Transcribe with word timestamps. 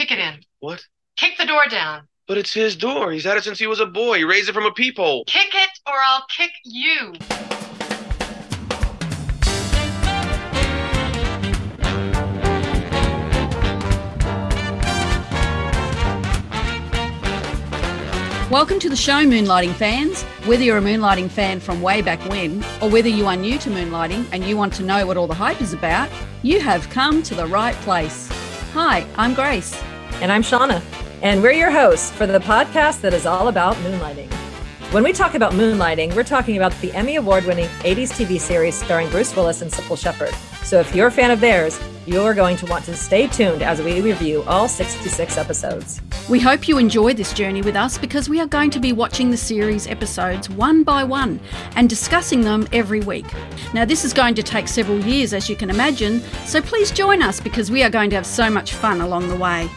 Kick 0.00 0.12
it 0.12 0.18
in. 0.18 0.40
What? 0.60 0.82
Kick 1.18 1.36
the 1.36 1.44
door 1.44 1.66
down. 1.68 2.08
But 2.26 2.38
it's 2.38 2.54
his 2.54 2.74
door. 2.74 3.12
He's 3.12 3.24
had 3.24 3.36
it 3.36 3.44
since 3.44 3.58
he 3.58 3.66
was 3.66 3.80
a 3.80 3.86
boy. 3.86 4.16
He 4.16 4.24
raised 4.24 4.48
it 4.48 4.54
from 4.54 4.64
a 4.64 4.72
peephole. 4.72 5.26
Kick 5.26 5.50
it 5.52 5.68
or 5.86 5.92
I'll 6.02 6.24
kick 6.34 6.52
you. 6.64 7.12
Welcome 18.50 18.78
to 18.78 18.88
the 18.88 18.96
show, 18.96 19.22
Moonlighting 19.26 19.74
fans. 19.74 20.22
Whether 20.46 20.62
you're 20.62 20.78
a 20.78 20.80
Moonlighting 20.80 21.28
fan 21.28 21.60
from 21.60 21.82
way 21.82 22.00
back 22.00 22.26
when, 22.30 22.64
or 22.80 22.88
whether 22.88 23.10
you 23.10 23.26
are 23.26 23.36
new 23.36 23.58
to 23.58 23.68
Moonlighting 23.68 24.24
and 24.32 24.44
you 24.44 24.56
want 24.56 24.72
to 24.76 24.82
know 24.82 25.06
what 25.06 25.18
all 25.18 25.26
the 25.26 25.34
hype 25.34 25.60
is 25.60 25.74
about, 25.74 26.08
you 26.40 26.58
have 26.58 26.88
come 26.88 27.22
to 27.24 27.34
the 27.34 27.46
right 27.46 27.74
place. 27.82 28.30
Hi, 28.72 29.04
I'm 29.16 29.34
Grace. 29.34 29.78
And 30.20 30.30
I'm 30.30 30.42
Shawna. 30.42 30.82
And 31.22 31.42
we're 31.42 31.52
your 31.52 31.70
hosts 31.70 32.10
for 32.10 32.26
the 32.26 32.40
podcast 32.40 33.00
that 33.00 33.14
is 33.14 33.24
all 33.24 33.48
about 33.48 33.74
moonlighting. 33.76 34.30
When 34.92 35.02
we 35.02 35.14
talk 35.14 35.34
about 35.34 35.54
moonlighting, 35.54 36.14
we're 36.14 36.24
talking 36.24 36.58
about 36.58 36.78
the 36.82 36.92
Emmy 36.92 37.16
Award 37.16 37.46
winning 37.46 37.68
80s 37.78 38.12
TV 38.12 38.38
series 38.38 38.74
starring 38.74 39.08
Bruce 39.08 39.34
Willis 39.34 39.62
and 39.62 39.70
Cybill 39.70 39.96
Shepherd. 39.96 40.34
So 40.62 40.78
if 40.78 40.94
you're 40.94 41.06
a 41.06 41.10
fan 41.10 41.30
of 41.30 41.40
theirs, 41.40 41.80
you're 42.04 42.34
going 42.34 42.58
to 42.58 42.66
want 42.66 42.84
to 42.84 42.96
stay 42.96 43.28
tuned 43.28 43.62
as 43.62 43.80
we 43.80 44.02
review 44.02 44.42
all 44.42 44.68
66 44.68 45.38
episodes. 45.38 46.02
We 46.28 46.38
hope 46.38 46.68
you 46.68 46.76
enjoy 46.76 47.14
this 47.14 47.32
journey 47.32 47.62
with 47.62 47.74
us 47.74 47.96
because 47.96 48.28
we 48.28 48.40
are 48.40 48.46
going 48.46 48.68
to 48.72 48.78
be 48.78 48.92
watching 48.92 49.30
the 49.30 49.38
series 49.38 49.86
episodes 49.86 50.50
one 50.50 50.84
by 50.84 51.02
one 51.02 51.40
and 51.76 51.88
discussing 51.88 52.42
them 52.42 52.68
every 52.72 53.00
week. 53.00 53.26
Now, 53.72 53.86
this 53.86 54.04
is 54.04 54.12
going 54.12 54.34
to 54.34 54.42
take 54.42 54.68
several 54.68 55.00
years, 55.00 55.32
as 55.32 55.48
you 55.48 55.56
can 55.56 55.70
imagine, 55.70 56.20
so 56.44 56.60
please 56.60 56.90
join 56.90 57.22
us 57.22 57.40
because 57.40 57.70
we 57.70 57.82
are 57.82 57.90
going 57.90 58.10
to 58.10 58.16
have 58.16 58.26
so 58.26 58.50
much 58.50 58.74
fun 58.74 59.00
along 59.00 59.28
the 59.28 59.36
way. 59.36 59.70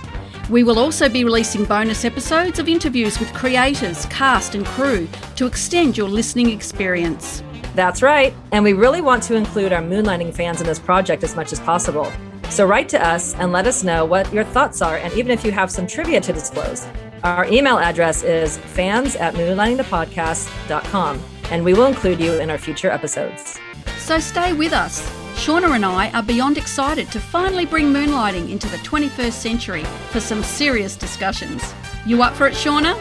We 0.49 0.63
will 0.63 0.77
also 0.77 1.07
be 1.07 1.23
releasing 1.23 1.63
bonus 1.63 2.03
episodes 2.03 2.59
of 2.59 2.67
interviews 2.67 3.17
with 3.19 3.33
creators, 3.33 4.05
cast, 4.07 4.55
and 4.55 4.65
crew 4.65 5.07
to 5.37 5.45
extend 5.45 5.97
your 5.97 6.09
listening 6.09 6.49
experience. 6.49 7.41
That's 7.75 8.01
right. 8.01 8.33
And 8.51 8.63
we 8.63 8.73
really 8.73 9.01
want 9.01 9.23
to 9.23 9.35
include 9.35 9.71
our 9.71 9.81
moonlighting 9.81 10.33
fans 10.33 10.59
in 10.59 10.67
this 10.67 10.79
project 10.79 11.23
as 11.23 11.35
much 11.35 11.53
as 11.53 11.59
possible. 11.61 12.11
So 12.49 12.67
write 12.67 12.89
to 12.89 13.03
us 13.03 13.33
and 13.35 13.51
let 13.51 13.67
us 13.67 13.83
know 13.83 14.05
what 14.05 14.31
your 14.33 14.43
thoughts 14.43 14.81
are, 14.81 14.97
and 14.97 15.13
even 15.13 15.31
if 15.31 15.45
you 15.45 15.51
have 15.51 15.71
some 15.71 15.87
trivia 15.87 16.21
to 16.21 16.33
disclose. 16.33 16.85
Our 17.23 17.45
email 17.45 17.79
address 17.79 18.21
is 18.21 18.57
fans 18.57 19.15
at 19.15 19.33
moonlightingthepodcast.com, 19.35 21.23
and 21.51 21.63
we 21.63 21.73
will 21.73 21.85
include 21.85 22.19
you 22.19 22.33
in 22.33 22.51
our 22.51 22.57
future 22.57 22.91
episodes. 22.91 23.57
So 23.97 24.19
stay 24.19 24.51
with 24.53 24.73
us. 24.73 25.22
Shawna 25.43 25.75
and 25.75 25.83
I 25.83 26.09
are 26.11 26.23
beyond 26.23 26.57
excited 26.57 27.11
to 27.11 27.19
finally 27.19 27.65
bring 27.65 27.87
moonlighting 27.87 28.49
into 28.49 28.69
the 28.69 28.77
21st 28.77 29.33
century 29.33 29.83
for 30.09 30.21
some 30.21 30.41
serious 30.41 30.95
discussions. 30.95 31.73
You 32.05 32.23
up 32.23 32.33
for 32.33 32.47
it, 32.47 32.53
Shawna? 32.53 32.95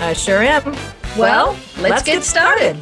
I 0.00 0.12
sure 0.12 0.40
am. 0.40 0.76
Well, 1.18 1.58
let's, 1.80 2.04
get, 2.04 2.22
started. 2.22 2.76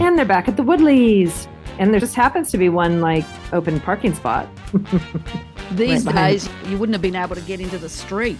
And 0.00 0.18
they're 0.18 0.24
back 0.24 0.48
at 0.48 0.56
the 0.56 0.62
Woodleys. 0.62 1.46
And 1.78 1.92
there 1.92 2.00
just 2.00 2.14
happens 2.14 2.50
to 2.52 2.56
be 2.56 2.70
one 2.70 3.02
like 3.02 3.26
open 3.52 3.80
parking 3.80 4.14
spot. 4.14 4.48
These 5.72 6.04
Right 6.06 6.14
days, 6.14 6.48
you 6.68 6.78
wouldn't 6.78 6.94
have 6.94 7.02
been 7.02 7.16
able 7.16 7.34
to 7.34 7.40
get 7.42 7.60
into 7.60 7.78
the 7.78 7.88
street. 7.88 8.38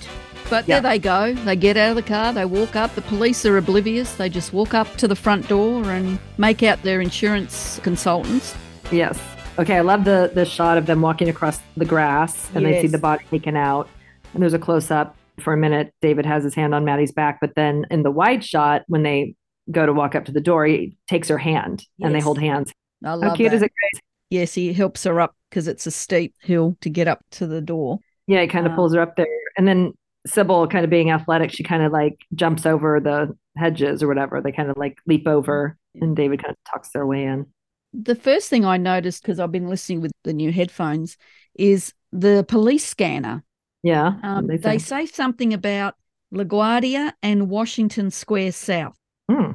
But 0.48 0.68
Yeah. 0.68 0.80
there 0.80 0.92
they 0.92 0.98
go. 1.00 1.34
They 1.34 1.56
get 1.56 1.76
out 1.76 1.90
of 1.90 1.96
the 1.96 2.02
car, 2.02 2.32
they 2.32 2.44
walk 2.44 2.76
up. 2.76 2.94
The 2.94 3.02
police 3.02 3.44
are 3.44 3.56
oblivious. 3.56 4.14
They 4.14 4.28
just 4.28 4.52
walk 4.52 4.74
up 4.74 4.96
to 4.96 5.08
the 5.08 5.16
front 5.16 5.48
door 5.48 5.90
and 5.90 6.18
make 6.38 6.62
out 6.62 6.82
their 6.82 7.00
insurance 7.00 7.80
consultants. 7.82 8.54
yes. 8.90 9.18
Okay, 9.58 9.76
I 9.78 9.80
love 9.80 10.04
the 10.04 10.30
the 10.34 10.44
shot 10.44 10.76
of 10.76 10.84
them 10.86 11.00
walking 11.00 11.30
across 11.30 11.58
the 11.78 11.86
grass 11.86 12.50
and 12.54 12.64
they 12.66 12.82
see 12.82 12.88
the 12.88 12.98
body 12.98 13.24
taken 13.30 13.56
out. 13.56 13.88
And 14.34 14.42
there's 14.42 14.52
a 14.52 14.58
close 14.58 14.90
up 14.90 15.16
for 15.40 15.54
a 15.54 15.56
minute. 15.56 15.92
David 16.02 16.26
has 16.26 16.44
his 16.44 16.54
hand 16.54 16.74
on 16.74 16.84
Maddie's 16.84 17.10
back, 17.10 17.38
but 17.40 17.54
then 17.56 17.86
in 17.90 18.02
the 18.02 18.10
wide 18.10 18.44
shot, 18.44 18.82
when 18.86 19.02
they 19.02 19.34
go 19.72 19.86
to 19.86 19.92
walk 19.94 20.14
up 20.14 20.26
to 20.26 20.32
the 20.32 20.42
door, 20.42 20.66
he 20.66 20.96
takes 21.08 21.28
her 21.28 21.38
hand 21.38 21.84
and 22.02 22.14
they 22.14 22.20
hold 22.20 22.38
hands. 22.38 22.70
I 23.02 23.08
How 23.08 23.16
love 23.16 23.36
cute 23.36 23.50
that. 23.50 23.56
is 23.56 23.62
it, 23.62 23.72
Grace? 23.80 24.02
Yes, 24.36 24.54
he 24.54 24.72
helps 24.72 25.04
her 25.04 25.20
up 25.20 25.34
because 25.50 25.68
it's 25.68 25.86
a 25.86 25.90
steep 25.90 26.34
hill 26.40 26.76
to 26.80 26.90
get 26.90 27.08
up 27.08 27.24
to 27.32 27.46
the 27.46 27.60
door. 27.60 28.00
Yeah, 28.26 28.40
he 28.42 28.46
kind 28.48 28.66
of 28.66 28.72
Wow. 28.72 28.76
pulls 28.76 28.94
her 28.94 29.00
up 29.00 29.16
there. 29.16 29.26
And 29.56 29.66
then 29.66 29.92
Cybill, 30.28 30.68
kind 30.70 30.84
of 30.84 30.90
being 30.90 31.10
athletic, 31.10 31.52
she 31.52 31.62
kind 31.62 31.82
of 31.82 31.92
like 31.92 32.18
jumps 32.34 32.66
over 32.66 33.00
the 33.00 33.36
hedges 33.56 34.02
or 34.02 34.08
whatever. 34.08 34.40
They 34.40 34.52
kind 34.52 34.70
of 34.70 34.76
like 34.76 34.98
leap 35.06 35.26
over, 35.26 35.76
and 35.94 36.16
David 36.16 36.42
kind 36.42 36.50
of 36.52 36.58
tucks 36.70 36.90
their 36.90 37.06
way 37.06 37.24
in. 37.24 37.46
The 37.94 38.14
first 38.16 38.50
thing 38.50 38.64
I 38.64 38.76
noticed 38.76 39.22
because 39.22 39.40
I've 39.40 39.52
been 39.52 39.68
listening 39.68 40.00
with 40.00 40.12
the 40.24 40.32
new 40.32 40.52
headphones 40.52 41.16
is 41.54 41.94
the 42.12 42.44
police 42.48 42.84
scanner. 42.86 43.44
Yeah. 43.82 44.14
Um, 44.22 44.46
they 44.48 44.56
they 44.56 44.78
say. 44.78 45.06
say 45.06 45.06
something 45.06 45.54
about 45.54 45.94
LaGuardia 46.34 47.12
and 47.22 47.48
Washington 47.48 48.10
Square 48.10 48.52
South. 48.52 48.98
Hmm. 49.30 49.52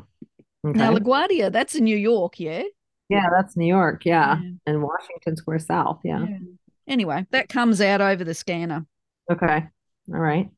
Okay. 0.65 0.77
Now, 0.77 0.93
LaGuardia, 0.95 1.51
that's 1.51 1.75
in 1.75 1.83
New 1.83 1.97
York, 1.97 2.39
yeah? 2.39 2.63
Yeah, 3.11 3.27
that's 3.29 3.57
New 3.57 3.67
York. 3.67 4.05
Yeah. 4.05 4.39
Yeah. 4.41 4.51
And 4.65 4.81
Washington 4.81 5.35
Square 5.35 5.59
South. 5.59 5.99
Yeah. 6.05 6.25
Anyway, 6.87 7.25
that 7.31 7.49
comes 7.49 7.81
out 7.81 7.99
over 7.99 8.23
the 8.23 8.33
scanner. 8.33 8.85
Okay. 9.29 9.65
All 10.13 10.19
right. 10.19 10.49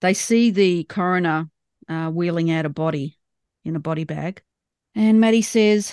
They 0.00 0.14
see 0.14 0.50
the 0.50 0.84
coroner 0.84 1.50
uh, 1.86 2.08
wheeling 2.08 2.50
out 2.50 2.64
a 2.64 2.70
body 2.70 3.18
in 3.66 3.76
a 3.76 3.80
body 3.80 4.04
bag. 4.04 4.42
And 4.94 5.20
Maddie 5.20 5.42
says, 5.42 5.92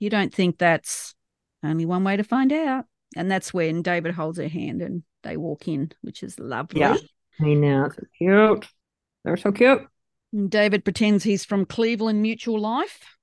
You 0.00 0.10
don't 0.10 0.34
think 0.34 0.58
that's 0.58 1.14
only 1.62 1.86
one 1.86 2.02
way 2.02 2.16
to 2.16 2.24
find 2.24 2.52
out? 2.52 2.86
And 3.16 3.30
that's 3.30 3.54
when 3.54 3.82
David 3.82 4.14
holds 4.14 4.38
her 4.38 4.48
hand 4.48 4.82
and 4.82 5.04
they 5.22 5.36
walk 5.36 5.68
in, 5.68 5.92
which 6.02 6.24
is 6.24 6.38
lovely. 6.40 6.80
Yeah. 6.80 6.96
I 7.40 7.54
know. 7.54 7.90
So 7.94 8.02
cute. 8.18 8.66
They're 9.24 9.36
so 9.36 9.52
cute. 9.52 9.86
And 10.32 10.50
David 10.50 10.84
pretends 10.84 11.22
he's 11.22 11.44
from 11.44 11.64
Cleveland 11.64 12.22
Mutual 12.22 12.60
Life 12.60 13.16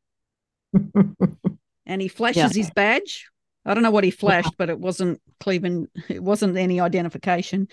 and 1.85 2.01
he 2.01 2.07
flashes 2.07 2.55
Yeah. 2.55 2.61
his 2.63 2.71
badge. 2.71 3.27
I 3.65 3.73
don't 3.73 3.83
know 3.83 3.91
what 3.91 4.03
he 4.03 4.11
flashed, 4.11 4.53
but 4.57 4.69
it 4.69 4.79
wasn't 4.79 5.21
Cleveland, 5.39 5.87
it 6.09 6.21
wasn't 6.21 6.55
any 6.57 6.79
identification. 6.79 7.67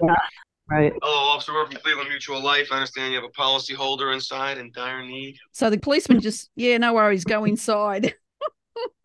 right. 0.00 0.92
Hello, 1.02 1.28
Officer. 1.30 1.52
We're 1.52 1.66
from 1.66 1.76
Cleveland 1.76 2.08
Mutual 2.08 2.42
Life. 2.42 2.68
I 2.70 2.76
understand 2.76 3.12
you 3.12 3.20
have 3.20 3.28
a 3.28 3.32
policy 3.32 3.74
holder 3.74 4.12
inside 4.12 4.58
in 4.58 4.70
dire 4.72 5.04
need. 5.04 5.36
So 5.52 5.70
the 5.70 5.78
policeman 5.78 6.20
just, 6.20 6.50
yeah, 6.56 6.78
no 6.78 6.94
worries, 6.94 7.24
go 7.24 7.44
inside. 7.44 8.14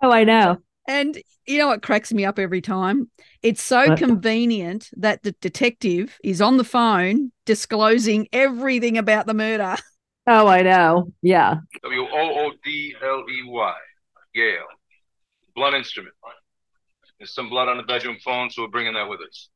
Oh, 0.01 0.11
I 0.11 0.25
know. 0.25 0.57
And 0.87 1.17
you 1.47 1.57
know 1.57 1.67
what 1.67 1.81
cracks 1.81 2.13
me 2.13 2.23
up 2.23 2.37
every 2.37 2.61
time? 2.61 3.09
It's 3.41 3.63
so 3.63 3.89
What? 3.89 3.97
convenient 3.97 4.89
that 4.97 5.23
the 5.23 5.31
detective 5.41 6.17
is 6.23 6.39
on 6.39 6.57
the 6.57 6.63
phone 6.63 7.31
disclosing 7.47 8.27
everything 8.31 8.97
about 8.99 9.25
the 9.25 9.33
murder. 9.33 9.75
Oh, 10.27 10.47
I 10.47 10.61
know. 10.61 11.11
Yeah. 11.21 11.55
W 11.83 12.01
O 12.01 12.07
O 12.47 12.51
D 12.63 12.95
L 13.01 13.23
E 13.29 13.43
Y. 13.45 13.73
Yale. 14.35 14.65
Blood 15.55 15.73
instrument. 15.73 16.13
There's 17.19 17.33
some 17.33 17.49
blood 17.49 17.67
on 17.69 17.77
the 17.77 17.83
bedroom 17.83 18.17
phone, 18.23 18.49
so 18.49 18.61
we're 18.63 18.67
bringing 18.67 18.93
that 18.93 19.09
with 19.09 19.21
us. 19.21 19.49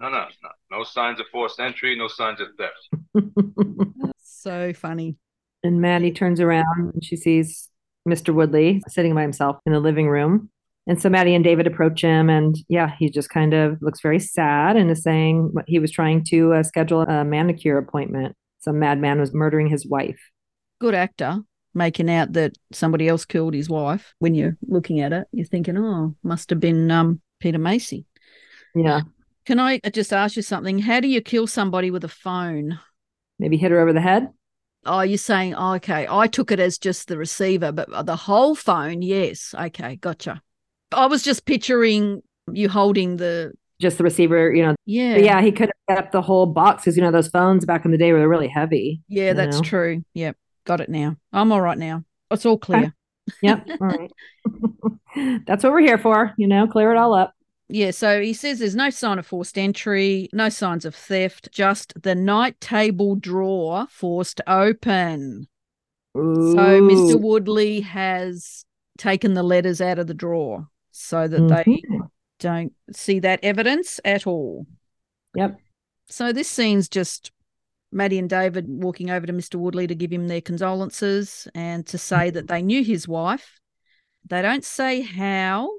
No, 0.00 0.08
no, 0.08 0.24
no. 0.42 0.48
No 0.78 0.84
signs 0.84 1.20
of 1.20 1.26
forced 1.30 1.60
entry, 1.60 1.96
no 1.96 2.08
signs 2.08 2.40
of 2.40 2.48
theft. 2.58 2.88
So 4.24 4.72
funny. 4.72 5.14
and 5.62 5.80
Maddie 5.80 6.10
turns 6.10 6.40
around 6.40 6.64
and 6.94 7.04
she 7.04 7.14
sees 7.14 7.68
Mr. 8.08 8.34
Woodley 8.34 8.82
sitting 8.88 9.14
by 9.14 9.22
himself 9.22 9.58
in 9.66 9.72
the 9.72 9.78
living 9.78 10.08
room. 10.08 10.50
And 10.88 11.00
so 11.00 11.08
Maddie 11.08 11.36
and 11.36 11.44
David 11.44 11.68
approach 11.68 12.00
him, 12.02 12.28
and 12.28 12.56
yeah, 12.68 12.90
he 12.98 13.08
just 13.08 13.30
kind 13.30 13.54
of 13.54 13.80
looks 13.80 14.00
very 14.00 14.18
sad 14.18 14.76
and 14.76 14.90
is 14.90 15.04
saying 15.04 15.52
he 15.68 15.78
was 15.78 15.92
trying 15.92 16.24
to 16.30 16.54
uh, 16.54 16.62
schedule 16.64 17.02
a 17.02 17.24
manicure 17.24 17.78
appointment. 17.78 18.34
Some 18.62 18.78
madman 18.78 19.20
was 19.20 19.34
murdering 19.34 19.68
his 19.68 19.86
wife. 19.86 20.20
Good 20.80 20.94
actor 20.94 21.42
making 21.74 22.10
out 22.10 22.32
that 22.34 22.56
somebody 22.72 23.08
else 23.08 23.24
killed 23.24 23.54
his 23.54 23.68
wife. 23.68 24.14
When 24.18 24.34
you're 24.34 24.56
looking 24.66 25.00
at 25.00 25.12
it, 25.12 25.26
you're 25.32 25.46
thinking, 25.46 25.76
oh, 25.78 26.14
must 26.22 26.50
have 26.50 26.60
been 26.60 26.90
um, 26.90 27.20
Peter 27.40 27.58
Macy. 27.58 28.04
Yeah, 28.74 29.02
Can 29.44 29.58
I 29.58 29.78
just 29.78 30.12
ask 30.12 30.36
you 30.36 30.42
something? 30.42 30.78
How 30.78 31.00
do 31.00 31.08
you 31.08 31.20
kill 31.20 31.46
somebody 31.46 31.90
with 31.90 32.04
a 32.04 32.08
phone? 32.08 32.78
maybe 33.38 33.56
hit 33.56 33.72
her 33.72 33.80
over 33.80 33.92
the 33.92 34.00
head. 34.00 34.28
Oh, 34.84 35.00
you're 35.00 35.18
saying, 35.18 35.54
oh, 35.54 35.74
okay. 35.74 36.06
I 36.08 36.28
took 36.28 36.52
it 36.52 36.60
as 36.60 36.78
just 36.78 37.08
the 37.08 37.18
receiver, 37.18 37.72
but 37.72 38.06
the 38.06 38.16
whole 38.16 38.54
phone, 38.54 39.02
yes. 39.02 39.54
Okay, 39.58 39.96
gotcha. 39.96 40.40
I 40.92 41.06
was 41.06 41.22
just 41.22 41.44
picturing 41.44 42.22
you 42.52 42.68
holding 42.68 43.16
the, 43.16 43.52
Just 43.82 43.98
the 43.98 44.04
receiver, 44.04 44.52
you 44.54 44.62
know. 44.62 44.74
yeah. 44.86 45.14
But 45.14 45.24
yeah, 45.24 45.40
he 45.42 45.50
could 45.50 45.70
have 45.88 45.96
set 45.96 46.04
up 46.06 46.12
the 46.12 46.22
whole 46.22 46.46
box 46.46 46.84
because 46.84 46.96
you 46.96 47.02
know 47.02 47.10
those 47.10 47.28
phones 47.28 47.64
back 47.64 47.84
in 47.84 47.90
the 47.90 47.98
day 47.98 48.12
were 48.12 48.28
really 48.28 48.46
heavy. 48.48 49.02
Yeah, 49.08 49.32
that's 49.32 49.56
know? 49.56 49.62
true. 49.62 50.04
Yep. 50.14 50.36
Got 50.64 50.80
it 50.80 50.88
now. 50.88 51.16
I'm 51.32 51.50
all 51.50 51.60
right 51.60 51.76
now. 51.76 52.04
It's 52.30 52.46
all 52.46 52.58
clear. 52.58 52.94
Yep. 53.40 53.68
All 53.80 53.86
right. 53.86 54.10
That's 55.46 55.62
what 55.62 55.72
we're 55.72 55.80
here 55.80 55.96
for. 55.98 56.32
You 56.36 56.48
know, 56.48 56.66
clear 56.66 56.90
it 56.92 56.96
all 56.96 57.14
up. 57.14 57.34
Yeah, 57.68 57.92
so 57.92 58.20
he 58.20 58.32
says 58.32 58.58
there's 58.58 58.74
no 58.74 58.90
sign 58.90 59.18
of 59.20 59.26
forced 59.26 59.56
entry, 59.56 60.28
no 60.32 60.48
signs 60.48 60.84
of 60.84 60.94
theft, 60.94 61.48
just 61.52 61.94
the 62.02 62.16
night 62.16 62.60
table 62.60 63.14
drawer 63.14 63.86
forced 63.88 64.40
open. 64.48 65.46
So 66.14 66.20
Mr. 66.22 67.18
Woodley 67.20 67.80
has 67.80 68.64
taken 68.98 69.34
the 69.34 69.42
letters 69.44 69.80
out 69.80 69.98
of 70.00 70.08
the 70.08 70.14
drawer 70.14 70.66
so 70.90 71.26
that 71.28 71.48
they 71.48 71.64
Mhm. 71.64 72.10
Don't 72.42 72.72
see 72.92 73.20
that 73.20 73.40
evidence 73.42 74.00
at 74.04 74.26
all. 74.26 74.66
Yep. 75.36 75.58
So 76.08 76.32
this 76.32 76.48
scene's 76.48 76.88
just 76.88 77.30
Maddie 77.92 78.18
and 78.18 78.28
David 78.28 78.66
walking 78.68 79.10
over 79.10 79.26
to 79.26 79.32
Mr. 79.32 79.54
Woodley 79.56 79.86
to 79.86 79.94
give 79.94 80.12
him 80.12 80.28
their 80.28 80.40
condolences 80.40 81.46
and 81.54 81.86
to 81.86 81.98
say 81.98 82.30
that 82.30 82.48
they 82.48 82.60
knew 82.60 82.82
his 82.82 83.06
wife. 83.06 83.60
They 84.28 84.42
don't 84.42 84.64
say 84.64 85.02
how. 85.02 85.70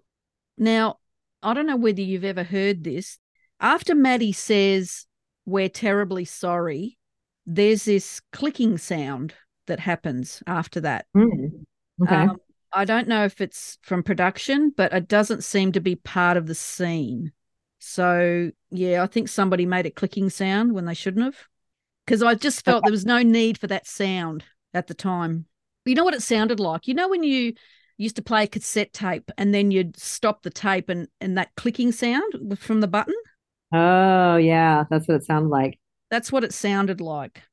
Now, 0.57 0.97
I 1.41 1.53
don't 1.53 1.67
know 1.67 1.75
whether 1.75 2.01
you've 2.01 2.23
ever 2.23 2.43
heard 2.43 2.83
this. 2.83 3.17
After 3.59 3.93
Maddie 3.93 4.31
says, 4.31 5.05
We're 5.45 5.69
terribly 5.69 6.25
sorry, 6.25 6.97
there's 7.45 7.83
this 7.85 8.21
clicking 8.31 8.77
sound 8.77 9.33
that 9.67 9.79
happens 9.79 10.41
after 10.47 10.79
that. 10.81 11.05
Mm. 11.15 11.65
Okay. 12.01 12.15
Um, 12.15 12.37
I 12.73 12.85
don't 12.85 13.07
know 13.07 13.23
if 13.25 13.39
it's 13.39 13.77
from 13.81 14.03
production, 14.03 14.73
but 14.75 14.93
it 14.93 15.07
doesn't 15.07 15.43
seem 15.43 15.71
to 15.73 15.79
be 15.79 15.95
part 15.95 16.37
of 16.37 16.47
the 16.47 16.55
scene. 16.55 17.31
So, 17.79 18.51
yeah, 18.71 19.03
I 19.03 19.07
think 19.07 19.27
somebody 19.27 19.65
made 19.65 19.85
a 19.85 19.91
clicking 19.91 20.29
sound 20.29 20.73
when 20.73 20.85
they 20.85 20.93
shouldn't 20.93 21.25
have. 21.25 21.37
Because 22.05 22.23
I 22.23 22.35
just 22.35 22.65
felt 22.65 22.83
there 22.83 22.91
was 22.91 23.05
no 23.05 23.21
need 23.21 23.57
for 23.57 23.67
that 23.67 23.87
sound 23.87 24.43
at 24.73 24.87
the 24.87 24.93
time. 24.93 25.45
You 25.85 25.95
know 25.95 26.03
what 26.03 26.13
it 26.13 26.21
sounded 26.21 26.59
like? 26.59 26.87
You 26.87 26.93
know, 26.93 27.09
when 27.09 27.23
you 27.23 27.53
used 27.97 28.15
to 28.15 28.21
play 28.21 28.43
a 28.43 28.47
cassette 28.47 28.91
tape 28.93 29.29
and 29.37 29.53
then 29.53 29.69
you'd 29.71 29.97
stop 29.97 30.41
the 30.41 30.49
tape 30.49 30.89
and, 30.89 31.07
and 31.21 31.37
that 31.37 31.55
clicking 31.55 31.91
sound 31.91 32.57
from 32.59 32.81
the 32.81 32.87
button? 32.87 33.15
oh, 33.71 34.37
yeah. 34.37 34.85
That's 34.89 35.07
what 35.07 35.15
it 35.15 35.25
sounded 35.25 35.49
like. 35.49 35.79
That's 36.09 36.31
what 36.31 36.43
it 36.43 36.53
sounded 36.53 37.01
like. 37.01 37.43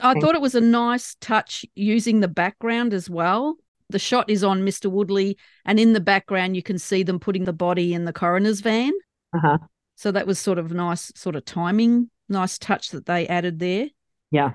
I 0.00 0.12
Thank 0.12 0.24
thought 0.24 0.34
it 0.34 0.40
was 0.40 0.54
a 0.54 0.60
nice 0.60 1.16
touch 1.20 1.64
using 1.74 2.20
the 2.20 2.28
background 2.28 2.92
as 2.92 3.08
well. 3.08 3.56
The 3.94 4.00
shot 4.00 4.28
is 4.28 4.42
on 4.42 4.62
Mr. 4.62 4.90
Woodley, 4.90 5.38
and 5.64 5.78
in 5.78 5.92
the 5.92 6.00
background, 6.00 6.56
you 6.56 6.64
can 6.64 6.80
see 6.80 7.04
them 7.04 7.20
putting 7.20 7.44
the 7.44 7.52
body 7.52 7.94
in 7.94 8.06
the 8.06 8.12
coroner's 8.12 8.60
van. 8.60 8.90
Uh 9.32 9.38
huh. 9.40 9.58
So 9.94 10.10
that 10.10 10.26
was 10.26 10.40
sort 10.40 10.58
of 10.58 10.72
nice, 10.72 11.12
sort 11.14 11.36
of 11.36 11.44
timing, 11.44 12.10
nice 12.28 12.58
touch 12.58 12.90
that 12.90 13.06
they 13.06 13.28
added 13.28 13.60
there. 13.60 13.86
Yeah. 14.32 14.54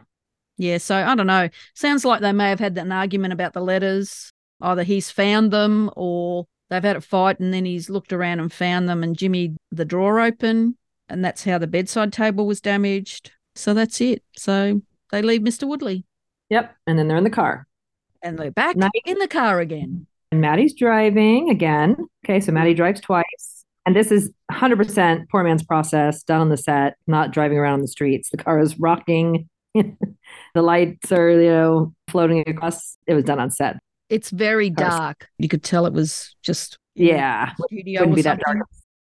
Yeah. 0.58 0.78
So 0.78 0.94
I 0.94 1.16
don't 1.16 1.26
know. 1.26 1.48
Sounds 1.74 2.04
like 2.04 2.20
they 2.20 2.34
may 2.34 2.50
have 2.50 2.60
had 2.60 2.78
an 2.78 2.92
argument 2.92 3.32
about 3.32 3.54
the 3.54 3.62
letters. 3.62 4.34
Either 4.60 4.84
he's 4.84 5.10
found 5.10 5.52
them 5.52 5.90
or 5.96 6.46
they've 6.70 6.84
had 6.84 6.98
a 6.98 7.02
fight 7.02 7.40
and 7.40 7.54
then 7.54 7.64
he's 7.64 7.90
looked 7.90 8.12
around 8.12 8.42
and 8.42 8.52
found 8.52 8.90
them 8.90 9.04
and 9.04 9.18
Jimmy 9.18 9.56
the 9.72 9.86
drawer 9.86 10.20
open. 10.20 10.76
And 11.08 11.24
that's 11.24 11.46
how 11.46 11.60
the 11.60 11.66
bedside 11.66 12.12
table 12.12 12.46
was 12.46 12.60
damaged. 12.60 13.32
So 13.56 13.74
that's 13.74 14.02
it. 14.02 14.22
So 14.36 14.82
they 15.12 15.22
leave 15.22 15.44
Mr. 15.44 15.66
Woodley 15.66 16.04
Yep. 16.50 16.76
And 16.88 17.00
then 17.00 17.08
they're 17.08 17.18
in 17.18 17.24
the 17.24 17.30
car. 17.30 17.68
And 18.24 18.38
they're 18.38 18.52
back 18.52 18.76
Nice. 18.76 18.90
in 19.06 19.18
the 19.20 19.28
car 19.28 19.60
again. 19.60 20.06
And 20.32 20.42
Maddie's 20.42 20.74
driving 20.74 21.50
again. 21.50 21.96
Okay. 22.26 22.40
So 22.40 22.52
Maddie 22.52 22.74
drives 22.74 23.02
twice. 23.02 23.66
And 23.86 23.96
this 23.96 24.12
is 24.12 24.32
100% 24.52 25.30
poor 25.30 25.44
man's 25.44 25.64
process 25.64 26.22
done 26.24 26.42
on 26.42 26.50
the 26.50 26.58
set, 26.58 26.96
not 27.08 27.32
driving 27.32 27.58
around 27.58 27.74
on 27.76 27.82
the 27.82 27.88
streets. 27.88 28.30
The 28.30 28.38
car 28.38 28.60
is 28.60 28.80
rocking. 28.80 29.50
the 29.74 30.62
lights 30.62 31.12
are, 31.12 31.30
you 31.32 31.50
know, 31.50 31.94
floating 32.10 32.44
across. 32.48 32.98
It 33.08 33.14
was 33.16 33.24
done 33.24 33.40
on 33.40 33.50
set. 33.50 33.78
It's 34.10 34.30
very 34.30 34.70
dark. 34.70 35.28
You 35.38 35.48
could 35.48 35.64
tell 35.64 35.86
it 35.86 35.94
was 35.94 36.36
just 36.44 36.78
Yeah. 36.96 37.54
studio 37.68 38.02
Wouldn't 38.02 38.16
be 38.16 38.22
that 38.24 38.40
dark. 38.40 38.58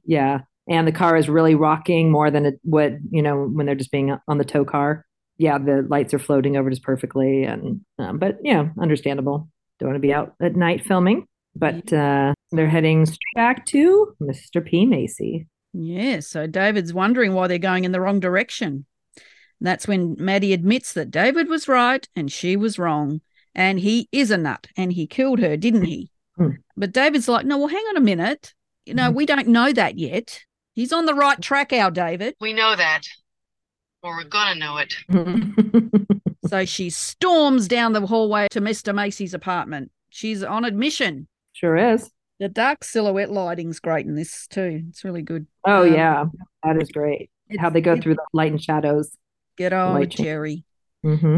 Yeah. 0.05 0.41
And 0.67 0.87
the 0.87 0.91
car 0.93 1.15
is 1.17 1.29
really 1.29 1.55
rocking 1.55 2.09
more 2.11 2.31
than 2.31 2.45
it 2.45 2.59
would, 2.63 2.99
you 3.11 3.21
know, 3.21 3.45
when 3.47 3.65
they're 3.65 3.75
just 3.75 3.91
being 3.91 4.17
on 4.27 4.37
the 4.37 4.45
tow 4.45 4.65
car. 4.65 5.05
Yeah, 5.43 5.57
the 5.57 5.85
lights 5.89 6.13
are 6.13 6.19
floating 6.19 6.55
over 6.55 6.69
just 6.69 6.83
perfectly. 6.83 7.43
And, 7.43 7.81
um, 7.99 8.17
but 8.17 8.37
yeah, 8.43 8.69
understandable. 8.79 9.49
Don't 9.79 9.89
want 9.89 9.97
to 9.97 10.07
be 10.07 10.13
out 10.13 10.33
at 10.41 10.55
night 10.55 10.85
filming. 10.85 11.25
But 11.55 11.91
uh, 11.91 12.33
they're 12.51 12.69
heading 12.69 13.05
straight 13.05 13.35
back 13.35 13.65
to 13.67 14.15
Mr. 14.21 14.63
P. 14.65 14.85
Macy. 14.85 15.47
Yeah, 15.73 16.21
so 16.21 16.47
David's 16.47 16.93
wondering 16.93 17.33
why 17.33 17.47
they're 17.47 17.59
going 17.59 17.83
in 17.83 17.91
the 17.91 17.99
wrong 17.99 18.19
direction. 18.21 18.85
And 19.59 19.67
that's 19.67 19.87
when 19.87 20.15
Maddie 20.17 20.53
admits 20.53 20.93
that 20.93 21.11
David 21.11 21.49
was 21.49 21.67
right 21.67 22.07
and 22.15 22.31
she 22.31 22.55
was 22.55 22.79
wrong. 22.79 23.19
And 23.53 23.79
he 23.79 24.07
is 24.11 24.31
a 24.31 24.37
nut 24.37 24.67
and 24.77 24.93
he 24.93 25.05
killed 25.07 25.39
her, 25.39 25.57
didn't 25.57 25.83
he? 25.85 26.09
Hmm. 26.37 26.51
But 26.77 26.91
David's 26.93 27.27
like, 27.27 27.45
no, 27.45 27.57
well, 27.57 27.67
hang 27.67 27.85
on 27.89 27.97
a 27.97 28.01
minute. 28.01 28.53
You 28.85 28.93
know, 28.93 29.11
Mhm. 29.11 29.15
we 29.15 29.25
don't 29.25 29.47
know 29.47 29.71
that 29.73 29.97
yet. 29.99 30.39
He's 30.73 30.91
on 30.93 31.05
the 31.05 31.13
right 31.13 31.39
track, 31.39 31.71
our 31.73 31.91
David. 31.91 32.33
We 32.41 32.53
know 32.53 32.75
that. 32.75 33.01
Or 34.03 34.17
we're 34.17 34.23
gonna 34.25 34.55
know 34.55 34.77
it. 34.77 34.93
So 36.47 36.65
she 36.65 36.89
storms 36.91 37.67
down 37.69 37.93
the 37.93 38.05
hallway 38.05 38.47
to 38.51 38.61
Mr. 38.61 38.93
Macy's 38.93 39.33
apartment. 39.33 39.89
She's 40.09 40.43
on 40.43 40.65
admission. 40.65 41.27
sure 41.53 41.75
is. 41.77 42.11
The 42.39 42.49
dark 42.49 42.83
silhouette 42.83 43.31
lighting's 43.31 43.79
great 43.79 44.05
in 44.05 44.13
this 44.15 44.45
too. 44.47 44.83
It's 44.89 45.03
really 45.03 45.21
good. 45.23 45.47
Oh, 45.65 45.87
Um, 45.87 45.93
yeah. 45.93 46.25
That 46.63 46.79
is 46.81 46.89
great. 46.89 47.31
How 47.57 47.69
they 47.71 47.81
go 47.81 47.99
through 47.99 48.15
the 48.15 48.25
light 48.33 48.51
and 48.51 48.61
shadows. 48.61 49.17
Get 49.57 49.71
on 49.73 49.93
with 49.93 50.09
lighting. 50.09 50.25
Jerry. 50.25 50.65
hmm 51.01 51.37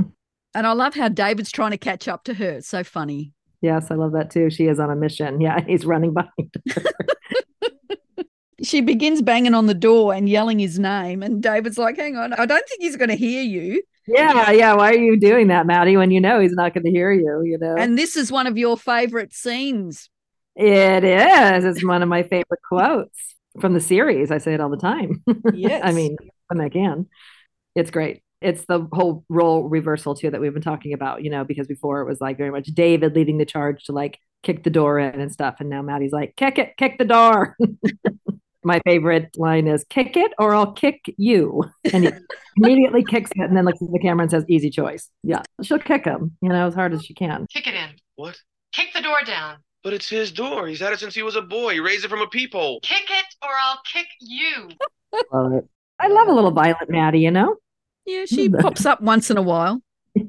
And 0.55 0.67
I 0.67 0.71
love 0.73 0.95
how 0.95 1.07
David's 1.07 1.51
trying 1.51 1.71
to 1.71 1.77
catch 1.77 2.07
up 2.07 2.23
to 2.25 2.33
her. 2.33 2.49
It's 2.55 2.67
so 2.67 2.83
funny. 2.83 3.31
Yes, 3.61 3.91
I 3.91 3.95
love 3.95 4.11
that 4.13 4.31
too. 4.31 4.49
She 4.49 4.65
is 4.65 4.79
on 4.79 4.89
a 4.89 4.95
mission. 4.95 5.39
Yeah, 5.39 5.63
he's 5.67 5.85
running 5.85 6.13
behind 6.13 6.55
her. 6.75 6.83
She 8.63 8.81
begins 8.81 9.21
banging 9.21 9.53
on 9.53 9.65
the 9.65 9.73
door 9.73 10.13
and 10.13 10.29
yelling 10.29 10.59
his 10.59 10.79
name. 10.79 11.21
And 11.23 11.41
David's 11.43 11.77
like, 11.77 11.97
hang 11.97 12.15
on, 12.15 12.33
I 12.33 12.45
don't 12.45 12.67
think 12.67 12.81
he's 12.81 12.95
going 12.95 13.09
to 13.09 13.15
hear 13.15 13.41
you. 13.43 13.83
Yeah, 14.07 14.51
yeah. 14.51 14.73
Why 14.75 14.91
are 14.91 14.97
you 14.97 15.19
doing 15.19 15.47
that, 15.47 15.65
Maddie, 15.65 15.97
when 15.97 16.11
you 16.11 16.21
know 16.21 16.39
he's 16.39 16.53
not 16.53 16.73
going 16.73 16.83
to 16.85 16.91
hear 16.91 17.11
you? 17.11 17.41
You 17.43 17.57
know, 17.57 17.75
And 17.75 17.97
this 17.97 18.15
is 18.15 18.31
one 18.31 18.47
of 18.47 18.57
your 18.57 18.77
favorite 18.77 19.33
scenes. 19.33 20.09
it 20.55 21.03
is. 21.03 21.65
It's 21.65 21.85
one 21.85 22.01
of 22.03 22.07
my 22.09 22.23
favorite 22.23 22.61
quotes 22.67 23.35
from 23.59 23.73
the 23.73 23.81
series. 23.81 24.31
I 24.31 24.37
say 24.37 24.53
it 24.53 24.61
all 24.61 24.69
the 24.69 24.77
time. 24.77 25.23
Yes. 25.53 25.81
I 25.83 25.91
mean, 25.91 26.15
when 26.47 26.61
I 26.61 26.69
can. 26.69 27.07
It's 27.75 27.91
great. 27.91 28.21
It's 28.41 28.63
the 28.65 28.87
whole 28.93 29.25
role 29.27 29.63
reversal 29.67 30.13
too 30.15 30.29
that 30.29 30.39
we've 30.39 30.53
been 30.53 30.61
talking 30.61 30.93
about, 30.93 31.23
you 31.23 31.29
know, 31.29 31.43
because 31.43 31.67
before 31.67 32.01
it 32.01 32.05
was 32.07 32.21
like 32.21 32.37
very 32.37 32.51
much 32.51 32.67
David 32.67 33.15
leading 33.15 33.37
the 33.37 33.45
charge 33.45 33.85
to 33.85 33.91
like 33.91 34.19
kick 34.43 34.63
the 34.63 34.69
door 34.69 34.99
in 34.99 35.19
and 35.19 35.31
stuff. 35.31 35.55
And 35.59 35.69
now 35.69 35.81
Maddie's 35.81 36.11
like, 36.11 36.35
kick 36.35 36.57
it, 36.59 36.77
kick 36.77 36.97
the 36.99 37.05
door. 37.05 37.57
My 38.65 38.81
favorite 38.85 39.29
line 39.37 39.67
is 39.67 39.85
kick 39.89 40.17
it 40.17 40.31
or 40.39 40.53
I'll 40.55 40.73
kick 40.73 40.99
you. 41.17 41.63
And 41.93 42.05
he 42.05 42.11
immediately 42.57 43.03
kicks 43.03 43.31
it 43.35 43.43
and 43.43 43.55
then 43.55 43.65
looks 43.65 43.81
at 43.81 43.91
the 43.91 43.99
camera 43.99 44.23
and 44.23 44.31
says, 44.31 44.43
easy 44.49 44.69
choice. 44.69 45.09
Yeah. 45.23 45.43
She'll 45.61 45.79
kick 45.79 46.05
him, 46.05 46.35
you 46.41 46.49
know, 46.49 46.67
as 46.67 46.73
hard 46.73 46.93
as 46.93 47.05
she 47.05 47.13
can. 47.13 47.47
Kick 47.53 47.67
it 47.67 47.75
in. 47.75 47.89
What? 48.15 48.37
Kick 48.71 48.93
the 48.93 49.01
door 49.01 49.19
down. 49.25 49.57
But 49.83 49.93
it's 49.93 50.09
his 50.09 50.31
door. 50.31 50.67
He's 50.67 50.79
had 50.79 50.93
it 50.93 50.99
since 50.99 51.13
he 51.13 51.21
was 51.21 51.35
a 51.35 51.41
boy. 51.41 51.73
He 51.73 51.79
raised 51.79 52.03
it 52.03 52.09
from 52.09 52.21
a 52.21 52.27
peephole. 52.27 52.79
Kick 52.81 53.05
it 53.09 53.25
or 53.43 53.49
I'll 53.63 53.81
kick 53.91 54.07
you. 54.19 54.69
Love 55.31 55.53
it. 55.53 55.69
I 55.97 56.07
love 56.07 56.27
a 56.27 56.33
little 56.33 56.51
violent 56.51 56.89
Maddie, 56.89 57.19
you 57.19 57.31
know? 57.31 57.55
Yeah, 58.05 58.25
she 58.25 58.49
pops 58.49 58.85
up 58.85 59.01
once 59.01 59.31
in 59.31 59.37
a 59.37 59.41
while. 59.41 59.81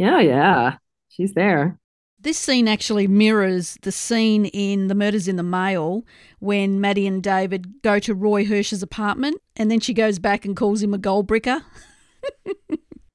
Yeah, 0.00 0.20
yeah. 0.20 0.76
She's 1.10 1.34
there. 1.34 1.78
This 2.22 2.36
scene 2.36 2.68
actually 2.68 3.06
mirrors 3.06 3.78
the 3.80 3.90
scene 3.92 4.44
in 4.46 4.88
The 4.88 4.94
Murders 4.94 5.26
in 5.26 5.36
the 5.36 5.42
Mail 5.42 6.04
when 6.38 6.78
Maddie 6.80 7.06
and 7.06 7.22
David 7.22 7.80
go 7.82 7.98
to 7.98 8.14
Roy 8.14 8.44
Hirsch's 8.44 8.82
apartment 8.82 9.40
and 9.56 9.70
then 9.70 9.80
she 9.80 9.94
goes 9.94 10.18
back 10.18 10.44
and 10.44 10.54
calls 10.54 10.82
him 10.82 10.92
a 10.94 10.98
gold 10.98 11.26
bricker. 11.28 11.62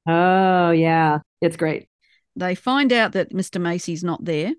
Oh, 0.07 0.69
yeah. 0.69 1.19
It's 1.41 1.57
great. 1.57 1.87
They 2.35 2.53
find 2.53 2.93
out 2.93 3.13
that 3.13 3.31
Mr. 3.33 3.59
Macy's 3.59 4.03
not 4.03 4.23
there. 4.23 4.53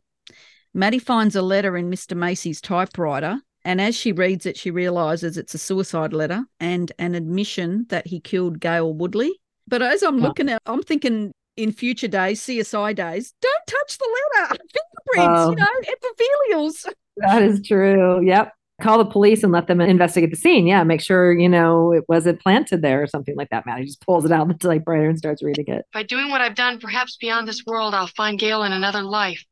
Maddie 0.74 0.98
finds 0.98 1.36
a 1.36 1.42
letter 1.42 1.76
in 1.76 1.88
Mr. 1.88 2.16
Macy's 2.16 2.60
typewriter, 2.60 3.40
and 3.64 3.80
as 3.80 3.94
she 3.94 4.10
reads 4.10 4.44
it, 4.44 4.56
she 4.56 4.72
realizes 4.72 5.36
it's 5.36 5.54
a 5.54 5.58
suicide 5.58 6.12
letter 6.12 6.44
and 6.58 6.90
an 6.98 7.14
admission 7.14 7.86
that 7.90 8.08
he 8.08 8.18
killed 8.18 8.58
Gail 8.58 8.92
Woodley. 8.92 9.38
But 9.68 9.82
as 9.82 10.02
I'm 10.02 10.18
Yeah. 10.18 10.22
looking 10.24 10.48
at, 10.48 10.60
I'm 10.66 10.82
thinking 10.82 11.32
in 11.56 11.72
future 11.72 12.08
days, 12.08 12.40
CSI 12.42 12.94
days, 12.94 13.34
don't 13.40 13.66
touch 13.66 13.98
the 13.98 14.08
letter. 14.42 14.56
Fingerprints, 15.14 15.40
Oh. 15.40 15.50
you 15.50 15.56
know, 15.56 15.66
epithelials. 16.62 16.86
That 17.18 17.42
is 17.42 17.62
true. 17.66 18.24
Yep. 18.26 18.52
Call 18.82 18.98
the 18.98 19.06
police 19.06 19.42
and 19.42 19.52
let 19.52 19.68
them 19.68 19.80
investigate 19.80 20.30
the 20.30 20.36
scene. 20.36 20.66
Yeah. 20.66 20.84
Make 20.84 21.00
sure, 21.00 21.32
you 21.32 21.48
know, 21.48 21.92
it 21.92 22.04
wasn't 22.08 22.42
planted 22.42 22.82
there 22.82 23.02
or 23.02 23.06
something 23.06 23.34
like 23.36 23.48
that. 23.50 23.64
Maddie 23.64 23.86
just 23.86 24.02
pulls 24.02 24.26
it 24.26 24.32
out 24.32 24.42
of 24.42 24.48
the 24.48 24.68
typewriter 24.68 25.08
and 25.08 25.16
starts 25.16 25.42
reading 25.42 25.64
it. 25.68 25.86
By 25.94 26.02
doing 26.02 26.28
what 26.30 26.42
I've 26.42 26.54
done, 26.56 26.78
perhaps 26.78 27.16
beyond 27.16 27.48
this 27.48 27.64
world, 27.66 27.94
I'll 27.94 28.06
find 28.08 28.38
Gail 28.38 28.62
in 28.64 28.72
another 28.72 29.00
life. 29.02 29.42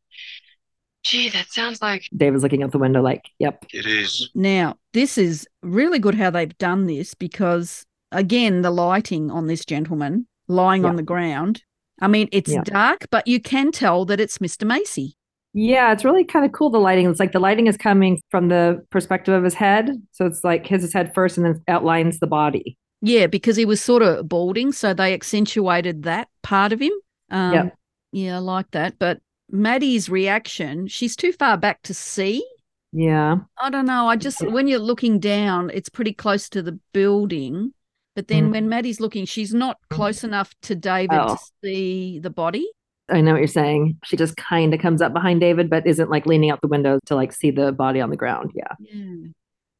Gee, 1.04 1.28
that 1.30 1.50
sounds 1.52 1.80
like 1.82 2.04
David's 2.16 2.42
looking 2.42 2.62
out 2.62 2.72
the 2.72 2.78
window 2.78 3.00
like, 3.02 3.30
yep. 3.38 3.64
It 3.72 3.86
is. 3.86 4.30
Now, 4.34 4.76
this 4.92 5.16
is 5.18 5.46
really 5.62 5.98
good 5.98 6.14
how 6.14 6.30
they've 6.30 6.56
done 6.58 6.86
this 6.86 7.14
because, 7.14 7.84
again, 8.10 8.62
the 8.62 8.70
lighting 8.70 9.30
on 9.30 9.46
this 9.46 9.64
gentleman 9.64 10.26
lying 10.48 10.84
on 10.84 10.96
the 10.96 11.02
ground. 11.02 11.62
I 12.00 12.08
mean, 12.08 12.28
it's 12.32 12.50
Yeah. 12.52 12.62
dark, 12.64 13.06
but 13.10 13.26
you 13.26 13.40
can 13.40 13.70
tell 13.72 14.04
that 14.06 14.20
it's 14.20 14.38
Mr. 14.38 14.66
Macy. 14.66 15.16
Yeah, 15.52 15.92
it's 15.92 16.04
really 16.04 16.24
kind 16.24 16.44
of 16.44 16.50
cool. 16.52 16.70
The 16.70 16.78
lighting. 16.80 17.06
It's 17.08 17.20
like 17.20 17.32
the 17.32 17.38
lighting 17.38 17.68
is 17.68 17.76
coming 17.76 18.20
from 18.30 18.48
the 18.48 18.84
perspective 18.90 19.32
of 19.34 19.44
his 19.44 19.54
head. 19.54 19.90
So 20.12 20.26
it's 20.26 20.42
like 20.42 20.66
his 20.66 20.92
head 20.92 21.14
first 21.14 21.36
and 21.36 21.46
then 21.46 21.62
outlines 21.68 22.18
the 22.18 22.26
body. 22.26 22.76
Yeah, 23.00 23.26
because 23.28 23.54
he 23.56 23.64
was 23.64 23.80
sort 23.80 24.02
of 24.02 24.28
balding, 24.28 24.72
so 24.72 24.92
they 24.94 25.14
accentuated 25.14 26.02
that 26.04 26.28
part 26.42 26.72
of 26.72 26.80
him. 26.80 26.92
Um, 27.30 27.52
Yeah. 27.52 27.68
Yeah, 28.12 28.36
I 28.36 28.38
like 28.38 28.70
that. 28.72 28.98
But 28.98 29.20
Maddie's 29.50 30.08
reaction, 30.08 30.88
she's 30.88 31.14
too 31.14 31.32
far 31.32 31.56
back 31.56 31.82
to 31.82 31.94
see. 31.94 32.44
Yeah. 32.92 33.36
I 33.60 33.70
don't 33.70 33.86
know. 33.86 34.06
I 34.08 34.16
just 34.16 34.40
when 34.50 34.66
you're 34.68 34.78
looking 34.78 35.18
down, 35.20 35.70
it's 35.74 35.88
pretty 35.88 36.12
close 36.12 36.48
to 36.50 36.62
the 36.62 36.78
building. 36.92 37.72
But 38.16 38.28
then 38.28 38.48
Mm. 38.48 38.52
when 38.52 38.68
Maddie's 38.68 39.00
looking, 39.00 39.24
she's 39.24 39.52
not 39.52 39.76
close 39.90 40.22
enough 40.24 40.54
to 40.62 40.74
David 40.74 41.18
Oh. 41.20 41.34
to 41.34 41.40
see 41.62 42.18
the 42.20 42.30
body. 42.30 42.68
I 43.08 43.20
know 43.20 43.32
what 43.32 43.38
you're 43.38 43.46
saying. 43.48 43.98
She 44.04 44.16
just 44.16 44.36
kind 44.36 44.72
of 44.72 44.80
comes 44.80 45.02
up 45.02 45.12
behind 45.12 45.40
David, 45.40 45.68
but 45.68 45.86
isn't 45.86 46.10
like 46.10 46.24
leaning 46.26 46.50
out 46.50 46.60
the 46.62 46.68
window 46.68 46.98
to 47.06 47.14
like 47.16 47.32
see 47.32 47.50
the 47.50 47.72
body 47.72 48.00
on 48.00 48.10
the 48.10 48.16
ground. 48.16 48.52
Yeah. 48.54 48.72
Yeah. 48.78 49.26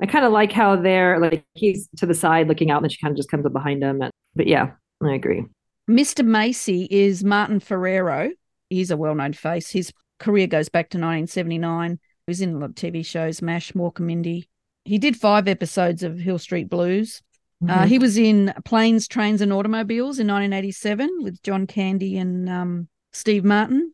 I 0.03 0.07
kind 0.07 0.25
of 0.25 0.33
like 0.33 0.53
how 0.53 0.77
they're 0.77 1.19
like 1.21 1.45
he's 1.55 1.89
to 1.99 2.07
the 2.07 2.15
side 2.15 2.49
looking 2.49 2.71
out 2.71 2.79
and 2.79 2.85
then 2.85 2.91
she 2.91 2.99
kind 3.01 3.13
of 3.13 3.17
just 3.17 3.31
comes 3.31 3.47
up 3.47 3.53
behind 3.53 3.83
him. 3.83 4.03
And, 4.03 4.11
but 4.35 4.47
yeah, 4.47 4.73
I 5.03 5.15
agree. 5.15 5.45
Mr. 5.89 6.25
Macy 6.25 6.89
is 6.91 7.23
Martin 7.25 7.61
Ferrero. 7.61 8.31
He's 8.69 8.91
a 8.91 8.97
well 8.97 9.15
known 9.15 9.33
face. 9.33 9.71
His 9.71 9.93
career 10.19 10.47
goes 10.47 10.69
back 10.69 10.91
to 10.91 10.99
1979. 10.99 11.93
He 12.27 12.31
was 12.31 12.41
in 12.41 12.55
a 12.55 12.59
lot 12.59 12.71
of 12.71 12.75
TV 12.75 13.05
shows, 13.07 13.41
MASH, 13.41 13.73
Mork 13.73 13.99
and 13.99 14.07
Mindy. 14.09 14.49
He 14.85 14.99
did 14.99 15.17
five 15.17 15.47
episodes 15.49 16.03
of 16.03 16.19
Hill 16.19 16.39
Street 16.39 16.69
Blues. 16.69 17.23
Uh, 17.69 17.83
Mhm. 17.83 17.87
he 17.89 17.99
was 17.99 18.17
in 18.19 18.53
Planes, 18.65 19.09
Trains, 19.09 19.41
and 19.41 19.53
Automobiles 19.53 20.19
in 20.19 20.27
1987 20.27 21.09
with 21.23 21.43
John 21.43 21.67
Candy 21.67 22.17
and 22.19 22.49
um, 22.49 22.89
Steve 23.13 23.45
Martin. 23.45 23.93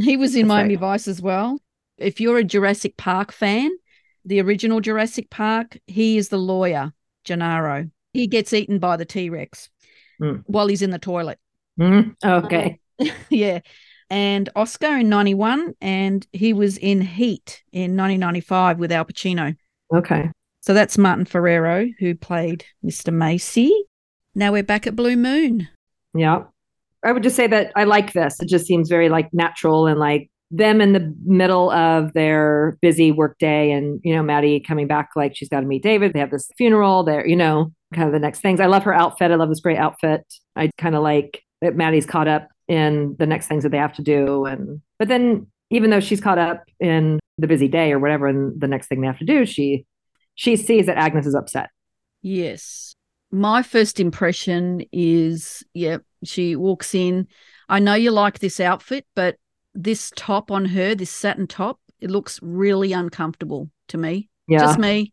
He 0.00 0.16
was 0.16 0.34
in 0.36 0.42
That's 0.46 0.48
Miami 0.56 0.76
right. 0.76 0.80
Vice 0.80 1.08
as 1.08 1.20
well. 1.20 1.58
If 1.96 2.20
you're 2.20 2.38
a 2.38 2.44
Jurassic 2.44 2.96
Park 2.96 3.32
fan, 3.32 3.70
the 4.24 4.40
original 4.40 4.80
Jurassic 4.80 5.30
Park, 5.30 5.78
he 5.86 6.16
is 6.18 6.28
the 6.28 6.38
lawyer, 6.38 6.92
Gennaro. 7.24 7.90
He 8.12 8.26
gets 8.26 8.52
eaten 8.52 8.78
by 8.78 8.96
the 8.96 9.04
T 9.04 9.30
Rex 9.30 9.68
Mm. 10.20 10.42
while 10.46 10.66
he's 10.66 10.82
in 10.82 10.90
the 10.90 10.98
toilet. 10.98 11.38
Mhm. 11.78 12.14
Okay. 12.24 12.78
yeah. 13.30 13.60
And 14.10 14.48
Oscar 14.56 14.96
in 14.98 15.08
91, 15.08 15.74
and 15.80 16.26
he 16.32 16.52
was 16.52 16.76
in 16.78 17.00
Heat 17.00 17.62
in 17.72 17.94
1995 17.96 18.78
with 18.78 18.90
Al 18.90 19.04
Pacino. 19.04 19.54
Okay. 19.94 20.30
So 20.68 20.74
that's 20.74 20.98
Martin 20.98 21.24
Ferrero, 21.24 21.88
who 21.98 22.14
played 22.14 22.66
Mr. 22.84 23.10
Macy. 23.10 23.72
Now 24.34 24.52
we're 24.52 24.62
back 24.62 24.86
at 24.86 24.94
Blue 24.94 25.16
Moon. 25.16 25.66
Yeah. 26.12 26.42
I 27.02 27.12
would 27.12 27.22
just 27.22 27.36
say 27.36 27.46
that 27.46 27.72
I 27.74 27.84
like 27.84 28.12
this. 28.12 28.38
It 28.38 28.50
just 28.50 28.66
seems 28.66 28.90
very 28.90 29.08
like 29.08 29.32
natural 29.32 29.86
and 29.86 29.98
like 29.98 30.30
them 30.50 30.82
in 30.82 30.92
the 30.92 31.16
middle 31.24 31.70
of 31.70 32.12
their 32.12 32.76
busy 32.82 33.12
work 33.12 33.38
day 33.38 33.72
and, 33.72 33.98
you 34.04 34.14
know, 34.14 34.22
Maddie 34.22 34.60
coming 34.60 34.86
back 34.86 35.08
like 35.16 35.34
she's 35.34 35.48
got 35.48 35.60
to 35.60 35.66
meet 35.66 35.82
David. 35.82 36.12
They 36.12 36.20
have 36.20 36.30
this 36.30 36.50
funeral 36.58 37.02
there, 37.02 37.26
you 37.26 37.36
know, 37.36 37.72
kind 37.94 38.06
of 38.06 38.12
the 38.12 38.18
next 38.18 38.40
things. 38.40 38.60
I 38.60 38.66
love 38.66 38.82
her 38.82 38.92
outfit. 38.92 39.30
I 39.30 39.36
love 39.36 39.48
this 39.48 39.60
great 39.60 39.78
outfit. 39.78 40.20
I 40.54 40.70
kind 40.76 40.94
of 40.94 41.02
like 41.02 41.42
that 41.62 41.76
Maddie's 41.76 42.04
caught 42.04 42.28
up 42.28 42.46
in 42.68 43.16
the 43.18 43.26
next 43.26 43.46
things 43.46 43.62
that 43.62 43.70
they 43.70 43.78
have 43.78 43.94
to 43.94 44.02
do. 44.02 44.44
And, 44.44 44.82
but 44.98 45.08
then 45.08 45.46
even 45.70 45.88
though 45.88 46.00
she's 46.00 46.20
caught 46.20 46.36
up 46.36 46.64
in 46.78 47.20
the 47.38 47.46
busy 47.46 47.68
day 47.68 47.90
or 47.90 47.98
whatever, 47.98 48.26
and 48.26 48.60
the 48.60 48.68
next 48.68 48.88
thing 48.88 49.00
they 49.00 49.06
have 49.06 49.18
to 49.20 49.24
do, 49.24 49.46
she, 49.46 49.86
she 50.38 50.54
sees 50.54 50.86
that 50.86 50.96
Agnes 50.96 51.26
is 51.26 51.34
upset. 51.34 51.68
Yes. 52.22 52.94
My 53.32 53.64
first 53.64 53.98
impression 53.98 54.84
is, 54.92 55.64
yeah, 55.74 55.98
she 56.22 56.54
walks 56.54 56.94
in. 56.94 57.26
I 57.68 57.80
know 57.80 57.94
you 57.94 58.12
like 58.12 58.38
this 58.38 58.60
outfit, 58.60 59.04
but 59.16 59.34
this 59.74 60.12
top 60.14 60.52
on 60.52 60.64
her, 60.66 60.94
this 60.94 61.10
satin 61.10 61.48
top, 61.48 61.80
it 61.98 62.08
looks 62.08 62.38
really 62.40 62.92
uncomfortable 62.92 63.68
to 63.88 63.98
me. 63.98 64.28
Yeah. 64.46 64.60
Just 64.60 64.78
me. 64.78 65.12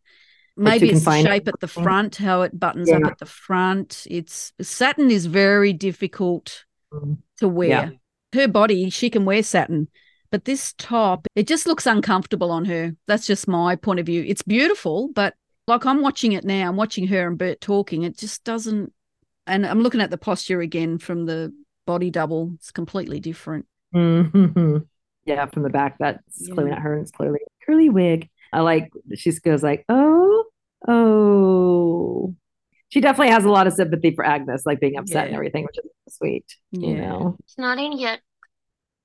Maybe 0.55 0.91
it's 0.91 1.03
the 1.03 1.23
shape 1.23 1.47
at 1.47 1.59
the 1.59 1.67
front, 1.67 2.17
how 2.17 2.43
it 2.43 2.57
buttons 2.57 2.91
up 2.91 3.03
at 3.03 3.17
the 3.17 3.25
front. 3.25 4.05
It's 4.07 4.53
satin 4.61 5.09
is 5.09 5.25
very 5.25 5.73
difficult 5.73 6.65
Mm. 6.93 7.17
to 7.39 7.47
wear. 7.47 7.67
Yeah. 7.69 7.89
Her 8.41 8.47
body, 8.47 8.91
she 8.91 9.09
can 9.09 9.25
wear 9.25 9.41
satin, 9.41 9.87
but 10.35 10.43
this 10.43 10.73
top, 10.77 11.25
it 11.33 11.47
just 11.47 11.65
looks 11.65 11.85
uncomfortable 11.85 12.51
on 12.51 12.65
her. 12.65 12.93
That's 13.07 13.25
just 13.25 13.47
my 13.47 13.77
point 13.77 14.01
of 14.01 14.05
view. 14.05 14.21
It's 14.27 14.41
beautiful, 14.41 15.07
but 15.15 15.33
like 15.65 15.85
I'm 15.85 16.01
watching 16.01 16.33
it 16.33 16.43
now, 16.43 16.67
I'm 16.67 16.75
watching 16.75 17.07
her 17.07 17.25
and 17.29 17.37
Bert 17.37 17.61
talking. 17.61 18.03
It 18.03 18.17
just 18.17 18.43
doesn't. 18.43 18.91
And 19.47 19.65
I'm 19.65 19.79
looking 19.79 20.01
at 20.01 20.09
the 20.11 20.17
posture 20.17 20.59
again 20.59 20.97
from 20.97 21.25
the 21.25 21.53
body 21.87 22.09
double. 22.11 22.51
It's 22.55 22.69
completely 22.69 23.21
different. 23.21 23.65
hmm 23.93 24.79
Yeah, 25.23 25.45
from 25.45 25.63
the 25.63 25.69
back, 25.69 25.95
that's 25.99 26.49
clearly 26.49 26.71
Yeah. 26.71 26.75
not 26.75 26.81
her. 26.81 26.93
and 26.95 27.03
It's 27.03 27.11
clearly 27.11 27.39
curly 27.65 27.89
wig. 27.89 28.29
I 28.51 28.59
like. 28.59 28.91
She 29.15 29.31
goes 29.39 29.63
like, 29.63 29.85
"Oh, 29.87 30.43
oh." 30.85 32.35
She 32.89 32.99
definitely 32.99 33.31
has 33.31 33.45
a 33.45 33.49
lot 33.49 33.67
of 33.67 33.73
sympathy 33.73 34.11
for 34.13 34.25
Agnes, 34.25 34.65
like 34.65 34.81
being 34.81 34.97
upset 34.97 35.27
and 35.27 35.35
everything, 35.35 35.63
which 35.63 35.77
is 35.77 36.13
sweet. 36.13 36.45
You 36.71 36.95
know. 36.97 37.37
It's 37.39 37.57
not 37.57 37.77
in 37.79 37.97
yet. 37.97 38.19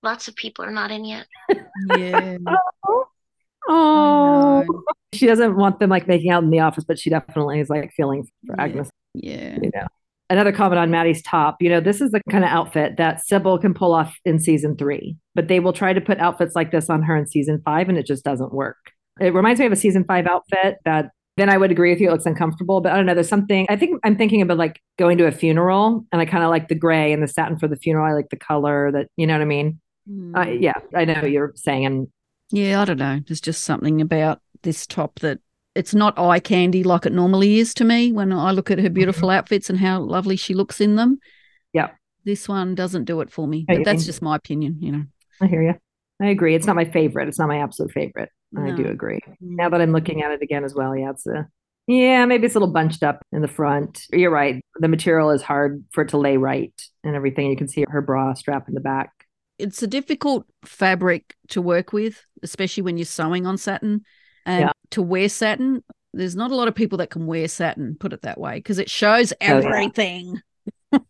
Lots 0.02 0.28
of 0.28 0.36
people 0.36 0.64
are 0.64 0.70
not 0.70 0.90
in 0.90 1.04
yet. 1.04 1.26
Yeah. 1.96 2.38
Oh, 3.68 4.64
know. 4.66 4.74
Oh. 4.74 4.82
she 5.12 5.26
doesn't 5.26 5.54
want 5.56 5.78
them 5.78 5.90
like 5.90 6.08
making 6.08 6.30
out 6.30 6.42
in 6.42 6.50
the 6.50 6.60
office, 6.60 6.82
but 6.82 6.98
she 6.98 7.10
definitely 7.10 7.60
is 7.60 7.68
like 7.68 7.92
feeling 7.92 8.24
for 8.46 8.56
Yeah. 8.56 8.64
Agnes. 8.64 8.90
Yeah. 9.14 9.58
You 9.62 9.70
know. 9.74 9.86
Another 10.30 10.50
comment 10.50 10.78
on 10.78 10.90
Maddie's 10.90 11.22
top. 11.22 11.56
You 11.60 11.68
know, 11.68 11.80
this 11.80 12.00
is 12.00 12.10
the 12.10 12.22
kind 12.30 12.42
of 12.42 12.50
outfit 12.50 12.96
that 12.96 13.20
Cybill 13.30 13.60
can 13.60 13.74
pull 13.74 13.92
off 13.92 14.16
in 14.24 14.38
season 14.38 14.76
three, 14.76 15.16
but 15.34 15.48
they 15.48 15.60
will 15.60 15.72
try 15.72 15.92
to 15.92 16.00
put 16.00 16.18
outfits 16.18 16.56
like 16.56 16.70
this 16.70 16.88
on 16.88 17.02
her 17.02 17.16
in 17.16 17.26
season 17.26 17.60
five, 17.64 17.88
and 17.88 17.98
it 17.98 18.06
just 18.06 18.24
doesn't 18.24 18.52
work. 18.52 18.78
It 19.20 19.34
reminds 19.34 19.60
me 19.60 19.66
of 19.66 19.72
a 19.72 19.76
season 19.76 20.04
five 20.04 20.26
outfit 20.26 20.78
that 20.84 21.10
then 21.36 21.48
I 21.48 21.56
would 21.56 21.70
agree 21.70 21.90
with 21.90 22.00
you, 22.00 22.08
it 22.08 22.12
looks 22.12 22.26
uncomfortable. 22.26 22.80
But 22.80 22.92
I 22.92 22.96
don't 22.96 23.06
know, 23.06 23.14
there's 23.14 23.28
something 23.28 23.66
I 23.68 23.76
think 23.76 24.00
I'm 24.04 24.16
thinking 24.16 24.40
about 24.40 24.56
like 24.58 24.80
going 24.98 25.18
to 25.18 25.26
a 25.26 25.32
funeral, 25.32 26.04
and 26.12 26.20
I 26.20 26.26
kind 26.26 26.44
of 26.44 26.50
like 26.50 26.68
the 26.68 26.74
gray 26.74 27.12
and 27.12 27.22
the 27.22 27.28
satin 27.28 27.58
for 27.58 27.68
the 27.68 27.76
funeral. 27.76 28.06
I 28.06 28.14
like 28.14 28.30
the 28.30 28.36
color 28.36 28.90
that 28.92 29.08
you 29.16 29.26
know 29.26 29.34
what 29.34 29.42
I 29.42 29.46
mean. 29.46 29.80
Mm. 30.08 30.36
Uh, 30.36 30.50
yeah, 30.50 30.74
I 30.94 31.04
know 31.04 31.14
what 31.14 31.30
you're 31.30 31.52
saying, 31.56 31.86
and 31.86 32.08
Yeah, 32.50 32.80
I 32.80 32.84
don't 32.84 32.98
know. 32.98 33.20
There's 33.26 33.40
just 33.40 33.64
something 33.64 34.00
about 34.00 34.40
this 34.62 34.86
top 34.86 35.18
that 35.20 35.38
it's 35.74 35.94
not 35.94 36.18
eye 36.18 36.40
candy 36.40 36.82
like 36.82 37.06
it 37.06 37.12
normally 37.12 37.58
is 37.58 37.72
to 37.74 37.84
me 37.84 38.12
when 38.12 38.32
I 38.32 38.50
look 38.50 38.70
at 38.70 38.78
her 38.78 38.90
beautiful 38.90 39.30
outfits 39.30 39.70
and 39.70 39.78
how 39.78 40.00
lovely 40.00 40.36
she 40.36 40.54
looks 40.54 40.80
in 40.80 40.96
them. 40.96 41.16
Mm-hmm. 41.16 41.18
Yeah. 41.74 41.90
This 42.24 42.48
one 42.48 42.74
doesn't 42.74 43.04
do 43.04 43.20
it 43.20 43.30
for 43.30 43.46
me. 43.46 43.64
But 43.66 43.84
that's 43.84 44.00
mean- 44.00 44.06
just 44.06 44.22
my 44.22 44.36
opinion, 44.36 44.76
you 44.80 44.92
know. 44.92 45.04
I 45.40 45.46
hear 45.46 45.62
you. 45.62 45.74
I 46.20 46.26
agree. 46.26 46.54
It's 46.54 46.66
not 46.66 46.76
my 46.76 46.84
favorite. 46.84 47.28
It's 47.28 47.38
not 47.38 47.48
my 47.48 47.62
absolute 47.62 47.92
favorite. 47.92 48.28
I 48.58 48.72
do 48.72 48.86
agree. 48.86 49.20
Now 49.40 49.68
that 49.68 49.80
I'm 49.80 49.92
looking 49.92 50.22
at 50.22 50.32
it 50.32 50.42
again 50.42 50.64
as 50.64 50.74
well, 50.74 50.94
yeah, 50.96 51.10
it's 51.10 51.26
a 51.26 51.48
yeah, 51.86 52.24
maybe 52.24 52.46
it's 52.46 52.54
a 52.54 52.58
little 52.58 52.72
bunched 52.72 53.02
up 53.02 53.22
in 53.32 53.42
the 53.42 53.48
front. 53.48 54.02
You're 54.12 54.30
right. 54.30 54.62
The 54.78 54.88
material 54.88 55.30
is 55.30 55.42
hard 55.42 55.84
for 55.92 56.02
it 56.02 56.10
to 56.10 56.18
lay 56.18 56.36
right 56.36 56.74
and 57.02 57.16
everything. 57.16 57.50
You 57.50 57.56
can 57.56 57.68
see 57.68 57.84
her 57.88 58.02
bra 58.02 58.34
strap 58.34 58.68
in 58.68 58.74
the 58.74 58.80
back. 58.80 59.10
It's 59.60 59.82
a 59.82 59.86
difficult 59.86 60.46
fabric 60.64 61.34
to 61.48 61.62
work 61.62 61.92
with, 61.92 62.24
especially 62.42 62.82
when 62.82 62.96
you're 62.96 63.04
sewing 63.04 63.46
on 63.46 63.56
satin. 63.58 64.04
And 64.46 64.62
Yeah. 64.62 64.72
to 64.92 65.02
wear 65.02 65.28
satin, 65.28 65.84
there's 66.12 66.34
not 66.34 66.50
a 66.50 66.56
lot 66.56 66.66
of 66.68 66.74
people 66.74 66.98
that 66.98 67.10
can 67.10 67.26
wear 67.26 67.46
satin, 67.46 67.96
put 68.00 68.12
it 68.12 68.22
that 68.22 68.40
way, 68.40 68.54
because 68.56 68.78
it 68.78 68.90
shows 68.90 69.32
Oh, 69.32 69.36
yeah. 69.40 69.48
everything. 69.56 70.40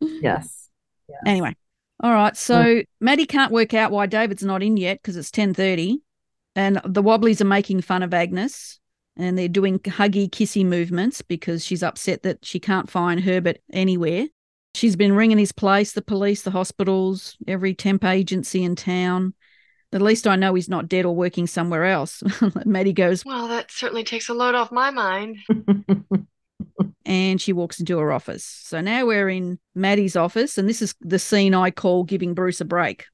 Yes. 0.00 0.68
Anyway, 1.26 1.54
all 2.00 2.12
right. 2.12 2.36
So 2.36 2.54
mm. 2.54 2.84
Maddie 3.00 3.26
can't 3.26 3.52
work 3.52 3.74
out 3.74 3.90
why 3.90 4.06
David's 4.06 4.44
not 4.44 4.62
in 4.62 4.76
yet 4.76 4.98
because 5.02 5.16
it's 5.16 5.30
ten 5.30 5.54
thirty, 5.54 5.98
and 6.54 6.80
the 6.84 7.02
Wobblies 7.02 7.40
are 7.40 7.46
making 7.46 7.80
fun 7.80 8.02
of 8.02 8.14
Agnes, 8.14 8.78
and 9.16 9.36
they're 9.36 9.48
doing 9.48 9.78
huggy 9.80 10.28
kissy 10.30 10.64
movements 10.64 11.22
because 11.22 11.64
she's 11.64 11.82
upset 11.82 12.22
that 12.22 12.44
she 12.44 12.60
can't 12.60 12.88
find 12.88 13.20
Herbert 13.20 13.58
anywhere. 13.72 14.26
She's 14.74 14.96
been 14.96 15.12
ringing 15.14 15.38
his 15.38 15.52
place, 15.52 15.92
the 15.92 16.02
police, 16.02 16.42
the 16.42 16.50
hospitals, 16.50 17.36
every 17.46 17.74
temp 17.74 18.04
agency 18.04 18.62
in 18.62 18.76
town. 18.76 19.34
At 19.92 20.02
least 20.02 20.26
I 20.26 20.36
know 20.36 20.54
he's 20.54 20.68
not 20.68 20.88
dead 20.88 21.06
or 21.06 21.16
working 21.16 21.46
somewhere 21.46 21.86
else. 21.86 22.22
Maddie 22.64 22.92
goes 22.92 23.24
Well, 23.24 23.48
that 23.48 23.70
certainly 23.70 24.04
takes 24.04 24.28
a 24.28 24.34
load 24.34 24.54
off 24.54 24.70
my 24.70 24.90
mind. 24.90 25.38
and 27.06 27.40
she 27.40 27.54
walks 27.54 27.80
into 27.80 27.98
her 27.98 28.12
office. 28.12 28.44
So 28.44 28.80
now 28.82 29.06
we're 29.06 29.30
in 29.30 29.58
Maddie's 29.74 30.14
office, 30.14 30.58
and 30.58 30.68
this 30.68 30.82
is 30.82 30.94
the 31.00 31.18
scene 31.18 31.54
I 31.54 31.70
call 31.70 32.04
giving 32.04 32.34
Bruce 32.34 32.60
a 32.60 32.66
break. 32.66 33.06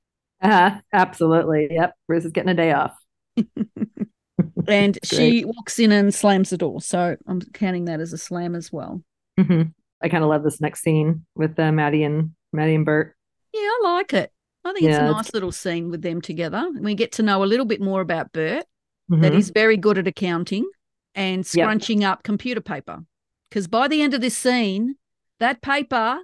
uh, 0.43 0.79
absolutely. 0.93 1.69
Yep. 1.71 1.95
Bruce 2.09 2.25
is 2.25 2.33
getting 2.33 2.51
a 2.51 2.55
day 2.55 2.73
off. 2.73 2.97
and 4.69 4.99
she 5.05 5.45
walks 5.45 5.79
in 5.79 5.93
and 5.93 6.13
slams 6.13 6.51
the 6.51 6.59
door. 6.59 6.81
So 6.81 7.17
I'm 7.27 7.41
counting 7.41 7.85
that 7.85 8.01
as 8.01 8.13
a 8.13 8.19
slam 8.19 8.55
as 8.55 8.73
well. 8.73 9.03
Mhm. 9.39 9.73
I 10.05 10.09
kind 10.09 10.23
of 10.23 10.29
love 10.31 10.45
this 10.45 10.61
next 10.61 10.83
scene 10.83 11.25
with 11.35 11.59
uh, 11.59 11.73
Maddie 11.73 12.05
and 12.05 12.33
Maddie 12.53 12.75
and 12.75 12.85
Bert. 12.85 13.17
Yeah, 13.53 13.61
I 13.63 13.81
like 13.85 14.13
it. 14.13 14.31
I 14.65 14.73
think 14.73 14.85
it's 14.85 14.93
Yeah, 14.93 15.01
a 15.07 15.11
it's- 15.11 15.25
nice 15.27 15.35
little 15.35 15.51
scene 15.53 15.91
with 15.91 16.03
them 16.03 16.21
together. 16.21 16.71
We 16.79 16.95
get 16.95 17.13
to 17.13 17.23
know 17.23 17.43
a 17.43 17.47
little 17.47 17.67
bit 17.67 17.81
more 17.81 18.01
about 18.03 18.33
Bert, 18.33 18.65
Mhm. 19.11 19.23
that 19.23 19.33
he's 19.33 19.51
very 19.51 19.77
good 19.77 19.99
at 19.99 20.07
accounting 20.07 20.69
and 21.15 21.39
Yep. 21.39 21.47
scrunching 21.47 22.05
up 22.05 22.23
computer 22.23 22.61
paper. 22.61 23.01
Because 23.49 23.67
by 23.67 23.89
the 23.89 24.03
end 24.03 24.15
of 24.15 24.21
this 24.21 24.37
scene, 24.37 24.97
that 25.41 25.63
paper 25.63 26.19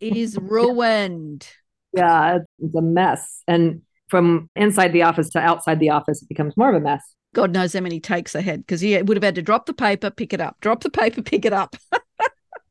is 0.00 0.36
ruined. 0.40 1.48
yeah, 1.92 2.38
it's, 2.58 2.74
a 2.74 2.82
mess. 2.82 3.42
And 3.48 3.82
from 4.08 4.50
inside 4.54 4.92
the 4.92 5.02
office 5.02 5.30
to 5.30 5.38
outside 5.40 5.80
the 5.80 5.90
office, 5.90 6.22
it 6.22 6.28
becomes 6.28 6.56
more 6.56 6.68
of 6.70 6.74
a 6.76 6.80
mess. 6.80 7.02
God 7.34 7.52
knows 7.52 7.72
how 7.72 7.80
many 7.80 7.98
takes 8.00 8.32
they 8.34 8.42
had 8.42 8.60
because 8.60 8.80
he 8.80 8.96
would 9.02 9.16
have 9.16 9.24
had 9.24 9.34
to 9.34 9.42
drop 9.42 9.66
the 9.66 9.74
paper, 9.74 10.10
pick 10.10 10.32
it 10.32 10.40
up, 10.40 10.56
drop 10.60 10.82
the 10.82 10.90
paper, 10.90 11.22
pick 11.22 11.44
it 11.44 11.52
up. 11.52 11.74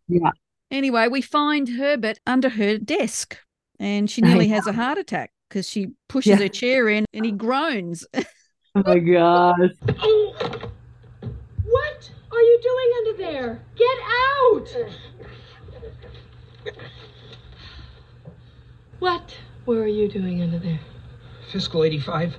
Yeah. 0.07 0.29
Anyway, 0.71 1.07
we 1.07 1.21
find 1.21 1.69
Herbert 1.69 2.19
under 2.25 2.49
her 2.49 2.77
desk. 2.77 3.37
and 3.79 4.09
she 4.09 4.21
nearly 4.21 4.47
has 4.47 4.65
a 4.67 4.73
heart 4.73 4.97
attack 4.97 5.31
because 5.49 5.69
she 5.69 5.87
pushes 6.07 6.31
Yeah. 6.31 6.37
her 6.37 6.47
chair 6.47 6.87
in 6.89 7.05
and 7.13 7.25
he 7.25 7.31
groans. 7.31 8.05
Oh 8.77 8.83
my 8.85 8.99
gosh. 8.99 9.69
What 11.63 12.11
are 12.31 12.41
you 12.41 12.59
doing 12.61 12.91
under 12.97 13.13
there? 13.17 13.61
Get 13.77 13.97
out! 14.27 14.67
What 18.99 19.37
were 19.65 19.87
you 19.87 20.09
doing 20.09 20.41
under 20.41 20.59
there? 20.59 20.79
Fiscal 21.51 21.83
85. 21.85 22.35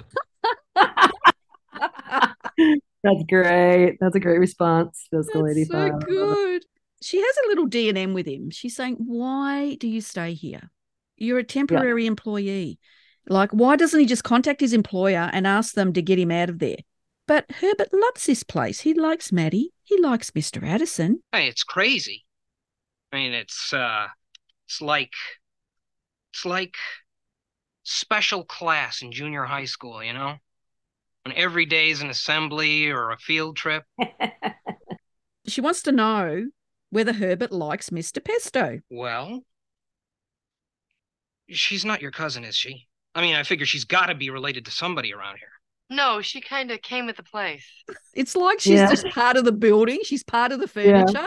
That's 0.77 1.15
great. 3.31 3.97
That's 4.01 4.17
a 4.17 4.21
great 4.21 4.39
response. 4.39 5.07
Fiscal 5.11 5.45
That's 5.45 5.57
85. 5.59 5.71
so 5.71 5.87
I 5.87 5.91
good. 6.07 6.65
She 7.03 7.21
has 7.21 7.37
a 7.45 7.49
little 7.49 7.67
D 7.67 7.89
and 7.89 7.99
M 7.99 8.15
with 8.15 8.27
him. 8.27 8.51
She's 8.51 8.75
saying, 8.75 8.97
"Why 8.99 9.75
do 9.75 9.89
you 9.89 10.01
stay 10.01 10.35
here? 10.35 10.71
You're 11.17 11.39
a 11.39 11.45
temporary 11.45 12.07
employee. 12.07 12.79
Like, 13.29 13.51
why 13.51 13.77
doesn't 13.77 13.99
he 13.99 14.07
just 14.07 14.25
contact 14.25 14.61
his 14.61 14.73
employer 14.73 15.31
and 15.33 15.47
ask 15.47 15.75
them 15.75 15.93
to 15.93 16.03
get 16.03 16.19
him 16.19 16.31
out 16.31 16.49
of 16.49 16.59
there?" 16.59 16.79
But 17.27 17.51
Herbert 17.51 17.93
loves 17.93 18.27
this 18.27 18.43
place. 18.43 18.81
He 18.81 18.95
likes 18.95 19.33
Maddie. 19.33 19.73
He 19.83 20.01
likes 20.01 20.31
Mr. 20.31 20.67
Addison. 20.67 21.23
Hey, 21.33 21.49
it's 21.49 21.65
crazy. 21.65 22.25
I 23.13 23.17
mean, 23.17 23.33
it's 23.33 23.73
uh, 23.73 24.07
it's 24.67 24.81
like, 24.81 25.13
it's 26.33 26.45
like 26.45 26.77
special 27.83 28.45
class 28.45 29.03
in 29.03 29.13
junior 29.13 29.45
high 29.45 29.65
school, 29.65 30.03
you 30.03 30.13
know? 30.13 30.37
When 31.25 31.35
every 31.37 31.67
day 31.67 31.91
is 31.91 32.03
an 32.03 32.11
assembly 32.11 32.89
or 32.91 33.11
a 33.11 33.19
field 33.19 33.57
trip. 33.57 33.85
She 35.49 35.61
wants 35.61 35.83
to 35.83 35.93
know 35.93 36.47
whether 36.97 37.13
Herbert 37.13 37.53
likes 37.53 37.93
Miss 37.93 38.11
DiPesto. 38.11 38.81
Well, 38.89 39.43
she's 41.51 41.85
not 41.85 42.01
your 42.01 42.11
cousin, 42.11 42.43
is 42.43 42.57
she? 42.57 42.87
I 43.15 43.21
mean, 43.21 43.35
I 43.35 43.43
figure 43.43 43.67
she's 43.67 43.85
got 43.85 44.07
to 44.07 44.15
be 44.15 44.31
related 44.31 44.65
to 44.65 44.71
somebody 44.71 45.13
around 45.13 45.37
here. 45.37 45.51
No, 45.91 46.23
she 46.23 46.41
kind 46.41 46.71
of 46.71 46.81
came 46.81 47.05
with 47.05 47.19
the 47.19 47.23
place. 47.23 47.67
It's 48.15 48.35
like 48.35 48.61
she's 48.61 48.81
Yeah. 48.81 48.89
just 48.89 49.07
part 49.11 49.37
of 49.37 49.45
the 49.45 49.53
building. 49.53 50.01
She's 50.05 50.25
part 50.25 50.53
of 50.53 50.59
the 50.61 50.67
furniture. 50.67 51.27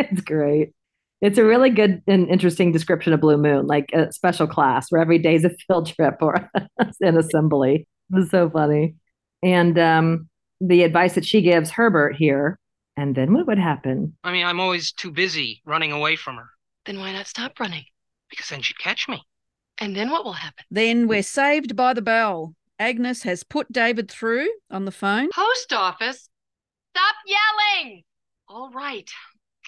It's 0.00 0.20
great. 0.20 0.72
It's 1.20 1.38
a 1.38 1.44
really 1.44 1.70
good 1.70 2.02
and 2.08 2.28
interesting 2.28 2.72
description 2.72 3.12
of 3.12 3.20
Blue 3.20 3.36
Moon, 3.38 3.68
like 3.68 3.90
a 3.92 4.12
special 4.12 4.48
class 4.48 4.86
where 4.90 5.00
every 5.00 5.18
day 5.18 5.36
is 5.36 5.44
a 5.44 5.50
field 5.68 5.86
trip 5.94 6.16
or 6.20 6.50
an 7.00 7.16
assembly. 7.16 7.86
It 8.10 8.16
was 8.16 8.30
so 8.30 8.50
funny. 8.50 8.96
And 9.44 9.78
um, 9.78 10.28
the 10.60 10.82
advice 10.82 11.14
that 11.14 11.24
she 11.24 11.40
gives 11.40 11.70
Herbert 11.70 12.16
here, 12.16 12.58
and 12.96 13.14
then 13.14 13.32
what 13.32 13.46
would 13.46 13.58
happen? 13.58 14.16
I 14.24 14.32
mean, 14.32 14.46
I'm 14.46 14.60
always 14.60 14.92
too 14.92 15.10
busy 15.10 15.62
running 15.64 15.92
away 15.92 16.16
from 16.16 16.36
her 16.36 16.48
Then 16.86 16.98
why 16.98 17.12
not 17.12 17.26
stop 17.26 17.58
running? 17.60 17.84
because 18.30 18.48
then 18.48 18.62
she'd 18.62 18.78
catch 18.78 19.08
me. 19.08 19.22
And 19.78 19.94
then 19.94 20.10
what 20.10 20.24
will 20.24 20.32
happen? 20.32 20.64
Then 20.70 21.06
we're 21.08 21.22
saved 21.22 21.76
by 21.76 21.94
the 21.94 22.02
bell. 22.02 22.54
Agnes 22.78 23.22
has 23.22 23.44
put 23.44 23.70
David 23.72 24.10
through 24.10 24.48
on 24.70 24.84
the 24.84 24.90
phone. 24.92 25.28
Post 25.32 25.72
office? 25.72 26.28
Stop 26.96 27.14
yelling! 27.26 28.02
All 28.48 28.70
right. 28.70 29.08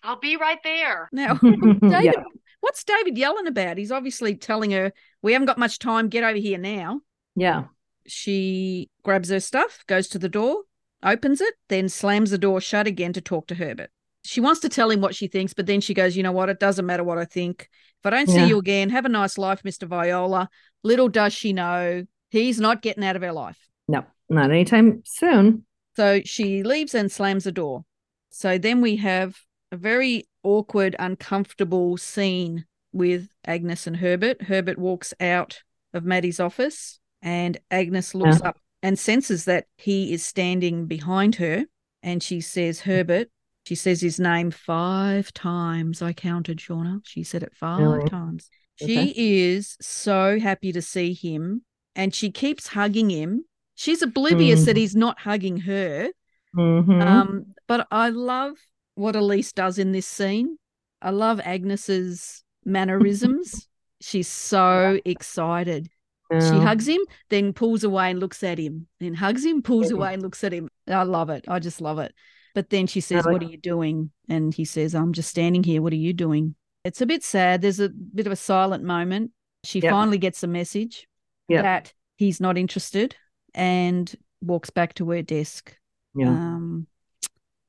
I'll 0.02 0.18
be 0.18 0.37
right 0.37 0.59
there. 0.64 1.09
Now, 1.12 1.35
David, 1.42 1.80
yeah. 1.83 2.12
what's 2.61 2.83
David 2.85 3.16
yelling 3.18 3.47
about? 3.47 3.78
He's 3.78 3.92
obviously 3.92 4.35
telling 4.37 4.71
her, 4.73 4.92
We 5.23 5.33
haven't 5.33 5.47
got 5.47 5.59
much 5.59 5.78
time. 5.78 6.09
Get 6.09 6.25
over 6.25 6.38
here 6.38 6.59
now. 6.59 7.00
Yeah. 7.37 7.64
She 8.06 8.90
grabs 9.04 9.30
her 9.30 9.40
stuff, 9.40 9.85
goes 9.87 10.09
to 10.09 10.18
the 10.18 10.28
door, 10.28 10.62
opens 11.03 11.41
it, 11.41 11.55
then 11.69 11.88
slams 11.88 12.31
the 12.31 12.38
door 12.38 12.61
shut 12.61 12.87
again 12.87 13.12
to 13.15 13.21
talk 13.21 13.47
to 13.49 13.55
Herbert. 13.55 13.91
She 14.25 14.41
wants 14.41 14.61
to 14.61 14.69
tell 14.69 14.91
him 14.91 15.00
what 15.00 15.15
she 15.15 15.29
thinks, 15.29 15.55
but 15.55 15.67
then 15.67 15.81
she 15.81 15.95
goes, 15.95 16.17
You 16.17 16.23
know 16.23 16.33
what? 16.33 16.49
It 16.49 16.59
doesn't 16.59 16.87
matter 16.87 17.05
what 17.05 17.19
I 17.19 17.25
think. 17.25 17.69
If 18.00 18.07
I 18.07 18.11
don't 18.11 18.29
see 18.29 18.47
you 18.47 18.59
again, 18.59 18.91
have 18.91 19.05
a 19.05 19.09
nice 19.09 19.38
life, 19.38 19.62
Mr. 19.62 19.88
Viola. 19.88 20.49
Little 20.83 21.09
does 21.09 21.33
she 21.33 21.53
know, 21.53 22.05
he's 22.31 22.61
not 22.61 22.83
getting 22.83 23.05
out 23.05 23.17
of 23.17 23.23
her 23.23 23.33
life. 23.33 23.59
No, 23.88 24.05
not 24.29 24.50
anytime 24.50 25.03
soon. 25.05 25.65
So 25.97 26.21
she 26.25 26.63
leaves 26.63 26.95
and 26.95 27.11
slams 27.11 27.45
the 27.45 27.52
door. 27.52 27.85
So 28.30 28.59
then 28.59 28.80
we 28.80 28.97
have 28.97 29.37
a 29.73 29.76
very 29.76 30.28
awkward, 30.43 30.95
uncomfortable 30.99 31.97
scene 31.97 32.67
with 32.93 33.28
Agnes 33.45 33.87
and 33.87 33.97
Herbert. 33.97 34.43
Herbert 34.43 34.78
walks 34.78 35.15
out 35.21 35.63
of 35.95 36.04
Maddie's 36.04 36.39
office, 36.41 37.00
and 37.23 37.59
Agnes 37.71 38.15
looks 38.15 38.41
up 38.43 38.59
and 38.82 38.99
senses 38.99 39.45
that 39.47 39.67
he 39.76 40.12
is 40.12 40.25
standing 40.25 40.86
behind 40.86 41.36
her. 41.36 41.65
And 42.02 42.23
she 42.23 42.41
says, 42.41 42.80
Herbert, 42.80 43.28
she 43.65 43.75
says 43.75 44.00
his 44.00 44.21
name 44.21 44.50
five 44.50 45.32
times. 45.32 46.02
I 46.02 46.12
counted, 46.12 46.58
Shawna. 46.58 47.00
She 47.04 47.23
said 47.25 47.43
it 47.43 47.52
five 47.54 47.80
Really? 47.80 48.08
times. 48.08 48.49
Okay. 48.80 49.12
She 49.12 49.49
is 49.49 49.76
so 49.80 50.39
happy 50.39 50.71
to 50.73 50.82
see 50.82 51.15
him, 51.15 51.62
and 51.95 52.15
she 52.15 52.30
keeps 52.30 52.69
hugging 52.69 53.10
him. 53.10 53.45
She's 53.75 54.02
oblivious 54.02 54.65
that 54.67 54.76
Mm. 54.76 54.78
he's 54.80 54.95
not 54.97 55.21
hugging 55.21 55.56
her. 55.60 56.10
Mhm. 56.54 57.02
Um, 57.02 57.54
but 57.67 57.86
I 57.91 58.10
love 58.10 58.56
what 58.95 59.17
Allyce 59.17 59.52
does 59.52 59.78
in 59.78 59.93
this 59.93 60.06
scene. 60.06 60.58
I 61.02 61.10
love 61.10 61.41
Agnes's 61.41 62.43
mannerisms. 62.65 63.69
She's 64.00 64.28
so 64.28 64.99
excited. 65.04 65.89
She 66.32 66.58
hugs 66.58 66.86
him, 66.89 67.00
then 67.30 67.52
pulls 67.52 67.84
away 67.84 68.10
and 68.10 68.19
looks 68.19 68.43
at 68.43 68.58
him. 68.58 68.89
Then 68.99 69.15
hugs 69.15 69.45
him, 69.45 69.62
pulls 69.62 69.91
Mhm. 69.91 69.95
away 69.97 70.15
and 70.15 70.23
looks 70.23 70.43
at 70.43 70.52
him. 70.52 70.69
I 70.89 71.02
love 71.04 71.30
it. 71.30 71.45
I 71.47 71.58
just 71.60 71.80
love 71.80 71.99
it. 72.00 72.12
But 72.54 72.71
then 72.71 72.86
she 72.86 73.00
says, 73.00 73.25
What 73.25 73.43
are 73.43 73.47
you 73.47 73.58
doing? 73.58 74.10
And 74.28 74.52
he 74.52 74.65
says, 74.65 74.95
I'm 74.95 75.12
just 75.12 75.28
standing 75.30 75.62
here. 75.62 75.80
What 75.82 75.93
are 75.93 75.97
you 75.97 76.12
doing? 76.12 76.54
It's 76.84 77.00
a 77.00 77.06
bit 77.06 77.23
sad. 77.23 77.62
There's 77.62 77.80
a 77.80 77.89
bit 77.91 78.26
of 78.26 78.32
a 78.32 78.36
silent 78.36 78.82
moment. 78.82 79.32
She 79.65 79.80
Yep. 79.80 79.91
finally 79.91 80.19
gets 80.19 80.43
a 80.43 80.47
message 80.47 81.06
Yep. 81.49 81.62
that 81.62 81.93
he's 82.17 82.41
not 82.41 82.56
interested 82.58 83.15
and 83.54 84.12
walks 84.41 84.71
back 84.71 84.95
to 84.95 85.10
her 85.10 85.23
desk. 85.23 85.76
Yeah. 86.15 86.28
Um, 86.30 86.86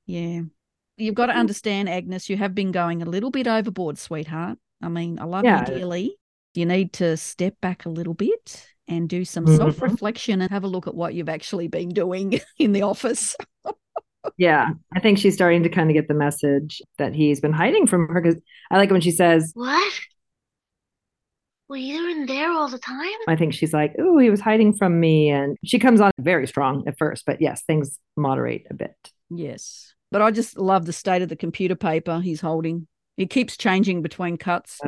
yeah. 0.05 0.41
You've 0.97 1.15
got 1.15 1.27
to 1.27 1.33
Mm-hmm. 1.33 1.39
understand, 1.39 1.89
Agnes, 1.89 2.29
you 2.29 2.37
have 2.37 2.55
been 2.55 2.71
going 2.71 3.01
a 3.01 3.05
little 3.05 3.29
bit 3.29 3.45
overboard, 3.47 3.97
sweetheart. 3.97 4.57
I 4.81 4.89
mean, 4.89 5.19
I 5.19 5.25
love 5.25 5.43
Yeah. 5.45 5.59
you 5.61 5.65
dearly. 5.79 6.16
You 6.57 6.65
need 6.65 6.91
to 6.93 7.15
step 7.17 7.53
back 7.61 7.85
a 7.85 7.89
little 7.89 8.15
bit 8.15 8.65
and 8.87 9.07
do 9.07 9.23
some 9.23 9.45
Mhm. 9.45 9.57
self 9.57 9.79
reflection 9.79 10.41
and 10.41 10.49
have 10.49 10.63
a 10.63 10.67
look 10.67 10.87
at 10.87 10.95
what 10.95 11.13
you've 11.13 11.29
actually 11.29 11.67
been 11.67 11.89
doing 11.89 12.39
in 12.57 12.71
the 12.71 12.81
office. 12.81 13.35
Yeah, 14.37 14.69
I 14.91 14.99
think 14.99 15.19
she's 15.19 15.35
starting 15.35 15.61
to 15.63 15.69
kind 15.69 15.87
of 15.87 15.93
get 15.93 16.07
the 16.07 16.15
message 16.15 16.81
that 16.97 17.13
he's 17.13 17.39
been 17.39 17.53
hiding 17.53 17.85
from 17.85 18.07
her. 18.07 18.19
Because 18.19 18.41
I 18.71 18.77
like 18.77 18.89
it 18.89 18.91
when 18.91 19.01
she 19.01 19.11
says, 19.11 19.51
What? 19.53 19.93
Well, 21.69 21.77
you're 21.77 22.09
in 22.09 22.25
there 22.25 22.51
all 22.51 22.69
the 22.69 22.79
time? 22.79 23.19
I 23.27 23.35
think 23.35 23.53
she's 23.53 23.73
like, 23.73 23.93
"Oh, 23.99 24.17
he 24.17 24.31
was 24.31 24.39
hiding 24.41 24.73
from 24.73 24.99
me," 24.99 25.29
and 25.29 25.57
she 25.63 25.77
comes 25.77 26.01
on 26.01 26.11
very 26.17 26.47
strong 26.47 26.87
at 26.87 26.97
first, 26.97 27.25
but 27.27 27.39
yes, 27.39 27.61
things 27.65 27.99
moderate 28.15 28.65
a 28.71 28.73
bit. 28.73 28.95
Yes. 29.29 29.93
But 30.09 30.23
I 30.23 30.31
just 30.31 30.57
love 30.57 30.85
the 30.87 30.93
state 30.93 31.21
of 31.21 31.29
the 31.29 31.35
computer 31.35 31.75
paper 31.75 32.19
he's 32.19 32.41
holding. 32.41 32.87
It 33.17 33.29
keeps 33.29 33.57
changing 33.57 34.01
between 34.01 34.37
cuts. 34.37 34.79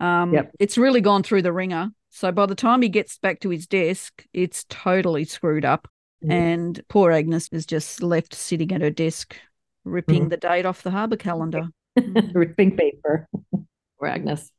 Um, 0.00 0.32
Yep. 0.34 0.52
It's 0.58 0.78
really 0.78 1.00
gone 1.00 1.22
through 1.22 1.42
the 1.42 1.52
wringer. 1.52 1.90
So 2.10 2.32
by 2.32 2.46
the 2.46 2.54
time 2.54 2.82
he 2.82 2.88
gets 2.88 3.18
back 3.18 3.40
to 3.40 3.50
his 3.50 3.66
desk, 3.66 4.24
it's 4.32 4.64
totally 4.68 5.24
screwed 5.24 5.64
up. 5.64 5.86
Mhm. 6.24 6.32
And 6.32 6.80
poor 6.88 7.12
Agnes 7.12 7.48
is 7.52 7.66
just 7.66 8.02
left 8.02 8.34
sitting 8.34 8.72
at 8.72 8.80
her 8.80 8.90
desk, 8.90 9.36
ripping 9.84 10.26
Mhm. 10.26 10.30
the 10.30 10.36
date 10.36 10.66
off 10.66 10.82
the 10.82 10.90
harbour 10.90 11.16
calendar. 11.16 11.68
Ripping 12.34 12.76
paper. 12.76 13.28
Poor 13.98 14.08
Agnes. 14.08 14.50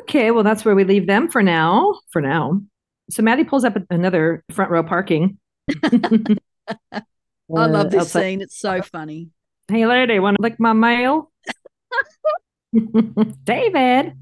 Okay, 0.00 0.30
well, 0.30 0.44
that's 0.44 0.64
where 0.64 0.74
we 0.76 0.84
leave 0.84 1.06
them 1.06 1.28
for 1.28 1.42
now. 1.42 1.98
For 2.10 2.20
now. 2.20 2.60
So 3.10 3.22
Maddie 3.22 3.44
pulls 3.44 3.64
up 3.64 3.76
another 3.90 4.44
front 4.52 4.70
row 4.70 4.82
parking. 4.82 5.38
I 5.82 7.02
love 7.48 7.74
Uh, 7.74 7.84
this 7.84 8.00
outside- 8.02 8.20
scene. 8.22 8.40
It's 8.42 8.58
so 8.58 8.82
funny. 8.82 9.30
Hey, 9.68 9.86
lady, 9.86 10.18
want 10.20 10.36
to 10.36 10.42
lick 10.42 10.60
my 10.60 10.72
mail? 10.74 11.32
David, 13.44 14.12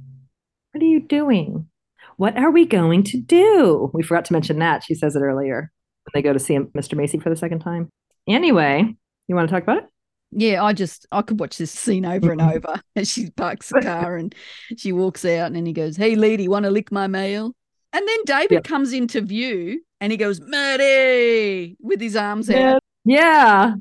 what 0.74 0.82
are 0.82 0.86
you 0.86 1.00
doing? 1.00 1.68
What 2.16 2.36
are 2.36 2.50
we 2.50 2.66
going 2.66 3.04
to 3.04 3.20
do? 3.20 3.90
We 3.94 4.02
forgot 4.02 4.24
to 4.26 4.32
mention 4.32 4.58
that. 4.58 4.82
She 4.82 4.94
says 4.94 5.14
it 5.16 5.20
earlier 5.20 5.70
when 6.04 6.10
they 6.14 6.22
go 6.22 6.32
to 6.32 6.38
see 6.38 6.54
Mr. 6.56 6.96
Macy 6.96 7.18
for 7.18 7.30
the 7.30 7.36
second 7.36 7.60
time. 7.60 7.88
Anyway, 8.26 8.94
you 9.28 9.34
want 9.34 9.48
to 9.48 9.54
talk 9.54 9.62
about 9.62 9.78
it? 9.78 9.84
Yeah, 10.32 10.64
I 10.64 10.72
just 10.72 11.06
I 11.12 11.22
could 11.22 11.38
watch 11.38 11.58
this 11.58 11.70
scene 11.70 12.04
over 12.04 12.32
and 12.32 12.40
over 12.42 12.80
as 12.96 13.08
she 13.12 13.30
parks 13.30 13.68
the 13.68 13.82
car 13.82 14.16
and 14.16 14.34
she 14.76 14.90
walks 14.90 15.24
out 15.24 15.46
and 15.46 15.54
then 15.54 15.64
he 15.64 15.72
goes, 15.72 15.96
Hey 15.96 16.16
lady, 16.16 16.48
wanna 16.48 16.70
lick 16.70 16.90
my 16.90 17.06
mail? 17.06 17.54
And 17.92 18.08
then 18.08 18.18
David 18.26 18.50
Yep. 18.50 18.64
comes 18.64 18.92
into 18.92 19.20
view 19.20 19.80
and 20.00 20.10
he 20.10 20.18
goes, 20.18 20.40
Maddie 20.40 21.76
with 21.80 22.00
his 22.00 22.16
arms 22.16 22.50
out. 22.50 22.80
Yeah. 23.04 23.74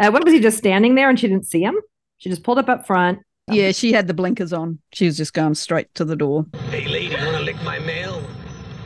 Uh, 0.00 0.10
what 0.10 0.24
was 0.24 0.32
he 0.32 0.40
just 0.40 0.58
standing 0.58 0.96
there 0.96 1.08
and 1.08 1.18
she 1.20 1.28
didn't 1.28 1.46
see 1.46 1.62
him? 1.62 1.76
She 2.16 2.28
just 2.28 2.42
pulled 2.42 2.58
up 2.58 2.68
up 2.68 2.84
front. 2.86 3.20
Yeah, 3.50 3.68
um, 3.68 3.72
she 3.72 3.92
had 3.92 4.06
the 4.06 4.14
blinkers 4.14 4.52
on. 4.52 4.78
She 4.92 5.06
was 5.06 5.16
just 5.16 5.32
going 5.34 5.54
straight 5.54 5.94
to 5.94 6.04
the 6.04 6.16
door. 6.16 6.46
Hey, 6.70 6.86
lady, 6.86 7.14
wanna 7.16 7.40
lick 7.40 7.60
my 7.62 7.78
mail? 7.80 8.22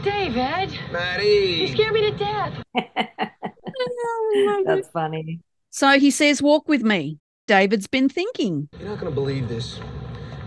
David, 0.03 0.72
you 0.72 0.79
Maddie! 0.92 1.72
scare 1.72 1.92
me 1.92 2.11
to 2.11 2.16
death. 2.16 2.62
That's 4.64 4.88
funny. 4.88 5.40
So 5.70 5.98
he 5.98 6.11
says, 6.11 6.42
Walk 6.42 6.68
with 6.68 6.83
me. 6.83 7.18
David's 7.46 7.87
been 7.87 8.09
thinking. 8.09 8.68
You're 8.79 8.90
not 8.90 8.98
gonna 8.98 9.11
believe 9.11 9.48
this. 9.48 9.81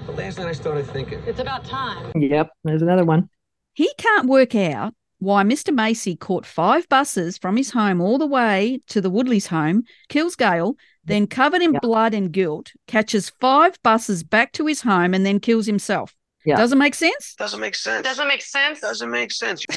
But 0.05 0.17
last 0.17 0.37
night 0.37 0.47
I 0.47 0.53
started 0.53 0.87
thinking. 0.87 1.21
It's 1.25 1.39
about 1.39 1.65
time. 1.65 2.11
Yep, 2.15 2.49
there's 2.63 2.81
another 2.81 3.05
one. 3.05 3.29
He 3.73 3.91
can't 3.97 4.27
work 4.27 4.55
out 4.55 4.93
why 5.19 5.43
Mr. 5.43 5.73
Macy 5.73 6.15
caught 6.15 6.45
five 6.45 6.87
buses 6.89 7.37
from 7.37 7.57
his 7.57 7.71
home 7.71 8.01
all 8.01 8.17
the 8.17 8.25
way 8.27 8.81
to 8.87 9.01
the 9.01 9.09
Woodley's 9.09 9.47
home, 9.47 9.83
kills 10.09 10.35
Gail, 10.35 10.75
then 11.05 11.27
covered 11.27 11.61
in 11.61 11.73
Yeah. 11.73 11.79
blood 11.81 12.13
and 12.13 12.31
guilt, 12.31 12.71
catches 12.87 13.29
five 13.39 13.81
buses 13.83 14.23
back 14.23 14.51
to 14.53 14.65
his 14.65 14.81
home 14.81 15.13
and 15.13 15.25
then 15.25 15.39
kills 15.39 15.65
himself. 15.67 16.15
Yeah. 16.45 16.57
Doesn't 16.57 16.77
make 16.77 16.95
sense? 16.95 17.35
Doesn't 17.37 17.59
make 17.59 17.75
sense. 17.75 18.03
Doesn't 18.05 18.27
make 18.27 18.41
sense. 18.41 18.79
Doesn't 18.81 19.09
make 19.11 19.31
sense. 19.31 19.65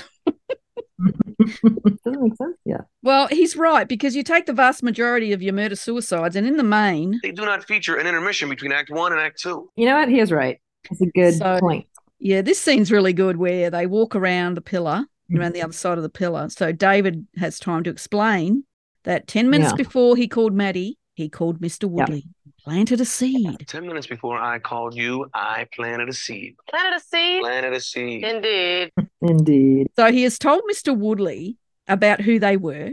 Doesn't 0.99 2.23
make 2.23 2.37
sense. 2.37 2.57
Yeah. 2.65 2.81
Well, 3.03 3.29
he's 3.29 3.57
right 3.57 3.87
because 3.89 4.17
you 4.17 4.23
take 4.23 4.47
the 4.47 4.53
vast 4.53 4.83
majority 4.83 5.33
of 5.33 5.43
your 5.43 5.55
murder 5.55 5.77
suicides, 5.77 6.37
and 6.37 6.47
in 6.47 6.57
the 6.57 6.63
main, 6.65 7.21
They 7.23 7.33
do 7.33 7.45
not 7.45 7.65
feature 7.67 7.97
an 7.97 8.07
intermission 8.07 8.49
between 8.49 8.73
Act 8.73 8.91
One 8.91 9.13
and 9.13 9.21
Act 9.21 9.41
Two. 9.41 9.71
You 9.77 9.87
know 9.87 9.99
what? 9.99 10.09
He 10.09 10.19
is 10.21 10.33
right. 10.33 10.61
It's 10.91 11.01
a 11.01 11.07
good 11.07 11.35
So- 11.35 11.59
point. 11.61 11.87
yeah, 12.19 12.43
this 12.43 12.59
scene's 12.61 12.91
really 12.91 13.13
good 13.13 13.37
where 13.37 13.71
they 13.71 13.87
walk 13.87 14.15
around 14.17 14.55
the 14.57 14.61
pillar, 14.61 15.05
Mm-hmm. 15.31 15.41
around 15.41 15.53
the 15.53 15.63
other 15.63 15.73
side 15.75 15.99
of 15.99 16.03
the 16.03 16.09
pillar. 16.09 16.49
So 16.49 16.73
David 16.73 17.27
has 17.37 17.59
time 17.59 17.83
to 17.85 17.91
explain 17.91 18.65
that 19.05 19.27
10 19.27 19.51
minutes 19.51 19.73
Yeah. 19.73 19.77
before 19.77 20.17
he 20.17 20.27
called 20.27 20.55
Maddie, 20.55 20.98
he 21.19 21.29
called 21.29 21.61
Mr. 21.61 21.89
Woodley, 21.89 22.25
planted 22.63 23.01
a 23.01 23.05
seed. 23.05 23.67
Ten 23.67 23.87
minutes 23.87 24.07
before 24.07 24.39
I 24.39 24.61
called 24.61 24.95
you, 24.95 25.27
I 25.35 25.67
planted 25.75 26.09
a 26.09 26.13
seed. 26.13 26.55
Planted 26.71 26.97
a 26.97 27.01
seed. 27.01 27.43
Planted 27.43 27.73
a 27.73 27.81
seed. 27.81 28.25
Indeed. 28.25 28.93
Indeed. 29.21 29.89
So 29.97 30.13
he 30.13 30.23
has 30.23 30.39
told 30.39 30.63
Mr. 30.73 30.97
Woodley 30.97 31.57
about 31.89 32.21
who 32.21 32.39
they 32.39 32.57
were 32.57 32.93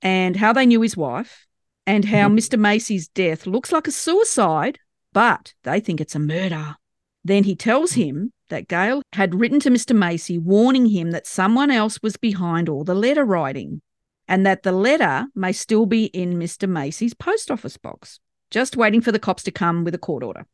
and 0.00 0.36
how 0.36 0.54
they 0.54 0.64
knew 0.64 0.80
his 0.80 0.96
wife 0.96 1.46
and 1.86 2.04
how 2.06 2.28
Mm-hmm. 2.28 2.38
Mr. 2.38 2.58
Macy's 2.58 3.08
death 3.08 3.46
looks 3.46 3.70
like 3.72 3.86
a 3.86 3.92
suicide, 3.92 4.78
but 5.12 5.52
they 5.64 5.78
think 5.78 6.00
it's 6.00 6.14
a 6.14 6.18
murder. 6.18 6.76
Then 7.24 7.44
he 7.44 7.54
tells 7.56 7.92
him 7.92 8.32
that 8.48 8.68
Gail 8.68 9.02
had 9.12 9.34
written 9.34 9.60
to 9.60 9.70
Mr. 9.70 9.94
Macy 9.94 10.38
warning 10.38 10.86
him 10.86 11.10
that 11.10 11.26
someone 11.26 11.70
else 11.70 12.00
was 12.02 12.16
behind 12.16 12.68
all 12.70 12.84
the 12.84 12.94
letter 12.94 13.24
writing 13.24 13.82
and 14.28 14.44
that 14.46 14.62
the 14.62 14.72
letter 14.72 15.26
may 15.34 15.52
still 15.52 15.86
be 15.86 16.06
in 16.06 16.34
Mr. 16.34 16.68
Macy's 16.68 17.14
post 17.14 17.50
office 17.50 17.76
box, 17.76 18.20
just 18.50 18.76
waiting 18.76 19.00
for 19.00 19.12
the 19.12 19.18
cops 19.18 19.42
to 19.44 19.50
come 19.50 19.84
with 19.84 19.94
a 19.94 19.98
court 19.98 20.22
order. 20.22 20.46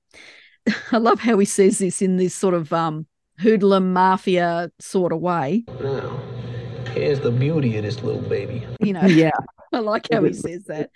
I 0.92 0.98
love 0.98 1.20
how 1.20 1.38
he 1.38 1.44
says 1.46 1.78
this 1.78 2.02
in 2.02 2.16
this 2.16 2.34
sort 2.34 2.54
of 2.54 2.72
um, 2.72 3.06
hoodlum 3.38 3.92
mafia 3.92 4.70
sort 4.78 5.12
of 5.12 5.20
way. 5.20 5.64
Now, 5.80 6.20
here's 6.94 7.20
the 7.20 7.30
beauty 7.30 7.76
of 7.76 7.82
this 7.82 8.02
little 8.02 8.22
baby. 8.22 8.66
You 8.80 8.92
know, 8.92 9.02
Yeah. 9.02 9.30
I 9.72 9.78
like 9.78 10.08
how 10.12 10.22
he 10.22 10.32
says 10.34 10.64
that. 10.64 10.90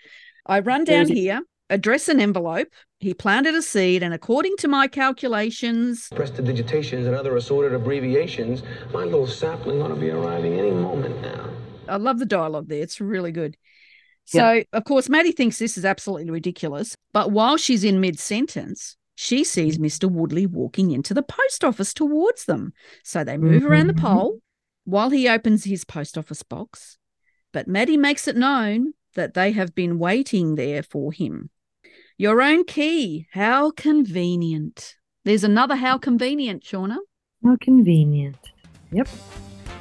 I 0.45 0.61
run 0.61 0.85
down 0.85 1.09
here, 1.09 1.41
address 1.71 2.09
an 2.09 2.21
envelope. 2.21 2.69
He 3.01 3.15
planted 3.15 3.55
a 3.55 3.63
seed, 3.63 4.03
and 4.03 4.13
according 4.15 4.57
to 4.59 4.69
my 4.69 4.87
calculations, 4.87 6.09
Prestidigitations 6.15 7.07
and 7.07 7.15
other 7.15 7.37
assorted 7.37 7.73
abbreviations, 7.75 8.63
my 8.93 9.05
little 9.05 9.27
sapling 9.27 9.83
ought 9.83 9.89
to 9.89 9.95
be 9.97 10.11
arriving 10.11 10.59
any 10.59 10.71
moment 10.71 11.21
now. 11.23 11.49
I 11.89 11.97
love 11.97 12.19
the 12.19 12.27
dialogue 12.27 12.69
there. 12.69 12.83
It's 12.83 13.01
really 13.01 13.33
good. 13.33 13.57
Yeah. 14.33 14.41
So, 14.41 14.65
of 14.73 14.85
course, 14.85 15.09
Maddie 15.09 15.33
thinks 15.33 15.59
this 15.59 15.79
is 15.79 15.85
absolutely 15.85 16.31
ridiculous. 16.31 16.97
But 17.13 17.31
while 17.31 17.57
she's 17.57 17.85
in 17.85 18.01
mid 18.01 18.19
sentence, 18.19 18.97
she 19.15 19.45
sees 19.45 19.79
Mr. 19.79 20.11
Woodley 20.11 20.47
walking 20.47 20.91
into 20.91 21.15
the 21.15 21.23
post 21.23 21.65
office 21.65 21.95
towards 21.95 22.45
them. 22.45 22.73
So 23.03 23.25
they 23.25 23.39
move 23.39 23.65
around 23.65 23.87
the 23.87 23.95
Mhm. 23.95 24.01
pole 24.01 24.41
while 24.85 25.11
he 25.11 25.29
opens 25.29 25.65
his 25.65 25.85
post 25.85 26.19
office 26.19 26.43
box. 26.43 26.99
But 27.53 27.69
Maddie 27.69 27.97
makes 27.97 28.29
it 28.29 28.37
known 28.37 28.93
that 29.15 29.35
they 29.35 29.53
have 29.53 29.75
been 29.75 29.99
waiting 29.99 30.57
there 30.57 30.83
for 30.83 31.13
him. 31.13 31.51
Your 32.19 32.43
own 32.43 32.65
key. 32.65 33.27
How 33.33 33.71
convenient. 33.71 34.97
There's 35.25 35.45
another 35.45 35.77
how 35.77 35.99
convenient, 35.99 36.63
Shawna. 36.63 36.99
How 37.43 37.57
convenient. 37.61 38.37
Yep. 38.93 39.09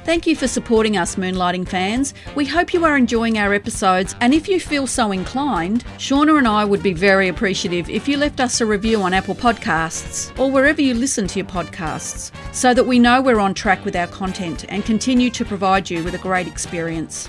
Thank 0.06 0.24
you 0.28 0.36
for 0.36 0.46
supporting 0.46 0.96
us, 0.96 1.16
Moonlighting 1.16 1.66
fans. 1.66 2.14
We 2.36 2.44
hope 2.44 2.72
you 2.72 2.84
are 2.84 2.96
enjoying 2.96 3.38
our 3.38 3.52
episodes, 3.52 4.14
and 4.20 4.32
if 4.32 4.48
you 4.48 4.60
feel 4.60 4.86
so 4.86 5.10
inclined, 5.10 5.82
Shawna 5.98 6.38
and 6.38 6.46
I 6.46 6.64
would 6.64 6.80
be 6.80 6.92
very 6.92 7.26
appreciative 7.26 7.90
if 7.90 8.06
you 8.06 8.16
left 8.16 8.38
us 8.38 8.60
a 8.60 8.66
review 8.66 9.02
on 9.02 9.12
Apple 9.12 9.34
Podcasts 9.34 10.30
or 10.38 10.48
wherever 10.48 10.80
you 10.80 10.94
listen 10.94 11.26
to 11.26 11.40
your 11.40 11.48
podcasts, 11.48 12.30
so 12.54 12.72
that 12.72 12.84
we 12.84 13.00
know 13.00 13.20
we're 13.20 13.40
on 13.40 13.52
track 13.52 13.84
with 13.84 13.96
our 13.96 14.06
content 14.06 14.64
and 14.68 14.84
continue 14.84 15.28
to 15.28 15.44
provide 15.44 15.90
you 15.90 16.04
with 16.04 16.14
a 16.14 16.18
great 16.18 16.46
experience. 16.46 17.28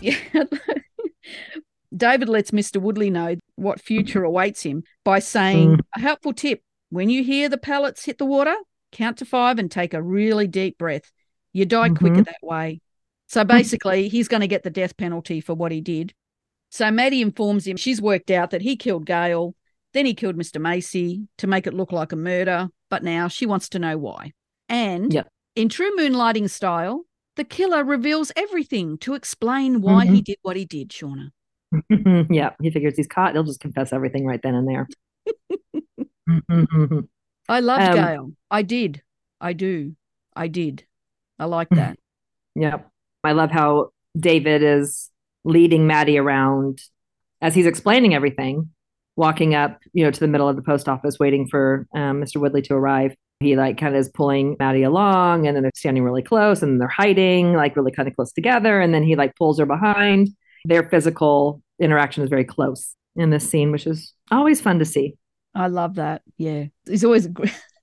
Yeah. 0.00 0.16
David 1.96 2.28
lets 2.28 2.50
Mr. 2.50 2.82
Woodley 2.82 3.10
know 3.10 3.36
what 3.54 3.80
future 3.80 4.24
awaits 4.24 4.64
him 4.64 4.82
by 5.04 5.20
saying, 5.20 5.76
Mm. 5.76 5.80
A 5.94 6.00
helpful 6.00 6.32
tip 6.32 6.62
when 6.90 7.10
you 7.10 7.22
hear 7.22 7.48
the 7.48 7.58
pellets 7.58 8.06
hit 8.06 8.18
the 8.18 8.26
water, 8.26 8.56
count 8.90 9.18
to 9.18 9.24
five 9.24 9.60
and 9.60 9.70
take 9.70 9.94
a 9.94 10.02
really 10.02 10.48
deep 10.48 10.78
breath. 10.78 11.12
You 11.52 11.64
die 11.66 11.88
quicker 11.90 12.16
Mhm. 12.22 12.26
that 12.26 12.42
way. 12.42 12.80
So 13.26 13.44
basically, 13.44 14.08
he's 14.08 14.28
going 14.28 14.40
to 14.40 14.46
get 14.48 14.62
the 14.62 14.70
death 14.70 14.96
penalty 14.96 15.40
for 15.40 15.54
what 15.54 15.72
he 15.72 15.80
did. 15.80 16.14
So 16.70 16.90
Maddie 16.90 17.22
informs 17.22 17.66
him 17.66 17.76
she's 17.76 18.00
worked 18.00 18.30
out 18.30 18.50
that 18.50 18.62
he 18.62 18.76
killed 18.76 19.06
Gail, 19.06 19.54
then 19.94 20.06
he 20.06 20.14
killed 20.14 20.36
Mr. 20.36 20.60
Macy 20.60 21.26
to 21.38 21.46
make 21.46 21.66
it 21.66 21.74
look 21.74 21.92
like 21.92 22.12
a 22.12 22.16
murder, 22.16 22.68
but 22.90 23.02
now 23.02 23.28
she 23.28 23.46
wants 23.46 23.68
to 23.70 23.78
know 23.78 23.96
why. 23.98 24.32
And 24.68 25.12
Yep. 25.12 25.28
in 25.56 25.68
true 25.68 25.94
moonlighting 25.96 26.50
style, 26.50 27.04
the 27.36 27.44
killer 27.44 27.84
reveals 27.84 28.32
everything 28.36 28.98
to 28.98 29.14
explain 29.14 29.80
why 29.80 30.04
Mm-hmm. 30.04 30.14
he 30.14 30.22
did 30.22 30.38
what 30.42 30.56
he 30.56 30.64
did, 30.66 30.90
Shawna. 30.90 31.30
yeah. 32.30 32.50
He 32.62 32.70
figures 32.70 32.96
he's 32.96 33.06
caught. 33.06 33.32
He'll 33.34 33.44
just 33.44 33.60
confess 33.60 33.92
everything 33.92 34.24
right 34.26 34.40
then 34.42 34.54
and 34.54 34.68
there. 34.68 34.88
I 37.48 37.60
loved 37.60 37.82
Um, 37.82 37.94
Gail. 37.94 38.32
I 38.50 38.62
did. 38.62 39.02
I 39.40 39.52
do. 39.54 39.96
I 40.36 40.48
did. 40.48 40.84
I 41.38 41.44
like 41.46 41.68
that. 41.70 41.96
Yep. 42.54 42.88
I 43.22 43.32
love 43.32 43.52
how 43.52 43.90
David 44.18 44.64
is 44.64 45.10
leading 45.44 45.86
Maddie 45.86 46.18
around 46.18 46.80
as 47.40 47.54
he's 47.54 47.66
explaining 47.66 48.14
everything, 48.14 48.70
walking 49.14 49.54
up, 49.54 49.78
you 49.92 50.02
know, 50.02 50.10
to 50.10 50.18
the 50.18 50.26
middle 50.26 50.48
of 50.48 50.56
the 50.56 50.62
post 50.62 50.88
office, 50.88 51.20
waiting 51.20 51.46
for 51.46 51.86
um, 51.94 52.20
Mr. 52.20 52.40
Woodley 52.40 52.62
to 52.62 52.74
arrive. 52.74 53.14
He 53.38 53.54
like 53.54 53.78
kind 53.78 53.94
of 53.94 54.00
is 54.00 54.08
pulling 54.08 54.56
Maddie 54.58 54.82
along, 54.82 55.46
and 55.46 55.54
then 55.54 55.62
they're 55.62 55.70
standing 55.76 56.02
really 56.02 56.22
close, 56.22 56.62
and 56.64 56.80
they're 56.80 56.88
hiding 56.88 57.52
like 57.52 57.76
really 57.76 57.92
kind 57.92 58.08
of 58.08 58.16
close 58.16 58.32
together, 58.32 58.80
and 58.80 58.92
then 58.92 59.04
he 59.04 59.14
like 59.14 59.36
pulls 59.36 59.60
her 59.60 59.66
behind. 59.66 60.30
Their 60.64 60.88
physical 60.88 61.62
interaction 61.78 62.24
is 62.24 62.30
very 62.30 62.44
close 62.44 62.96
in 63.14 63.30
this 63.30 63.48
scene, 63.48 63.70
which 63.70 63.86
is 63.86 64.14
always 64.32 64.60
fun 64.60 64.80
to 64.80 64.84
see. 64.84 65.14
I 65.54 65.68
love 65.68 65.94
that. 65.96 66.22
Yeah. 66.36 66.64
He's 66.88 67.04
always 67.04 67.28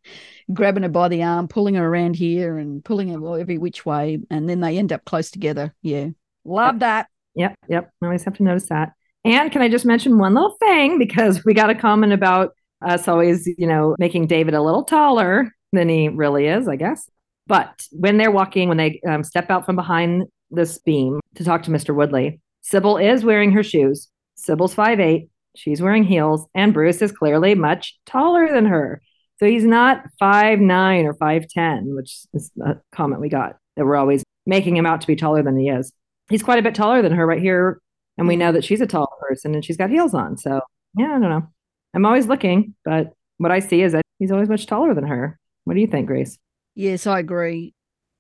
grabbing 0.53 0.84
her 0.84 0.89
by 0.89 1.08
the 1.08 1.23
arm, 1.23 1.47
pulling 1.47 1.75
her 1.75 1.88
around 1.88 2.15
here 2.15 2.58
and 2.58 2.84
pulling 2.84 3.10
her 3.10 3.39
every 3.39 3.58
which 3.58 3.86
way. 3.86 4.19
And 4.29 4.49
then 4.49 4.62
they 4.62 4.77
end 4.77 4.93
up 4.93 5.05
close 5.05 5.31
together. 5.31 5.73
Yeah. 5.81 6.10
Love 6.43 6.79
that. 6.79 7.08
Yep, 7.36 7.55
yep. 7.67 7.91
Always 8.01 8.23
have 8.23 8.38
to 8.38 8.43
notice 8.43 8.69
that. 8.69 8.93
And 9.23 9.51
can 9.51 9.62
I 9.62 9.69
just 9.69 9.86
mention 9.86 10.19
one 10.19 10.36
little 10.36 10.55
thing 10.60 10.99
because 10.99 11.43
we 11.43 11.53
got 11.53 11.69
a 11.69 11.75
comment 11.75 12.13
about 12.13 12.53
us 12.86 13.08
always, 13.08 13.47
you 13.58 13.67
know, 13.67 13.95
making 13.97 14.27
David 14.27 14.53
a 14.53 14.62
little 14.62 14.84
taller 14.84 15.51
than 15.73 15.89
he 15.89 16.10
really 16.10 16.47
is, 16.47 16.67
I 16.67 16.75
guess. 16.75 17.10
But 17.47 17.86
when 17.91 18.17
they're 18.17 18.31
walking, 18.31 18.69
when 18.69 18.77
they 18.77 19.01
um, 19.08 19.23
step 19.23 19.49
out 19.49 19.65
from 19.65 19.75
behind 19.75 20.25
this 20.51 20.77
beam 20.77 21.19
to 21.36 21.43
talk 21.43 21.63
to 21.63 21.71
Mr. 21.71 21.93
Woodley, 21.93 22.39
Cybill 22.63 23.03
is 23.03 23.23
wearing 23.23 23.51
her 23.51 23.63
shoes. 23.63 24.10
Cybill's 24.38 24.73
five 24.73 24.99
eight. 24.99 25.29
She's 25.55 25.81
wearing 25.81 26.03
heels, 26.03 26.47
and 26.53 26.73
Bruce 26.73 27.01
is 27.01 27.12
clearly 27.12 27.55
much 27.55 27.97
taller 28.05 28.51
than 28.51 28.65
her. 28.65 29.01
So 29.39 29.45
he's 29.45 29.65
not 29.65 30.04
five 30.17 30.60
nine 30.60 31.06
or 31.06 31.13
five 31.13 31.48
ten, 31.50 31.95
which 31.95 32.26
is 32.34 32.52
a 32.65 32.76
comment 32.91 33.21
we 33.21 33.30
got 33.30 33.58
that 33.76 33.86
we're 33.86 33.98
always 33.98 34.24
making 34.45 34.78
him 34.78 34.86
out 34.86 35.02
to 35.02 35.08
be 35.08 35.15
taller 35.15 35.43
than 35.43 35.58
he 35.58 35.69
is. 35.69 35.91
He's 36.30 36.43
quite 36.43 36.60
a 36.60 36.63
bit 36.63 36.76
taller 36.76 37.02
than 37.02 37.12
her 37.12 37.26
right 37.26 37.41
here, 37.41 37.82
and 38.17 38.28
we 38.28 38.36
know 38.36 38.52
that 38.52 38.63
she's 38.63 38.82
a 38.82 38.88
tall 38.88 39.10
person 39.19 39.54
and 39.54 39.63
she's 39.63 39.78
got 39.78 39.89
heels 39.89 40.13
on. 40.13 40.38
So 40.38 40.62
yeah, 40.98 41.08
I 41.08 41.19
don't 41.19 41.30
know. 41.30 41.48
I'm 41.93 42.06
always 42.06 42.28
looking, 42.28 42.76
but 42.84 43.13
what 43.38 43.52
I 43.52 43.60
see 43.60 43.82
is 43.82 43.91
that 43.93 44.04
he's 44.19 44.32
always 44.32 44.50
much 44.50 44.65
taller 44.65 44.93
than 44.93 45.06
her. 45.06 45.39
What 45.65 45.74
do 45.74 45.82
you 45.82 45.88
think, 45.88 46.08
Grace? 46.08 46.38
Yes, 46.76 47.08
I 47.08 47.19
agree. 47.19 47.74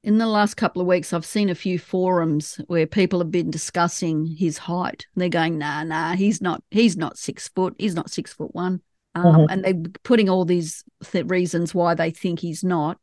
In 0.03 0.17
the 0.17 0.27
last 0.27 0.55
couple 0.55 0.81
of 0.81 0.87
weeks, 0.87 1.13
I've 1.13 1.25
seen 1.25 1.49
a 1.49 1.55
few 1.55 1.79
forums 1.79 2.61
where 2.67 2.85
people 2.85 3.19
have 3.19 3.31
been 3.31 3.49
discussing 3.49 4.25
his 4.25 4.57
height. 4.57 5.07
They're 5.15 5.29
going, 5.29 5.57
nah, 5.57 5.83
nah, 5.83 6.15
he's 6.15 6.41
not, 6.41 6.63
he's 6.69 6.95
not 6.95 7.17
six 7.17 7.47
foot. 7.49 7.75
He's 7.79 7.95
not 7.95 8.11
six 8.11 8.31
foot 8.31 8.53
one. 8.53 8.81
Um, 9.15 9.23
Mhm. 9.23 9.47
And 9.49 9.63
they're 9.63 9.91
putting 10.03 10.29
all 10.29 10.45
these 10.45 10.83
th- 11.03 11.25
reasons 11.27 11.73
why 11.73 11.93
they 11.95 12.11
think 12.11 12.39
he's 12.39 12.63
not. 12.63 12.99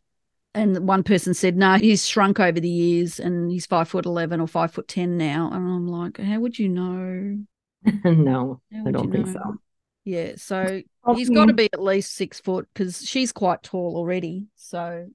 And 0.54 0.86
one 0.86 1.02
person 1.02 1.32
said, 1.32 1.56
no, 1.56 1.74
he's 1.76 2.06
shrunk 2.06 2.38
over 2.38 2.60
the 2.60 2.68
years 2.68 3.18
and 3.18 3.50
he's 3.50 3.64
five 3.64 3.88
foot 3.88 4.04
11 4.04 4.40
or 4.40 4.46
five 4.46 4.70
foot 4.72 4.86
10 4.86 5.16
now. 5.16 5.46
And 5.50 5.56
I'm 5.66 5.88
like, 5.88 6.18
how 6.18 6.38
would 6.40 6.58
you 6.58 6.68
know? 6.68 7.38
no, 8.04 8.60
I 8.86 8.90
don't 8.90 9.10
think 9.10 9.26
know? 9.28 9.32
so. 9.32 9.56
Yeah. 10.04 10.32
So 10.36 10.82
he's 11.14 11.30
got 11.30 11.46
to 11.46 11.54
be 11.54 11.70
at 11.72 11.82
least 11.82 12.12
six 12.14 12.38
foot 12.40 12.68
because 12.74 13.08
she's 13.08 13.32
quite 13.32 13.62
tall 13.62 13.96
already. 13.96 14.46
So 14.56 15.06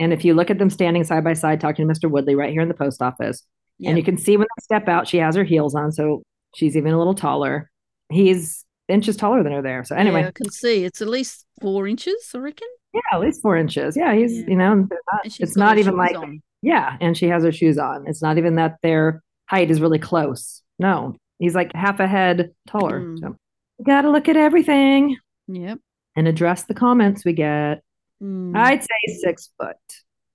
And 0.00 0.12
if 0.12 0.24
you 0.24 0.34
look 0.34 0.50
at 0.50 0.58
them 0.58 0.70
standing 0.70 1.04
side 1.04 1.22
by 1.24 1.34
side 1.34 1.60
talking 1.60 1.86
to 1.86 1.94
Mr. 1.94 2.10
Woodley 2.10 2.34
right 2.34 2.50
here 2.50 2.62
in 2.62 2.68
the 2.68 2.74
post 2.74 3.00
office, 3.00 3.44
and 3.84 3.96
you 3.96 4.04
can 4.04 4.18
see 4.18 4.36
when 4.36 4.46
they 4.56 4.62
step 4.62 4.88
out, 4.88 5.08
she 5.08 5.18
has 5.18 5.36
her 5.36 5.44
heels 5.44 5.74
on, 5.74 5.92
so 5.92 6.22
she's 6.54 6.76
even 6.76 6.92
a 6.92 6.98
little 6.98 7.14
taller. 7.14 7.70
He's 8.10 8.64
inches 8.90 9.16
taller 9.16 9.42
than 9.42 9.52
her 9.52 9.62
there. 9.62 9.84
So 9.84 9.96
anyway, 9.96 10.20
Yeah, 10.22 10.28
I 10.28 10.32
can 10.32 10.50
see 10.50 10.84
it's 10.84 11.00
at 11.00 11.08
least 11.08 11.46
four 11.62 11.86
inches, 11.88 12.30
I 12.34 12.38
reckon. 12.38 12.68
yeah, 12.92 13.00
at 13.12 13.20
least 13.20 13.40
four 13.42 13.56
inches. 13.56 13.96
Yeah, 13.96 14.14
he's 14.14 14.38
Yeah. 14.40 14.46
you 14.48 14.56
know, 14.56 14.74
not- 14.74 14.90
it's 15.24 15.56
not 15.56 15.78
even 15.78 15.96
like 15.96 16.16
on. 16.16 16.42
Yeah, 16.62 16.96
and 17.00 17.16
she 17.16 17.26
has 17.28 17.42
her 17.44 17.52
shoes 17.52 17.78
on. 17.78 18.06
It's 18.06 18.22
not 18.22 18.36
even 18.38 18.56
that 18.56 18.76
their 18.82 19.22
height 19.46 19.70
is 19.70 19.80
really 19.80 19.98
close. 19.98 20.62
No, 20.78 21.16
he's 21.38 21.54
like 21.54 21.74
half 21.74 22.00
a 22.00 22.06
head 22.06 22.50
taller. 22.68 23.00
Mm. 23.00 23.18
So 23.20 23.36
we 23.78 23.84
got 23.84 24.02
to 24.02 24.10
look 24.10 24.28
at 24.28 24.36
everything 24.36 25.16
Yep. 25.48 25.78
and 26.16 26.28
address 26.28 26.64
the 26.64 26.74
comments 26.74 27.24
we 27.24 27.32
get. 27.32 27.82
Mm. 28.22 28.54
I'd 28.56 28.82
say 28.82 29.14
six 29.22 29.50
foot. 29.58 29.76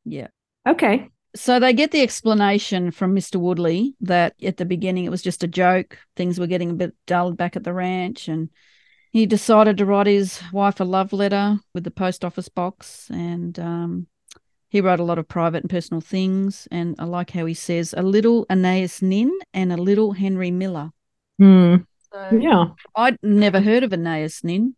Yeah. 0.06 0.28
Okay. 0.68 1.10
So 1.36 1.60
they 1.60 1.74
get 1.74 1.92
the 1.92 2.02
explanation 2.02 2.92
from 2.92 3.14
Mr. 3.14 3.36
Woodley 3.36 3.94
that 4.02 4.36
at 4.42 4.58
the 4.58 4.66
beginning 4.66 5.06
it 5.06 5.12
was 5.12 5.22
just 5.22 5.44
a 5.44 5.48
joke. 5.48 5.98
Things 6.16 6.40
were 6.40 6.48
getting 6.48 6.72
a 6.72 6.76
bit 6.76 6.94
dull 7.06 7.34
back 7.34 7.56
at 7.56 7.64
the 7.64 7.74
ranch, 7.74 8.30
and 8.30 8.50
he 9.12 9.26
decided 9.26 9.78
to 9.78 9.86
write 9.86 10.08
his 10.08 10.42
wife 10.52 10.80
a 10.80 10.86
love 10.86 11.14
letter 11.14 11.60
with 11.74 11.84
the 11.84 11.92
post 11.92 12.24
office 12.24 12.50
box. 12.50 13.10
And 13.10 13.58
um, 13.60 14.08
he 14.70 14.82
wrote 14.82 15.00
a 15.00 15.04
lot 15.04 15.18
of 15.18 15.28
private 15.28 15.64
and 15.64 15.70
personal 15.70 16.02
things. 16.02 16.68
And 16.72 16.96
I 17.00 17.06
like 17.06 17.32
how 17.32 17.46
he 17.46 17.54
says 17.54 17.94
a 17.96 18.02
little 18.02 18.46
Anaïs 18.48 19.02
Nin 19.02 19.32
and 19.54 19.72
a 19.72 19.78
little 19.78 20.14
Henry 20.14 20.52
Miller. 20.52 20.92
Hmm. 21.38 21.76
So 22.12 22.40
Yeah. 22.42 22.66
I'd 22.96 23.18
never 23.24 23.62
heard 23.62 23.84
of 23.84 23.92
Anaïs 23.92 24.44
Nin. 24.44 24.76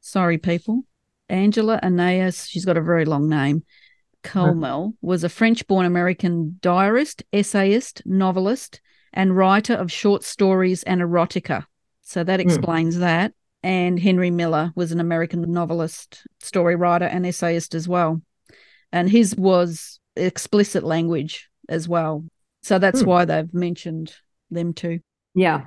Sorry, 0.00 0.38
people. 0.38 0.84
Angela 1.28 1.80
Anaïs, 1.82 2.48
she's 2.48 2.64
got 2.64 2.76
a 2.76 2.82
very 2.82 3.04
long 3.04 3.28
name. 3.28 3.64
Culmell 4.26 4.94
was 5.00 5.24
a 5.24 5.28
French 5.28 5.66
born 5.66 5.86
American 5.86 6.58
diarist, 6.60 7.22
essayist, 7.32 8.02
novelist, 8.04 8.80
and 9.12 9.36
writer 9.36 9.74
of 9.74 9.90
short 9.90 10.24
stories 10.24 10.82
and 10.82 11.00
erotica. 11.00 11.64
So 12.02 12.22
that 12.24 12.40
explains 12.40 12.98
that. 12.98 13.32
And 13.62 13.98
Henry 13.98 14.30
Miller 14.30 14.72
was 14.76 14.92
an 14.92 15.00
American 15.00 15.42
novelist, 15.50 16.26
story 16.40 16.76
writer, 16.76 17.06
and 17.06 17.26
essayist 17.26 17.74
as 17.74 17.88
well. 17.88 18.22
And 18.92 19.10
his 19.10 19.34
was 19.34 19.98
explicit 20.14 20.84
language 20.84 21.48
as 21.68 21.88
well. 21.88 22.24
So 22.62 22.78
that's 22.78 23.00
Hmm. 23.00 23.06
why 23.06 23.24
they've 23.24 23.52
mentioned 23.52 24.12
them 24.50 24.72
too. 24.72 25.00
Yeah. 25.34 25.66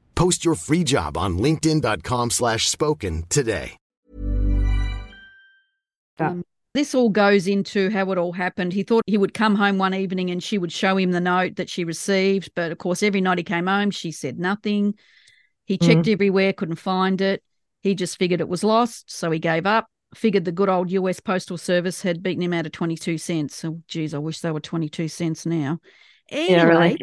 Post 0.15 0.45
your 0.45 0.55
free 0.55 0.83
job 0.83 1.17
on 1.17 1.37
linkedin.com 1.37 2.29
slash 2.31 2.69
spoken 2.69 3.25
today. 3.29 3.77
Um, 6.19 6.43
this 6.73 6.93
all 6.93 7.09
goes 7.09 7.47
into 7.47 7.89
how 7.89 8.11
it 8.11 8.17
all 8.17 8.31
happened. 8.31 8.73
He 8.73 8.83
thought 8.83 9.03
he 9.07 9.17
would 9.17 9.33
come 9.33 9.55
home 9.55 9.77
one 9.77 9.93
evening 9.93 10.29
and 10.29 10.41
she 10.41 10.57
would 10.57 10.71
show 10.71 10.95
him 10.97 11.11
the 11.11 11.19
note 11.19 11.55
that 11.55 11.69
she 11.69 11.83
received. 11.83 12.51
But 12.55 12.71
of 12.71 12.77
course, 12.77 13.03
every 13.03 13.21
night 13.21 13.39
he 13.39 13.43
came 13.43 13.67
home, 13.67 13.91
she 13.91 14.11
said 14.11 14.39
nothing. 14.39 14.95
He 15.65 15.77
checked 15.77 16.07
everywhere, 16.07 16.53
couldn't 16.53 16.75
find 16.75 17.19
it. 17.21 17.43
He 17.81 17.95
just 17.95 18.17
figured 18.19 18.41
it 18.41 18.47
was 18.47 18.63
lost. 18.63 19.11
So 19.11 19.31
he 19.31 19.39
gave 19.39 19.65
up. 19.65 19.87
Figured 20.13 20.43
the 20.43 20.51
good 20.51 20.67
old 20.69 20.91
US 20.91 21.19
Postal 21.21 21.57
Service 21.57 22.01
had 22.01 22.21
beaten 22.21 22.43
him 22.43 22.53
out 22.53 22.65
of 22.65 22.73
22 22.73 23.17
cents. 23.17 23.63
Oh, 23.63 23.81
geez, 23.87 24.13
I 24.13 24.17
wish 24.17 24.41
they 24.41 24.51
were 24.51 24.59
22 24.59 25.07
cents 25.07 25.45
now. 25.45 25.79
Anyway, 26.29 26.51
Yeah, 26.51 26.63
really. 26.65 26.97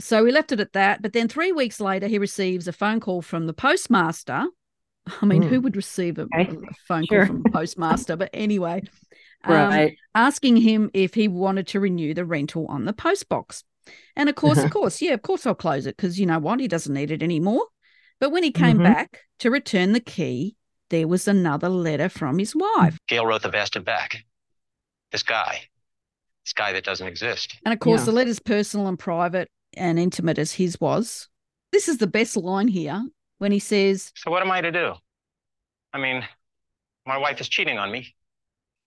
So 0.00 0.24
we 0.24 0.32
left 0.32 0.52
it 0.52 0.60
at 0.60 0.72
that. 0.72 1.02
But 1.02 1.12
then 1.12 1.28
three 1.28 1.52
weeks 1.52 1.80
later, 1.80 2.06
he 2.06 2.18
receives 2.18 2.66
a 2.68 2.72
phone 2.72 3.00
call 3.00 3.22
from 3.22 3.46
the 3.46 3.52
postmaster. 3.52 4.46
I 5.20 5.26
mean, 5.26 5.42
Hmm. 5.42 5.48
who 5.48 5.60
would 5.60 5.76
receive 5.76 6.18
a, 6.18 6.22
Okay. 6.22 6.50
a 6.56 6.74
phone 6.88 7.04
Sure. 7.06 7.26
call 7.26 7.36
from 7.36 7.42
a 7.46 7.50
postmaster? 7.50 8.16
But 8.16 8.30
anyway, 8.32 8.82
um, 9.44 9.52
Right. 9.52 9.96
asking 10.14 10.56
him 10.56 10.90
if 10.94 11.14
he 11.14 11.28
wanted 11.28 11.66
to 11.68 11.80
renew 11.80 12.14
the 12.14 12.24
rental 12.24 12.66
on 12.68 12.84
the 12.86 12.92
post 12.94 13.28
box. 13.28 13.64
And 14.16 14.28
of 14.30 14.34
course, 14.34 14.58
of 14.58 14.70
course, 14.72 15.02
yeah, 15.02 15.12
of 15.12 15.22
course 15.22 15.46
I'll 15.46 15.54
close 15.54 15.86
it 15.86 15.96
because 15.96 16.18
you 16.18 16.24
know 16.26 16.38
what? 16.38 16.58
He 16.60 16.68
doesn't 16.68 16.92
need 16.94 17.10
it 17.10 17.22
anymore. 17.22 17.66
But 18.20 18.30
when 18.30 18.42
he 18.44 18.50
came 18.52 18.78
Mhm. 18.78 18.84
back 18.84 19.20
to 19.40 19.50
return 19.50 19.92
the 19.92 20.00
key, 20.00 20.56
there 20.88 21.06
was 21.06 21.28
another 21.28 21.68
letter 21.68 22.08
from 22.08 22.38
his 22.38 22.54
wife. 22.56 22.96
Gail 23.08 23.26
wrote 23.26 23.42
the 23.42 23.48
bastard 23.50 23.84
back. 23.84 24.24
This 25.12 25.22
guy. 25.22 25.68
This 26.44 26.52
guy 26.54 26.72
that 26.72 26.84
doesn't 26.84 27.06
exist. 27.06 27.56
And 27.64 27.72
of 27.74 27.80
course, 27.80 28.02
Yeah. 28.02 28.06
the 28.06 28.12
letter's 28.12 28.38
personal 28.38 28.86
and 28.88 28.98
private 28.98 29.50
and 29.76 29.98
intimate 29.98 30.38
as 30.38 30.52
his 30.52 30.80
was. 30.80 31.28
This 31.72 31.88
is 31.88 31.98
the 31.98 32.06
best 32.06 32.36
line 32.36 32.68
here 32.68 33.02
when 33.38 33.52
he 33.52 33.58
says, 33.58 34.12
So 34.16 34.30
what 34.30 34.42
am 34.42 34.50
I 34.50 34.60
to 34.60 34.70
do? 34.72 34.94
I 35.92 35.98
mean, 35.98 36.24
my 37.06 37.18
wife 37.18 37.40
is 37.40 37.48
cheating 37.48 37.78
on 37.78 37.90
me. 37.90 38.14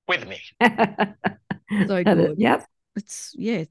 With 0.08 0.28
me. 0.28 0.40
so 0.62 0.68
That 0.70 2.08
is- 2.08 2.16
good. 2.28 2.36
Yep. 2.40 2.66
It's, 2.96 3.34
yeah, 3.38 3.66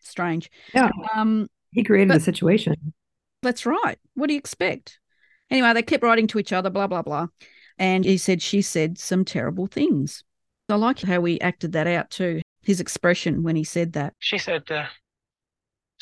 strange. 0.00 0.50
Yeah. 0.74 0.90
Um, 1.14 1.48
He 1.70 1.84
created 1.84 2.08
But- 2.08 2.14
the 2.14 2.20
situation. 2.20 2.92
That's 3.42 3.66
right. 3.66 3.98
What 4.14 4.28
do 4.28 4.34
you 4.34 4.38
expect? 4.38 4.98
Anyway, 5.50 5.72
they 5.74 5.82
kept 5.82 6.02
writing 6.04 6.26
to 6.28 6.38
each 6.38 6.52
other, 6.52 6.70
blah, 6.70 6.86
blah, 6.86 7.02
blah. 7.02 7.26
And 7.78 8.04
he 8.04 8.16
said 8.16 8.40
she 8.40 8.62
said 8.62 8.98
some 8.98 9.24
terrible 9.24 9.66
things. 9.66 10.22
I 10.68 10.76
like 10.76 11.00
how 11.00 11.22
he 11.24 11.40
acted 11.40 11.72
that 11.72 11.86
out 11.86 12.08
too, 12.10 12.40
his 12.62 12.80
expression 12.80 13.42
when 13.42 13.56
he 13.56 13.64
said 13.64 13.92
that. 13.94 14.14
She 14.20 14.38
said 14.38 14.62
uh, 14.70 14.86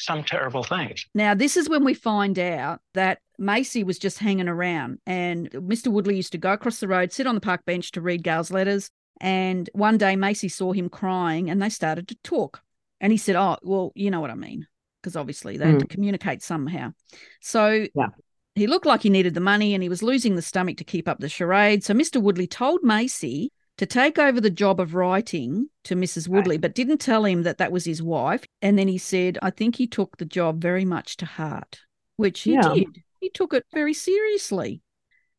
some 0.04 0.24
terrible 0.24 0.62
things. 0.62 1.06
Now, 1.14 1.34
this 1.34 1.56
is 1.56 1.68
when 1.68 1.84
we 1.84 1.94
find 1.94 2.38
out 2.38 2.80
that 2.94 3.18
Macy 3.38 3.84
was 3.84 3.98
just 3.98 4.18
hanging 4.18 4.48
around, 4.48 4.98
and 5.06 5.50
Mr. 5.50 5.88
Woodley 5.88 6.16
used 6.16 6.32
to 6.32 6.38
go 6.38 6.52
across 6.52 6.80
the 6.80 6.88
road, 6.88 7.12
sit 7.12 7.26
on 7.26 7.34
the 7.34 7.40
park 7.40 7.64
bench 7.64 7.92
to 7.92 8.00
read 8.00 8.22
Gail's 8.22 8.50
letters. 8.50 8.90
And 9.20 9.68
one 9.74 9.98
day, 9.98 10.16
Macy 10.16 10.48
saw 10.48 10.72
him 10.72 10.88
crying, 10.88 11.50
and 11.50 11.60
they 11.60 11.68
started 11.68 12.08
to 12.08 12.16
talk. 12.22 12.62
And 13.00 13.12
he 13.12 13.18
said, 13.18 13.36
"Oh, 13.36 13.56
well, 13.62 13.92
you 13.94 14.10
know 14.10 14.20
what 14.20 14.30
I 14.30 14.34
mean," 14.34 14.66
because 15.00 15.16
obviously 15.16 15.56
they 15.56 15.66
had 15.66 15.80
to 15.80 15.86
hmm. 15.86 15.92
communicate 15.92 16.42
somehow. 16.42 16.92
So 17.40 17.86
Yeah. 17.94 18.08
he 18.54 18.66
looked 18.66 18.86
like 18.86 19.02
he 19.02 19.10
needed 19.10 19.34
the 19.34 19.40
money, 19.40 19.74
and 19.74 19.82
he 19.82 19.88
was 19.88 20.02
losing 20.02 20.36
the 20.36 20.42
stomach 20.42 20.76
to 20.78 20.84
keep 20.84 21.08
up 21.08 21.20
the 21.20 21.28
charade. 21.28 21.84
So 21.84 21.94
Mr. 21.94 22.20
Woodley 22.20 22.46
told 22.46 22.82
Macy 22.82 23.52
to 23.80 23.86
take 23.86 24.18
over 24.18 24.42
the 24.42 24.50
job 24.50 24.78
of 24.78 24.94
writing 24.94 25.70
to 25.84 25.96
Mrs. 25.96 26.28
Woodley, 26.28 26.58
but 26.58 26.74
didn't 26.74 26.98
tell 26.98 27.24
him 27.24 27.44
that 27.44 27.56
that 27.56 27.72
was 27.72 27.86
his 27.86 28.02
wife. 28.02 28.44
And 28.60 28.78
then 28.78 28.88
he 28.88 28.98
said, 28.98 29.38
I 29.40 29.48
think 29.48 29.74
he 29.74 29.86
took 29.86 30.18
the 30.18 30.26
job 30.26 30.60
very 30.60 30.84
much 30.84 31.16
to 31.16 31.24
heart, 31.24 31.80
which 32.16 32.42
he 32.42 32.52
Yeah. 32.52 32.74
did. 32.74 33.02
He 33.20 33.30
took 33.30 33.54
it 33.54 33.64
very 33.72 33.94
seriously. 33.94 34.82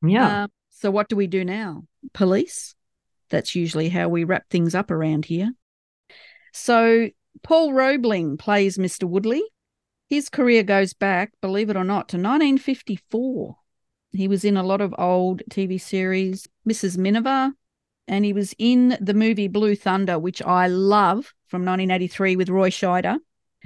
Yeah. 0.02 0.46
Uh, 0.46 0.48
so 0.72 0.90
what 0.90 1.08
do 1.08 1.16
we 1.16 1.28
do 1.28 1.46
now? 1.46 1.84
Police? 2.14 2.74
That's 3.30 3.56
usually 3.56 3.90
how 3.90 4.10
we 4.10 4.24
wrap 4.24 4.50
things 4.50 4.74
up 4.74 4.90
around 4.90 5.26
here. 5.26 5.52
So 6.52 7.12
Paul 7.44 7.74
Roebling 7.74 8.38
plays 8.38 8.80
Mr. 8.80 9.04
Woodley. 9.04 9.44
His 10.10 10.30
career 10.30 10.64
goes 10.64 10.96
back, 10.96 11.32
believe 11.42 11.70
it 11.70 11.78
or 11.78 11.84
not, 11.84 12.10
to 12.10 12.18
1954. 12.18 13.56
He 14.14 14.28
was 14.28 14.44
in 14.44 14.58
a 14.58 14.64
lot 14.64 14.82
of 14.82 14.96
old 14.98 15.44
TV 15.52 15.80
series, 15.80 16.48
Mrs. 16.68 16.98
Miniver, 16.98 17.52
and 18.08 18.26
he 18.26 18.34
was 18.34 18.54
in 18.58 18.98
the 19.00 19.14
movie 19.14 19.48
Blue 19.48 19.76
Thunder, 19.76 20.20
which 20.20 20.42
I 20.42 20.68
love 20.68 21.34
from 21.48 21.62
1983 21.62 22.36
with 22.36 22.50
Roy 22.50 22.70
Scheider. 22.70 23.18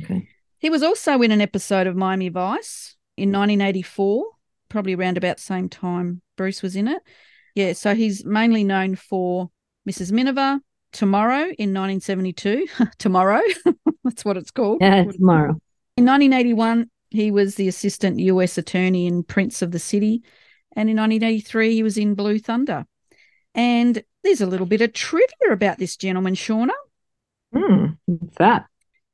Okay. 0.01 0.27
He 0.59 0.69
was 0.69 0.83
also 0.83 1.21
in 1.21 1.31
an 1.31 1.41
episode 1.41 1.87
of 1.87 1.95
Miami 1.95 2.29
Vice 2.29 2.95
in 3.17 3.29
1984, 3.31 4.25
probably 4.69 4.95
around 4.95 5.17
about 5.17 5.37
the 5.37 5.43
same 5.43 5.69
time 5.69 6.21
Bruce 6.35 6.61
was 6.61 6.75
in 6.75 6.87
it. 6.87 7.01
Yeah, 7.53 7.73
so 7.73 7.95
he's 7.95 8.25
mainly 8.25 8.63
known 8.63 8.95
for 8.95 9.49
Mrs. 9.87 10.11
Miniver, 10.11 10.59
Tomorrow 10.95 11.51
in 11.57 11.73
1972. 11.73 12.67
Tomorrow, 12.97 13.41
that's 14.05 14.23
what 14.23 14.37
it's 14.37 14.51
called. 14.51 14.77
Yeah, 14.79 15.03
tomorrow. 15.03 15.59
In 15.97 16.05
1981, 16.05 16.89
he 17.09 17.31
was 17.31 17.55
the 17.55 17.67
assistant 17.67 18.19
U.S. 18.19 18.57
attorney 18.57 19.05
in 19.05 19.23
Prince 19.23 19.61
of 19.61 19.71
the 19.71 19.79
City. 19.79 20.23
And 20.73 20.89
in 20.89 20.95
1983, 20.95 21.73
he 21.73 21.83
was 21.83 21.97
in 21.97 22.15
Blue 22.15 22.39
Thunder. 22.39 22.85
And 23.53 24.03
there's 24.25 24.41
a 24.41 24.45
little 24.45 24.65
bit 24.65 24.81
of 24.81 24.91
trivia 24.93 25.51
about 25.51 25.77
this 25.77 25.95
gentleman, 25.95 26.33
Shawna. 26.35 26.71
Hmm, 27.53 27.85
what's 28.05 28.37
that? 28.37 28.65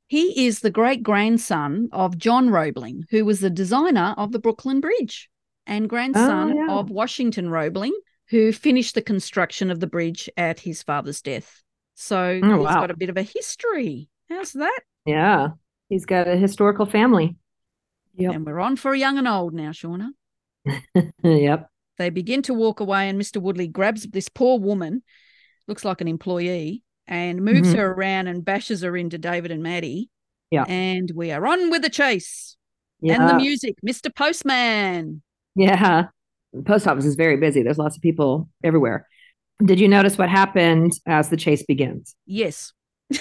He 0.08 0.46
is 0.46 0.60
the 0.60 0.72
great 0.72 1.04
grandson 1.04 1.90
of 1.92 2.18
John 2.18 2.50
Roebling, 2.50 3.06
who 3.12 3.24
was 3.24 3.40
the 3.40 3.50
designer 3.50 4.14
of 4.18 4.32
the 4.32 4.40
Brooklyn 4.40 4.82
Bridge, 4.82 5.30
and 5.68 5.88
grandson 5.88 6.56
yeah. 6.56 6.68
of 6.70 6.90
Washington 6.90 7.50
Roebling, 7.50 7.98
who 8.30 8.52
finished 8.52 8.96
the 8.96 9.02
construction 9.02 9.70
of 9.70 9.80
the 9.80 9.88
bridge 9.88 10.30
at 10.38 10.60
his 10.60 10.84
father's 10.84 11.22
death. 11.22 11.62
So 11.96 12.40
Oh, 12.44 12.58
he's 12.58 12.66
wow. 12.66 12.82
got 12.82 12.92
a 12.92 12.98
bit 12.98 13.10
of 13.10 13.18
a 13.18 13.24
history. 13.24 14.10
How's 14.30 14.54
that? 14.54 14.80
Yeah. 15.06 15.50
He's 15.90 16.06
got 16.06 16.28
a 16.28 16.36
historical 16.38 16.86
family. 16.86 17.36
Yep. 18.16 18.34
And 18.34 18.46
we're 18.46 18.60
on 18.60 18.76
for 18.76 18.96
young 18.96 19.18
and 19.18 19.28
old 19.28 19.54
now, 19.54 19.72
Shawna. 19.72 20.10
yep. 21.24 21.70
They 21.98 22.10
begin 22.10 22.42
to 22.44 22.54
walk 22.54 22.80
away, 22.80 23.10
and 23.10 23.20
Mr. 23.20 23.42
Woodley 23.42 23.68
grabs 23.68 24.08
this 24.08 24.30
poor 24.30 24.60
woman, 24.60 25.04
looks 25.68 25.86
like 25.86 26.02
an 26.02 26.08
employee, 26.08 26.84
and 27.08 27.42
moves 27.44 27.74
Mhm. 27.74 27.78
her 27.78 27.92
around 27.92 28.28
and 28.28 28.44
bashes 28.46 28.82
her 28.82 28.96
into 28.98 29.18
David 29.18 29.52
and 29.52 29.62
Maddie. 29.62 30.10
Yeah. 30.50 30.64
And 30.68 31.12
we 31.16 31.32
are 31.32 31.46
on 31.46 31.70
with 31.70 31.82
the 31.82 31.90
chase. 31.90 32.58
Yeah. 33.02 33.16
And 33.20 33.30
the 33.30 33.36
music, 33.36 33.76
Mr. 33.86 34.14
Postman. 34.14 35.22
Yeah. 35.56 36.08
The 36.54 36.64
post 36.64 36.88
office 36.88 37.06
is 37.06 37.16
very 37.16 37.38
busy. 37.38 37.64
There's 37.64 37.78
lots 37.78 37.96
of 37.96 38.02
people 38.02 38.50
everywhere. 38.64 39.08
Did 39.64 39.80
you 39.80 39.88
notice 39.88 40.18
what 40.18 40.30
happened 40.30 40.94
as 41.06 41.30
the 41.30 41.38
chase 41.38 41.64
begins? 41.64 42.16
Yes. 42.26 42.74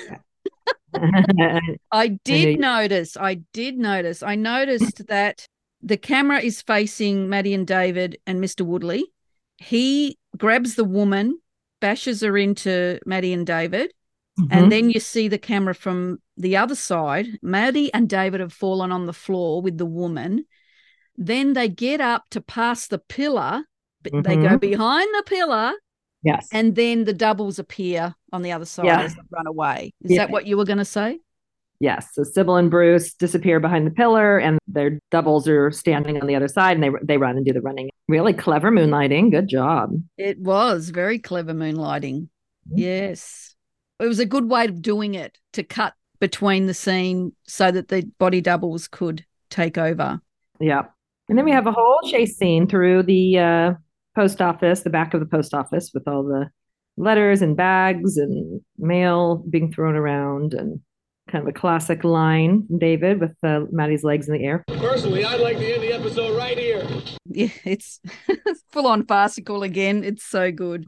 I 1.93 2.09
did 2.25 2.59
notice. 2.59 3.17
I 3.17 3.43
did 3.53 3.79
notice. 3.79 4.23
I 4.23 4.35
noticed 4.35 5.07
that 5.07 5.47
the 5.83 5.97
camera 5.97 6.41
is 6.41 6.61
facing 6.63 7.29
Maddie 7.29 7.55
and 7.55 7.67
David 7.67 8.19
and 8.27 8.43
Mr. 8.43 8.65
Woodley. 8.65 9.05
He 9.57 10.19
grabs 10.37 10.75
the 10.75 10.85
woman, 10.85 11.39
bashes 11.81 12.21
her 12.21 12.37
into 12.37 12.99
Maddie 13.07 13.33
and 13.33 13.47
David, 13.47 13.93
Mhm. 14.39 14.49
and 14.51 14.73
then 14.73 14.91
you 14.91 15.01
see 15.01 15.29
the 15.29 15.39
camera 15.39 15.75
from 15.75 16.21
the 16.37 16.57
other 16.57 16.75
side. 16.75 17.27
Maddie 17.43 17.93
and 17.93 18.09
David 18.09 18.41
have 18.41 18.53
fallen 18.53 18.93
on 18.93 19.07
the 19.07 19.13
floor 19.13 19.61
with 19.63 19.79
the 19.79 19.87
woman. 19.87 20.45
Then 21.17 21.53
they 21.55 21.69
get 21.69 22.01
up 22.01 22.25
to 22.31 22.41
pass 22.41 22.87
the 22.87 22.99
pillar, 22.99 23.65
but 24.03 24.13
they 24.25 24.37
go 24.37 24.57
Mhm. 24.57 24.61
behind 24.61 25.09
the 25.15 25.23
pillar, 25.27 25.73
Yes. 26.23 26.49
and 26.53 26.75
then 26.77 27.05
the 27.05 27.13
doubles 27.13 27.59
appear 27.59 28.15
on 28.33 28.43
the 28.43 28.53
other 28.53 28.65
side 28.65 28.87
Yeah. 28.87 29.03
as 29.03 29.15
they 29.15 29.23
run 29.31 29.47
away. 29.47 29.93
Is 30.03 30.13
Yeah. 30.13 30.19
that 30.19 30.31
what 30.31 30.47
you 30.47 30.57
were 30.57 30.65
going 30.65 30.79
to 30.79 30.85
say? 30.85 31.21
Yes. 31.81 32.09
So 32.13 32.23
Cybill 32.23 32.59
and 32.59 32.71
Bruce 32.71 33.15
disappear 33.15 33.59
behind 33.59 33.87
the 33.87 33.91
pillar, 33.91 34.39
and 34.39 34.59
their 34.69 35.01
doubles 35.11 35.49
are 35.49 35.71
standing 35.71 36.21
on 36.21 36.27
the 36.27 36.35
other 36.37 36.49
side, 36.49 36.77
and 36.77 36.85
they 36.85 36.91
they 37.03 37.17
run 37.17 37.37
and 37.37 37.45
do 37.45 37.55
the 37.55 37.63
running. 37.63 37.89
Really 38.07 38.35
clever 38.35 38.71
moonlighting. 38.71 39.31
Good 39.31 39.49
job. 39.49 39.93
It 40.19 40.39
was 40.39 40.91
very 40.91 41.19
clever 41.19 41.55
moonlighting. 41.55 42.29
Mm-hmm. 42.69 42.79
Yes. 42.79 43.55
It 43.99 44.07
was 44.07 44.19
a 44.19 44.27
good 44.27 44.49
way 44.49 44.67
of 44.67 44.83
doing 44.83 45.15
it 45.15 45.39
to 45.55 45.63
cut 45.63 45.95
between 46.21 46.67
the 46.67 46.75
scene 46.75 47.33
so 47.47 47.71
that 47.71 47.89
the 47.89 48.03
body 48.19 48.43
doubles 48.43 48.87
could 48.87 49.25
take 49.49 49.79
over. 49.79 50.21
Yeah. 50.61 50.83
And 51.29 51.39
then 51.39 51.45
we 51.45 51.53
have 51.53 51.67
a 51.67 51.73
whole 51.73 52.01
chase 52.05 52.37
scene 52.37 52.67
through 52.67 53.05
the 53.05 53.39
uh, 53.39 53.73
post 54.15 54.43
office, 54.43 54.81
the 54.81 54.91
back 54.91 55.15
of 55.15 55.21
the 55.21 55.27
post 55.27 55.55
office, 55.55 55.93
with 55.95 56.07
all 56.07 56.25
the 56.25 56.51
letters 56.97 57.41
and 57.41 57.57
bags 57.57 58.17
and 58.17 58.61
mail 58.77 59.45
being 59.49 59.73
thrown 59.73 59.95
around, 59.95 60.53
and 60.53 60.81
kind 61.31 61.47
of 61.47 61.49
a 61.49 61.59
classic 61.59 62.05
line 62.05 62.67
David 62.79 63.21
with 63.21 63.37
uh, 63.43 63.61
Maddie's 63.71 64.05
legs 64.05 64.29
in 64.29 64.35
the 64.35 64.45
air. 64.45 64.65
Personally, 64.69 65.25
I'd 65.25 65.41
like 65.41 65.59
to 65.59 65.73
end 65.75 65.83
the 65.83 65.93
episode 65.93 66.37
right 66.37 66.59
here. 66.59 66.87
Yeah, 67.27 67.49
it's 67.65 68.01
full 68.73 68.87
on 68.87 69.07
farcical 69.07 69.63
again. 69.63 70.03
It's 70.05 70.25
so 70.25 70.51
good. 70.51 70.87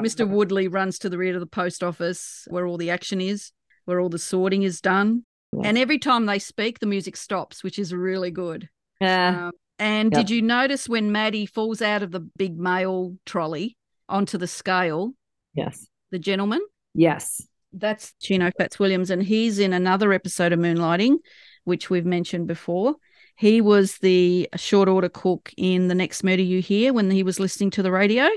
Mr. 0.00 0.26
Woodley 0.28 0.66
runs 0.68 0.98
to 1.00 1.08
the 1.08 1.18
rear 1.18 1.34
of 1.34 1.40
the 1.40 1.46
post 1.46 1.82
office 1.84 2.46
where 2.48 2.66
all 2.66 2.78
the 2.78 2.90
action 2.90 3.20
is, 3.20 3.52
where 3.84 4.00
all 4.00 4.08
the 4.08 4.18
sorting 4.18 4.62
is 4.62 4.80
done. 4.80 5.24
And 5.64 5.76
every 5.76 5.98
time 5.98 6.26
they 6.26 6.38
speak, 6.38 6.78
the 6.78 6.86
music 6.86 7.16
stops, 7.16 7.62
which 7.64 7.78
is 7.78 7.92
really 7.92 8.30
good. 8.30 8.68
Yeah. 9.00 9.46
Um, 9.48 9.52
and 9.78 10.12
Yep. 10.12 10.20
did 10.20 10.30
you 10.30 10.42
notice 10.42 10.88
when 10.88 11.10
Maddie 11.12 11.46
falls 11.46 11.82
out 11.82 12.02
of 12.02 12.10
the 12.12 12.20
big 12.20 12.58
mail 12.58 13.16
trolley 13.26 13.76
onto 14.08 14.38
the 14.38 14.46
scale, 14.46 15.12
Yes. 15.54 15.86
the 16.12 16.18
gentleman? 16.18 16.60
Yes. 16.94 17.42
That's 17.72 18.14
Chino 18.20 18.50
Fats 18.56 18.78
Williams, 18.78 19.10
and 19.10 19.22
he's 19.22 19.58
in 19.58 19.72
another 19.72 20.12
episode 20.12 20.52
of 20.52 20.58
Moonlighting, 20.58 21.18
which 21.64 21.90
we've 21.90 22.06
mentioned 22.06 22.46
before. 22.46 22.96
He 23.36 23.60
was 23.60 23.98
the 23.98 24.48
short 24.56 24.88
order 24.88 25.08
cook 25.08 25.52
in 25.56 25.88
The 25.88 25.94
Next 25.94 26.22
Murder 26.24 26.42
You 26.42 26.60
Hear 26.60 26.92
when 26.92 27.10
he 27.10 27.22
was 27.22 27.40
listening 27.40 27.70
to 27.70 27.82
the 27.82 27.90
radio. 27.92 28.28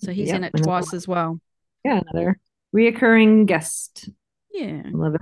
So 0.00 0.12
he's 0.12 0.28
Yep, 0.28 0.36
in 0.36 0.44
it 0.44 0.52
twice 0.62 0.94
as 0.94 1.08
well. 1.08 1.40
Yeah. 1.84 2.00
Another 2.12 2.38
reoccurring 2.74 3.46
guest. 3.46 4.08
Yeah. 4.52 4.82
Love 4.92 5.16
it. 5.16 5.20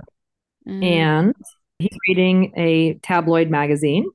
Um, 0.67 0.83
and 0.83 1.35
he's 1.79 1.97
reading 2.07 2.53
a 2.57 2.95
tabloid 2.95 3.49
magazine. 3.49 4.09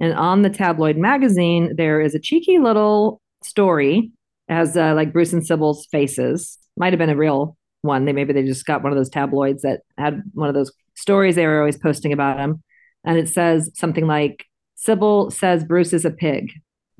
And 0.00 0.12
on 0.14 0.42
the 0.42 0.50
tabloid 0.50 0.96
magazine, 0.96 1.74
there 1.76 2.00
is 2.00 2.14
a 2.14 2.20
cheeky 2.20 2.58
little 2.58 3.20
story 3.42 4.12
as 4.48 4.76
uh, 4.76 4.94
like 4.94 5.12
Bruce 5.12 5.32
and 5.32 5.42
Cybill's 5.42 5.86
faces. 5.86 6.58
Might 6.76 6.92
have 6.92 6.98
been 6.98 7.10
a 7.10 7.16
real 7.16 7.56
one. 7.82 8.04
They 8.04 8.12
maybe 8.12 8.32
they 8.32 8.44
just 8.44 8.66
got 8.66 8.82
one 8.82 8.92
of 8.92 8.98
those 8.98 9.10
tabloids 9.10 9.62
that 9.62 9.80
had 9.96 10.22
one 10.34 10.48
of 10.48 10.54
those 10.54 10.72
stories 10.94 11.34
they 11.36 11.46
were 11.46 11.60
always 11.60 11.78
posting 11.78 12.12
about 12.12 12.38
him. 12.38 12.62
And 13.04 13.18
it 13.18 13.28
says 13.28 13.70
something 13.74 14.06
like 14.06 14.44
Cybill 14.76 15.32
says 15.32 15.64
Bruce 15.64 15.92
is 15.92 16.04
a 16.04 16.10
pig. 16.10 16.50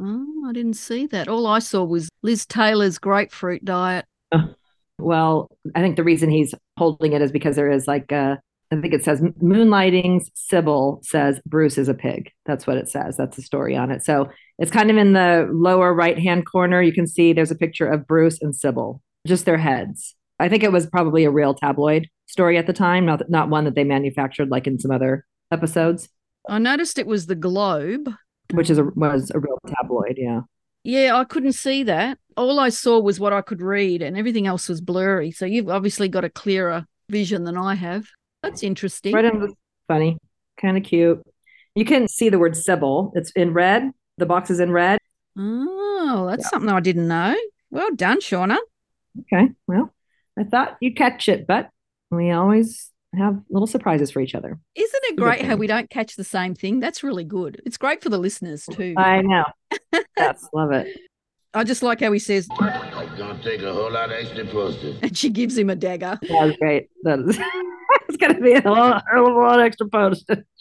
Oh, 0.01 0.45
I 0.49 0.53
didn't 0.53 0.75
see 0.75 1.07
that. 1.09 1.29
All 1.29 1.47
I 1.47 1.59
saw 1.59 1.83
was 1.85 2.09
Liz 2.23 2.47
Taylor's 2.47 2.99
grapefruit 2.99 3.65
diet. 3.65 4.05
Well, 4.99 5.51
I 5.75 5.81
think 5.81 5.97
the 5.97 6.05
reason 6.05 6.31
he's 6.31 6.55
holding 6.77 7.13
it 7.13 7.23
is 7.23 7.33
because 7.33 7.57
there 7.57 7.71
is 7.71 7.87
like 7.87 8.11
a, 8.11 8.41
I 8.73 8.81
think 8.81 8.93
it 8.93 9.05
says 9.05 9.23
Moonlighting's 9.41 10.31
Cybill 10.31 11.05
says 11.05 11.41
Bruce 11.47 11.79
is 11.79 11.89
a 11.89 11.95
pig. 11.95 12.31
That's 12.47 12.67
what 12.67 12.77
it 12.77 12.89
says. 12.89 13.17
That's 13.17 13.37
the 13.37 13.43
story 13.43 13.77
on 13.77 13.91
it. 13.91 14.05
So 14.05 14.29
it's 14.59 14.71
kind 14.73 14.91
of 14.91 14.97
in 14.97 15.13
the 15.13 15.49
lower 15.53 15.95
right 15.95 16.19
hand 16.19 16.47
corner. 16.47 16.83
You 16.83 16.93
can 16.93 17.07
see 17.07 17.33
there's 17.33 17.53
a 17.53 17.57
picture 17.57 17.89
of 17.89 18.07
Bruce 18.07 18.43
and 18.43 18.53
Cybill, 18.53 19.01
just 19.27 19.45
their 19.45 19.59
heads. 19.59 20.17
I 20.39 20.49
think 20.49 20.63
it 20.63 20.73
was 20.73 20.87
probably 20.87 21.25
a 21.25 21.31
real 21.31 21.55
tabloid 21.55 22.09
story 22.27 22.59
at 22.59 22.67
the 22.67 22.73
time, 22.73 23.07
not 23.07 23.29
not 23.29 23.49
one 23.49 23.65
that 23.65 23.75
they 23.75 23.85
manufactured 23.85 24.51
like 24.51 24.67
in 24.67 24.79
some 24.79 24.91
other 24.91 25.25
episodes, 25.51 26.09
I 26.49 26.59
noticed 26.59 26.99
it 26.99 27.07
was 27.07 27.27
the 27.27 27.35
Globe. 27.35 28.09
which 28.53 28.71
is 28.71 28.79
a, 28.79 28.85
was 28.85 29.31
a 29.35 29.39
real 29.39 29.59
tabloid. 29.67 30.15
Yeah. 30.17 30.41
Yeah, 30.85 31.17
I 31.17 31.25
couldn't 31.25 31.53
see 31.53 31.83
that. 31.83 32.19
All 32.37 32.61
I 32.61 32.71
saw 32.71 32.99
was 33.01 33.21
what 33.21 33.33
I 33.33 33.43
could 33.43 33.61
read, 33.61 34.01
and 34.01 34.17
everything 34.17 34.47
else 34.47 34.69
was 34.69 34.81
blurry. 34.81 35.31
So 35.31 35.45
you've 35.45 35.69
obviously 35.69 36.09
got 36.09 36.25
a 36.25 36.31
clearer 36.31 36.87
vision 37.11 37.45
than 37.45 37.57
I 37.59 37.75
have. 37.75 38.07
That's 38.43 38.63
interesting. 38.63 39.15
Right 39.15 39.25
under 39.25 39.49
funny, 39.89 40.19
kind 40.61 40.77
of 40.79 40.85
cute. 40.85 41.21
You 41.75 41.85
can 41.85 42.09
see 42.09 42.29
the 42.29 42.39
word 42.39 42.53
Cybill. 42.55 43.13
It's 43.15 43.31
in 43.33 43.53
red. 43.53 43.91
The 44.17 44.27
box 44.27 44.51
is 44.51 44.61
in 44.61 44.73
red. 44.73 44.99
Oh, 45.37 46.27
that's 46.31 46.49
something 46.49 46.71
I 46.71 46.81
didn't 46.81 47.09
know. 47.09 47.37
Well 47.71 47.95
done, 47.95 48.21
Shawna. 48.21 48.57
Okay. 49.21 49.51
Well, 49.67 49.93
I 50.39 50.45
thought 50.45 50.77
you'd 50.81 50.97
catch 50.97 51.29
it, 51.29 51.47
but 51.47 51.71
we 52.11 52.31
always 52.31 52.91
have 53.17 53.41
little 53.51 53.67
surprises 53.67 54.11
for 54.11 54.21
each 54.21 54.35
other. 54.35 54.59
Isn't 54.75 55.03
it 55.05 55.17
great 55.17 55.45
how 55.45 55.57
we 55.57 55.67
don't 55.67 55.91
catch 55.91 56.17
the 56.17 56.25
same 56.25 56.55
thing? 56.55 56.81
That's 56.81 57.03
really 57.03 57.25
good. 57.25 57.61
It's 57.65 57.77
great 57.77 58.03
for 58.03 58.09
the 58.09 58.19
listeners 58.19 58.67
oh, 58.71 58.75
too. 58.75 58.95
I 58.97 59.23
know. 59.23 59.45
yes, 60.17 60.47
love 60.53 60.73
it. 60.73 60.97
I 61.55 61.65
just 61.65 61.83
like 61.83 62.01
how 62.01 62.13
he 62.13 62.19
says, 62.19 62.47
It's 62.51 63.19
gonna 63.19 63.41
take 63.43 63.63
a 63.63 63.73
whole 63.73 63.91
lot 63.91 64.13
of 64.13 64.13
extra 64.13 64.45
postage. 64.45 64.99
and 65.03 65.17
she 65.17 65.31
gives 65.31 65.57
him 65.57 65.71
a 65.71 65.77
dagger. 65.77 66.19
That's 66.23 66.57
great. 66.59 66.89
That 67.03 67.21
is, 67.21 67.39
it's 68.09 68.17
going 68.19 68.35
to 68.35 68.41
be 68.41 68.55
a 68.55 68.71
lot, 68.71 69.03
a 69.15 69.21
lot 69.21 69.61
extra 69.61 69.89
postage. 69.89 70.45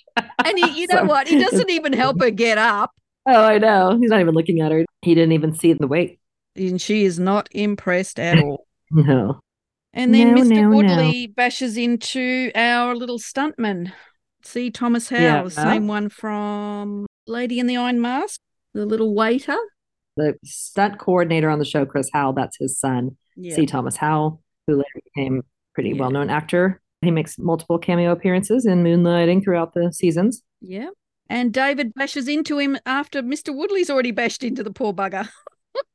And 0.43 0.57
he, 0.57 0.81
you 0.81 0.87
know 0.87 1.01
So- 1.01 1.05
what? 1.05 1.27
He 1.27 1.37
doesn't 1.37 1.69
even 1.69 1.93
help 1.93 2.19
her 2.21 2.31
get 2.31 2.57
up. 2.57 2.91
Oh, 3.27 3.43
I 3.43 3.59
know. 3.59 3.97
He's 3.99 4.09
not 4.09 4.19
even 4.19 4.33
looking 4.33 4.61
at 4.61 4.71
her. 4.71 4.83
He 5.03 5.13
didn't 5.13 5.33
even 5.33 5.53
see 5.53 5.73
the 5.73 5.85
weight. 5.85 6.19
And 6.55 6.81
she 6.81 7.03
is 7.03 7.19
not 7.19 7.49
impressed 7.51 8.19
at 8.19 8.41
all. 8.41 8.65
No. 8.89 9.39
And 9.97 10.13
then 10.13 10.35
No, 10.35 10.41
Mr. 10.41 10.49
no, 10.49 10.61
no. 10.69 10.75
Woodley 10.77 11.27
bashes 11.27 11.75
into 11.75 12.51
our 12.55 12.95
little 12.95 13.17
stuntman. 13.19 13.91
C. 14.43 14.69
Thomas 14.69 15.09
Howell, 15.09 15.21
Yeah. 15.21 15.43
the 15.43 15.49
same 15.49 15.87
one 15.87 16.07
from 16.09 17.05
Lady 17.25 17.59
in 17.59 17.67
the 17.67 17.77
Iron 17.77 17.99
Mask, 17.99 18.39
the 18.73 18.85
little 18.85 19.13
waiter. 19.15 19.57
The 20.15 20.35
stunt 20.45 20.99
coordinator 20.99 21.49
on 21.49 21.59
the 21.59 21.65
show, 21.65 21.85
Chris 21.85 22.09
Howell, 22.13 22.33
that's 22.33 22.57
his 22.57 22.79
son, 22.79 23.17
Yeah. 23.35 23.55
C. 23.55 23.65
Thomas 23.65 23.97
Howell, 23.97 24.41
who 24.67 24.75
later 24.75 25.01
became 25.13 25.39
a 25.39 25.43
pretty 25.73 25.89
Yeah. 25.89 25.99
well 25.99 26.11
known 26.11 26.29
actor 26.29 26.81
He 27.01 27.11
makes 27.11 27.37
multiple 27.37 27.77
cameo 27.77 28.11
appearances 28.11 28.65
in 28.65 28.83
Moonlighting 28.83 29.43
throughout 29.43 29.73
the 29.75 29.91
seasons. 29.93 30.41
Yeah. 30.61 30.89
And 31.29 31.53
David 31.53 31.93
bashes 31.93 32.27
into 32.27 32.57
him 32.57 32.77
after 32.87 33.21
Mr. 33.21 33.55
Woodley's 33.55 33.89
already 33.91 34.09
bashed 34.11 34.43
into 34.43 34.63
the 34.63 34.71
poor 34.71 34.93
bugger. 34.93 35.27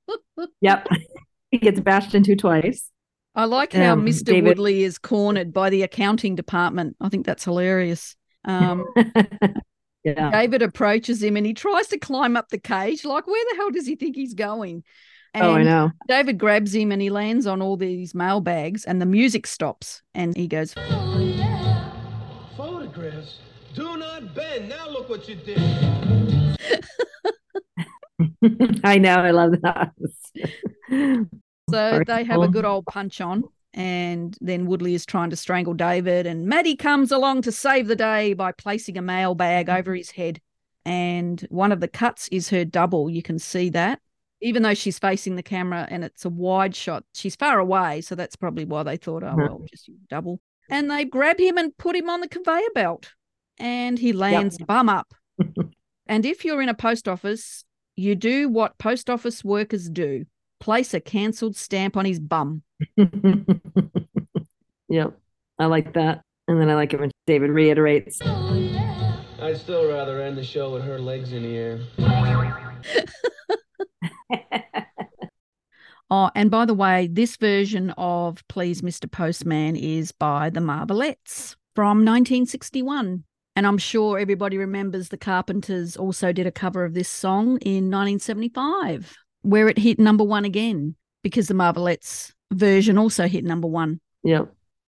Yep. 0.60 0.86
he 1.50 1.58
gets 1.58 1.80
bashed 1.80 2.14
into 2.14 2.36
twice. 2.36 2.88
I 3.34 3.46
like 3.46 3.72
how 3.72 3.94
Um, 3.94 4.04
Mr. 4.04 4.24
David- 4.24 4.44
Woodley 4.48 4.82
is 4.82 4.98
cornered 4.98 5.52
by 5.52 5.70
the 5.70 5.82
accounting 5.82 6.34
department. 6.34 6.96
I 7.00 7.08
think 7.08 7.24
that's 7.26 7.44
hilarious. 7.44 8.16
Um, 8.44 8.84
Yeah. 10.04 10.32
David 10.32 10.62
approaches 10.62 11.22
him 11.22 11.36
and 11.36 11.46
he 11.46 11.54
tries 11.54 11.86
to 11.86 11.96
climb 11.98 12.36
up 12.36 12.48
the 12.48 12.58
cage. 12.58 13.04
Like, 13.04 13.24
where 13.28 13.44
the 13.50 13.56
hell 13.56 13.70
does 13.70 13.86
he 13.86 13.94
think 13.94 14.16
he's 14.16 14.34
going? 14.34 14.82
Oh, 15.32 15.52
I 15.52 15.62
know. 15.62 15.92
David 16.08 16.38
grabs 16.38 16.74
him 16.74 16.90
and 16.90 17.00
he 17.00 17.08
lands 17.08 17.46
on 17.46 17.62
all 17.62 17.76
these 17.76 18.12
mail 18.12 18.40
bags 18.40 18.84
and 18.84 19.00
the 19.00 19.06
music 19.06 19.46
stops 19.46 20.02
and 20.12 20.36
he 20.36 20.48
goes, 20.48 20.74
Photographs. 22.56 23.38
Do 23.74 23.96
not 23.96 24.34
bend. 24.34 24.70
Now 24.70 24.88
look 24.90 25.08
what 25.08 25.28
you 25.28 25.36
did. 25.36 25.58
I 28.84 28.98
know. 28.98 29.14
I 29.14 29.30
love 29.30 29.52
that. 29.62 29.92
So 31.72 31.90
Very 31.90 32.04
they 32.04 32.24
have 32.24 32.42
a 32.42 32.48
good 32.48 32.64
old 32.64 32.86
punch 32.86 33.20
on, 33.20 33.44
and 33.74 34.36
then 34.40 34.66
Woodley 34.66 34.94
is 34.94 35.06
trying 35.06 35.30
to 35.30 35.36
strangle 35.36 35.74
David, 35.74 36.26
and 36.26 36.46
Maddie 36.46 36.76
comes 36.76 37.10
along 37.10 37.42
to 37.42 37.52
save 37.52 37.88
the 37.88 37.96
day 37.96 38.34
by 38.34 38.52
placing 38.52 38.98
a 38.98 39.02
mailbag 39.02 39.68
over 39.68 39.94
his 39.94 40.10
head. 40.10 40.40
And 40.84 41.40
one 41.48 41.72
of 41.72 41.80
the 41.80 41.88
cuts 41.88 42.28
is 42.28 42.50
her 42.50 42.64
double. 42.64 43.08
You 43.08 43.22
can 43.22 43.38
see 43.38 43.70
that. 43.70 44.00
Even 44.40 44.62
though 44.64 44.74
she's 44.74 44.98
facing 44.98 45.36
the 45.36 45.42
camera 45.42 45.86
and 45.88 46.02
it's 46.02 46.24
a 46.24 46.28
wide 46.28 46.74
shot, 46.74 47.04
she's 47.14 47.36
far 47.36 47.60
away. 47.60 48.00
So 48.00 48.16
that's 48.16 48.34
probably 48.34 48.64
why 48.64 48.82
they 48.82 48.96
thought, 48.96 49.22
oh, 49.22 49.34
well, 49.36 49.64
just 49.70 49.88
double. 50.08 50.40
And 50.68 50.90
they 50.90 51.04
grab 51.04 51.38
him 51.38 51.58
and 51.58 51.76
put 51.76 51.94
him 51.94 52.10
on 52.10 52.20
the 52.20 52.28
conveyor 52.28 52.70
belt, 52.74 53.12
and 53.58 53.98
he 53.98 54.12
lands 54.12 54.58
bum 54.58 54.88
up. 54.88 55.14
and 56.06 56.26
if 56.26 56.44
you're 56.44 56.60
in 56.60 56.68
a 56.68 56.74
post 56.74 57.06
office, 57.06 57.64
you 57.94 58.16
do 58.16 58.48
what 58.48 58.78
post 58.78 59.08
office 59.08 59.44
workers 59.44 59.88
do 59.88 60.26
place 60.62 60.94
a 60.94 61.00
cancelled 61.00 61.56
stamp 61.56 61.96
on 61.96 62.06
his 62.06 62.20
bum. 62.20 62.62
Yep. 64.92 65.18
I 65.58 65.66
like 65.66 65.94
that. 65.94 66.20
And 66.48 66.60
then 66.60 66.68
I 66.68 66.74
like 66.74 66.92
it 66.92 67.00
when 67.00 67.10
David 67.26 67.48
reiterates. 67.48 68.20
I'd 68.20 69.56
still 69.56 69.88
rather 69.88 70.20
end 70.20 70.36
the 70.36 70.44
show 70.44 70.70
with 70.70 70.84
her 70.84 70.98
legs 70.98 71.32
in 71.32 71.44
the 71.44 71.56
air. 71.56 71.80
Oh, 76.14 76.30
and 76.34 76.50
by 76.50 76.66
the 76.66 76.74
way, 76.74 77.08
this 77.10 77.38
version 77.38 77.88
of 77.96 78.46
Please 78.46 78.82
Mr. 78.82 79.10
Postman 79.10 79.76
is 79.76 80.12
by 80.12 80.50
the 80.50 80.60
Marvelettes 80.60 81.56
from 81.74 82.04
1961. 82.04 83.24
And 83.56 83.66
I'm 83.66 83.78
sure 83.78 84.18
everybody 84.18 84.58
remembers 84.58 85.08
the 85.08 85.16
Carpenters 85.16 85.96
also 85.96 86.30
did 86.30 86.46
a 86.46 86.52
cover 86.52 86.84
of 86.84 86.92
this 86.92 87.08
song 87.08 87.56
in 87.62 87.90
1975, 87.90 89.16
where 89.42 89.68
it 89.68 89.78
hit 89.78 89.98
number 89.98 90.24
one 90.24 90.44
again 90.44 90.94
because 91.22 91.48
the 91.48 91.54
Marvelettes 91.54 92.32
version 92.52 92.98
also 92.98 93.26
hit 93.28 93.44
number 93.44 93.68
one. 93.68 94.00
Yep. 94.24 94.52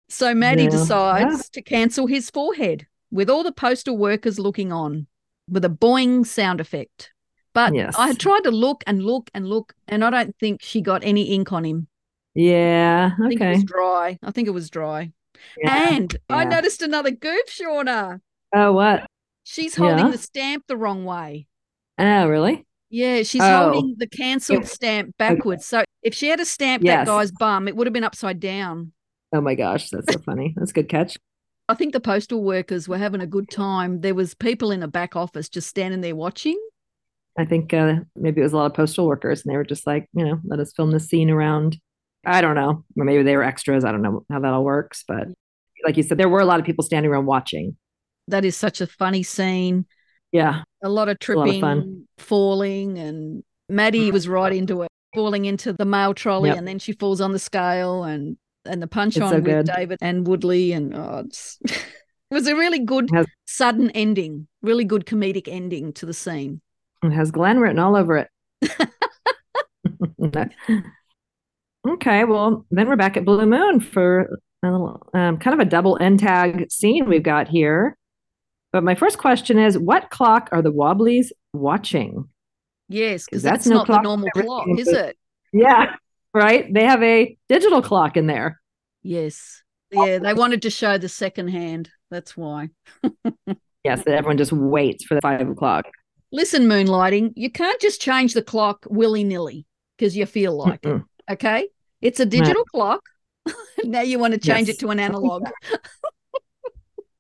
So 0.10 0.34
Maddie 0.36 0.64
Yeah. 0.64 0.70
decides 0.70 1.50
to 1.50 1.62
cancel 1.62 2.08
his 2.08 2.30
forehead 2.30 2.88
with 3.12 3.30
all 3.30 3.43
the 3.43 3.52
postal 3.52 3.98
workers 3.98 4.38
looking 4.39 4.72
on 4.72 5.08
with 5.50 5.66
a 5.66 5.70
boing 5.70 6.26
sound 6.26 6.60
effect. 6.62 7.12
But 7.54 7.74
Yes. 7.74 7.96
I 7.98 8.14
tried 8.14 8.43
to 8.43 8.52
look 8.52 8.84
and 8.86 9.02
look 9.04 9.30
and 9.34 9.48
look, 9.48 9.74
and 9.88 10.04
I 10.04 10.10
don't 10.10 10.36
think 10.38 10.62
she 10.62 10.82
got 10.82 11.04
any 11.04 11.24
ink 11.34 11.52
on 11.54 11.64
him. 11.64 11.88
Yeah. 12.34 13.12
Okay. 13.20 13.26
I 13.26 13.30
think 13.30 13.41
it 13.41 13.50
was 13.56 13.64
dry. 13.64 14.20
I 14.22 14.32
think 14.32 14.48
it 14.48 14.52
was 14.52 14.70
dry. 14.70 15.12
Yeah, 15.58 15.89
And 15.96 16.16
I 16.30 16.43
noticed 16.46 16.82
another 16.82 17.12
goof, 17.12 17.48
Shawna. 17.48 18.20
Oh, 18.54 18.74
what? 18.74 19.06
She's 19.43 19.76
holding 19.76 20.06
Yeah? 20.06 20.12
the 20.12 20.18
stamp 20.18 20.66
the 20.68 20.76
wrong 20.78 21.06
way. 21.06 21.48
Oh, 21.98 22.28
really? 22.28 22.66
Yeah, 22.90 23.24
she's 23.24 23.42
Oh. 23.42 23.72
holding 23.72 23.96
the 23.98 24.08
cancelled 24.08 24.66
stamp 24.68 25.18
backwards. 25.18 25.66
So 25.66 25.84
if 26.04 26.14
she 26.14 26.28
had 26.30 26.40
a 26.40 26.46
stamp 26.46 26.84
that 26.84 27.06
guy's 27.08 27.32
bum, 27.32 27.68
it 27.68 27.76
would 27.76 27.88
have 27.88 27.94
been 27.94 28.04
upside 28.04 28.40
down. 28.40 28.92
Oh 29.34 29.42
my 29.42 29.56
gosh, 29.56 29.90
that's 29.90 30.12
so 30.14 30.20
funny. 30.20 30.54
That's 30.56 30.72
a 30.72 30.74
good 30.76 30.90
catch. 30.90 31.18
I 31.68 31.74
think 31.74 31.94
the 31.94 32.00
postal 32.00 32.44
workers 32.44 32.88
were 32.88 32.98
having 33.00 33.22
a 33.22 33.28
good 33.28 33.50
time. 33.50 34.02
There 34.02 34.14
was 34.14 34.36
people 34.36 34.70
in 34.72 34.82
the 34.82 34.88
back 34.88 35.16
office 35.16 35.50
just 35.50 35.68
standing 35.68 36.02
there 36.02 36.16
watching. 36.16 36.60
I 37.38 37.44
think 37.44 37.74
uh, 37.74 37.96
maybe 38.16 38.40
it 38.40 38.44
was 38.44 38.54
a 38.54 38.58
lot 38.58 38.68
of 38.68 38.76
postal 38.76 39.08
workers, 39.08 39.44
and 39.44 39.52
they 39.52 39.58
were 39.58 39.66
just 39.66 39.86
like, 39.88 40.08
you 40.14 40.24
know, 40.24 40.40
let 40.46 40.60
us 40.60 40.72
film 40.74 40.92
this 40.92 41.08
scene 41.10 41.30
around. 41.30 41.78
I 42.24 42.40
don't 42.42 42.56
know, 42.56 42.84
or 42.98 43.04
maybe 43.04 43.24
they 43.24 43.36
were 43.36 43.44
extras. 43.44 43.84
I 43.84 43.92
don't 43.92 44.02
know 44.04 44.26
how 44.32 44.40
that 44.40 44.54
all 44.54 44.64
works, 44.64 45.04
but 45.08 45.28
like 45.84 45.98
you 45.98 46.04
said, 46.04 46.18
there 46.18 46.30
were 46.30 46.40
a 46.40 46.46
lot 46.46 46.60
of 46.60 46.66
people 46.66 46.84
standing 46.84 47.12
around 47.12 47.26
watching. 47.26 47.76
That 48.28 48.46
is 48.46 48.56
such 48.56 48.80
a 48.80 48.88
funny 48.88 49.22
scene. 49.24 49.86
Yeah, 50.36 50.64
A 50.84 50.90
lot 50.90 50.90
of 50.90 50.90
a 50.90 50.90
lot 50.90 51.08
of 51.10 51.20
tripping, 51.20 52.08
falling, 52.18 52.98
and 53.00 53.44
Maddie 53.70 54.12
was 54.12 54.28
right 54.28 54.54
into 54.54 54.82
it, 54.84 54.90
falling 55.14 55.46
into 55.46 55.74
the 55.74 55.86
mail 55.86 56.14
trolley, 56.14 56.50
Yep. 56.50 56.58
and 56.58 56.68
then 56.68 56.80
she 56.80 56.92
falls 56.94 57.22
on 57.22 57.32
the 57.32 57.40
scale, 57.40 58.04
and 58.04 58.38
and 58.66 58.82
the 58.82 58.88
punch 58.88 59.16
It's 59.18 59.24
on 59.24 59.30
so 59.30 59.36
with 59.36 59.46
good. 59.46 59.66
David 59.68 59.98
and 60.02 60.28
Woodley, 60.28 60.72
and 60.72 60.94
oh, 60.96 61.24
it 61.64 61.84
was 62.32 62.48
a 62.48 62.56
really 62.56 62.80
good 62.80 63.10
Has- 63.14 63.28
sudden 63.46 63.90
ending, 63.92 64.48
really 64.62 64.84
good 64.86 65.06
comedic 65.06 65.48
ending 65.48 65.94
to 65.94 66.06
the 66.06 66.14
scene. 66.14 66.62
it 67.04 67.12
has 67.12 67.32
Glenn 67.32 67.60
written 67.60 67.80
all 67.80 67.96
over 67.96 68.18
it. 68.18 68.30
okay, 71.88 72.24
well, 72.24 72.66
then 72.72 72.88
we're 72.88 72.96
back 72.96 73.18
at 73.18 73.26
Blue 73.26 73.46
Moon 73.46 73.80
for 73.80 74.22
a 74.64 74.72
little, 74.72 75.02
um, 75.14 75.38
kind 75.38 75.54
of 75.54 75.60
a 75.66 75.70
double 75.70 75.98
end 76.02 76.20
tag 76.20 76.72
scene 76.72 77.08
we've 77.08 77.24
got 77.24 77.48
here. 77.48 77.96
But 78.76 78.84
my 78.84 78.93
first 78.93 79.17
question 79.17 79.57
is, 79.57 79.78
what 79.78 80.09
clock 80.09 80.49
are 80.51 80.61
the 80.61 80.69
Wobblies 80.69 81.32
watching? 81.53 82.28
Yes, 82.89 83.23
because 83.23 83.41
that's, 83.41 83.63
that's 83.63 83.67
no 83.67 83.78
not 83.78 83.88
the 83.88 84.01
normal 84.01 84.28
clock, 84.32 84.67
is 84.78 84.89
it? 84.89 85.15
Yeah, 85.53 85.95
right. 86.34 86.67
They 86.73 86.84
have 86.84 87.01
a 87.01 87.38
digital 87.47 87.82
clock 87.82 88.17
in 88.17 88.28
there. 88.28 88.59
Yes. 89.01 89.63
Yeah, 89.91 90.17
they 90.19 90.34
wanted 90.34 90.63
to 90.63 90.69
show 90.69 90.97
the 90.97 91.07
second 91.07 91.47
hand. 91.47 91.89
That's 92.11 92.36
why. 92.36 92.71
Yes, 93.86 94.03
that 94.03 94.15
everyone 94.15 94.38
just 94.38 94.51
waits 94.51 95.05
for 95.05 95.15
the 95.15 95.21
five 95.21 95.47
o'clock. 95.47 95.86
Listen, 96.34 96.63
moonlighting, 96.67 97.32
you 97.38 97.49
can't 97.49 97.80
just 97.80 98.01
change 98.01 98.34
the 98.34 98.41
clock 98.41 98.86
willy 98.89 99.23
nilly 99.23 99.65
because 99.97 100.17
you 100.17 100.26
feel 100.26 100.53
like 100.57 100.84
it. 100.84 100.89
Mm-mm. 100.89 101.05
Okay. 101.32 101.69
It's 102.01 102.19
a 102.19 102.26
digital 102.26 102.65
clock. 102.65 103.03
now 103.86 104.01
you 104.01 104.19
want 104.19 104.34
to 104.34 104.39
change 104.39 104.67
Yes. 104.67 104.76
it 104.76 104.80
to 104.82 104.89
an 104.89 104.99
analog. 104.99 105.47
I 105.47 105.78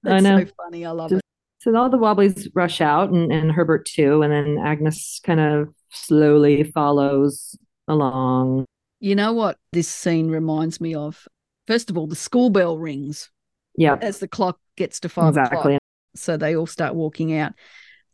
That's 0.03 0.23
know. 0.23 0.39
so 0.43 0.51
funny. 0.57 0.85
I 0.85 0.91
love 0.91 1.11
Just- 1.11 1.19
it. 1.19 1.25
So 1.65 1.75
all 1.75 1.89
the 1.89 1.97
Wobblies 1.97 2.47
rush 2.53 2.79
out, 2.79 3.09
and, 3.09 3.31
and 3.31 3.51
Herbert 3.51 3.87
too, 3.87 4.21
and 4.21 4.31
then 4.31 4.63
Agnes 4.63 5.19
kind 5.23 5.39
of 5.39 5.69
slowly 5.89 6.63
follows 6.63 7.57
along. 7.87 8.65
You 8.99 9.15
know 9.15 9.33
what 9.33 9.57
this 9.71 9.87
scene 9.87 10.29
reminds 10.29 10.79
me 10.79 10.93
of? 10.93 11.27
First 11.65 11.89
of 11.89 11.97
all, 11.97 12.05
the 12.05 12.15
school 12.15 12.51
bell 12.51 12.77
rings 12.77 13.31
Yeah, 13.75 13.97
as 13.99 14.19
the 14.19 14.27
clock 14.27 14.59
gets 14.75 14.99
to 14.99 15.09
five 15.09 15.35
o'clock. 15.35 15.81
So 16.15 16.37
they 16.37 16.55
all 16.55 16.67
start 16.67 16.93
walking 16.93 17.35
out. 17.35 17.53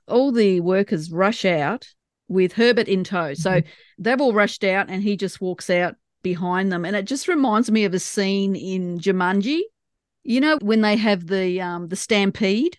All 0.08 0.32
the 0.32 0.62
workers 0.62 1.12
rush 1.12 1.44
out 1.44 1.88
with 2.30 2.54
Herbert 2.54 2.88
in 2.88 3.04
tow. 3.04 3.34
So 3.34 3.60
Mm-hmm. 3.60 3.70
they've 4.00 4.22
all 4.22 4.34
rushed 4.34 4.64
out 4.64 4.90
and 4.90 5.04
he 5.04 5.18
just 5.18 5.42
walks 5.42 5.70
out 5.70 5.96
behind 6.24 6.72
them. 6.72 6.86
And 6.86 6.96
it 6.96 7.04
just 7.04 7.28
reminds 7.28 7.70
me 7.70 7.84
of 7.84 7.94
a 7.94 8.00
scene 8.00 8.56
in 8.56 8.98
Jumanji. 8.98 9.60
You 10.24 10.40
know, 10.40 10.58
when 10.62 10.80
they 10.80 10.96
have 10.96 11.28
the 11.28 11.60
um 11.60 11.90
the 11.90 11.98
stampede 11.98 12.78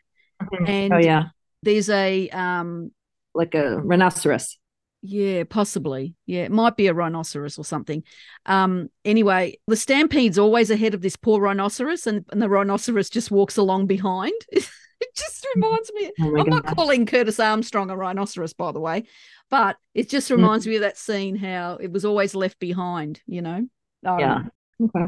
and 0.52 0.92
oh 0.92 0.98
yeah, 0.98 1.24
there's 1.62 1.88
a 1.90 2.28
um 2.30 2.90
like 3.34 3.54
a 3.54 3.78
rhinoceros. 3.80 4.58
yeah, 5.02 5.44
possibly. 5.48 6.14
Yeah, 6.26 6.42
it 6.42 6.52
might 6.52 6.76
be 6.76 6.86
a 6.86 6.94
rhinoceros 6.94 7.58
or 7.58 7.64
something. 7.64 8.04
Um, 8.46 8.88
anyway, 9.04 9.58
the 9.66 9.76
stampede's 9.76 10.38
always 10.38 10.70
ahead 10.70 10.94
of 10.94 11.00
this 11.02 11.16
poor 11.16 11.40
rhinoceros, 11.40 12.06
and, 12.06 12.24
and 12.30 12.40
the 12.42 12.48
rhinoceros 12.48 13.10
just 13.10 13.30
walks 13.30 13.56
along 13.56 13.86
behind. 13.86 14.34
it 14.52 14.68
just 15.16 15.46
reminds 15.54 15.90
me. 15.94 16.12
Oh 16.20 16.38
I'm 16.38 16.48
not 16.48 16.66
calling 16.76 17.06
Curtis 17.06 17.40
Armstrong 17.40 17.90
a 17.90 17.96
rhinoceros, 17.96 18.52
by 18.52 18.70
the 18.72 18.80
way, 18.80 19.04
but 19.50 19.76
it 19.94 20.08
just 20.08 20.28
Mm. 20.30 20.36
reminds 20.36 20.66
me 20.66 20.76
of 20.76 20.82
that 20.82 20.98
scene 20.98 21.36
how 21.36 21.78
it 21.80 21.90
was 21.90 22.04
always 22.04 22.34
left 22.34 22.58
behind, 22.60 23.20
you 23.26 23.42
know? 23.42 23.66
Don't 24.04 24.18
Yeah. 24.20 24.42
Okay. 24.80 25.06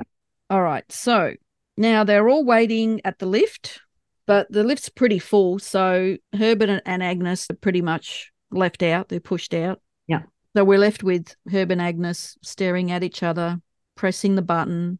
All 0.50 0.62
right. 0.62 0.84
So 0.90 1.34
now 1.76 2.04
they're 2.04 2.28
all 2.28 2.44
waiting 2.44 3.00
at 3.04 3.18
the 3.18 3.26
lift, 3.26 3.80
but 4.26 4.50
the 4.50 4.64
lift's 4.64 4.88
pretty 4.88 5.18
full. 5.18 5.58
So 5.58 6.16
Herbert 6.34 6.82
and- 6.84 7.02
Agnes 7.02 7.46
are 7.50 7.56
pretty 7.56 7.82
much 7.82 8.30
left 8.50 8.82
out. 8.82 9.08
They're 9.08 9.20
pushed 9.20 9.54
out. 9.54 9.80
Yeah. 10.06 10.22
So 10.56 10.64
we're 10.64 10.78
left 10.78 11.02
with 11.02 11.34
Herb 11.52 11.70
and 11.70 11.82
Agnes 11.82 12.38
staring 12.42 12.90
at 12.90 13.02
each 13.02 13.22
other, 13.22 13.60
pressing 13.96 14.34
the 14.34 14.42
button. 14.42 14.98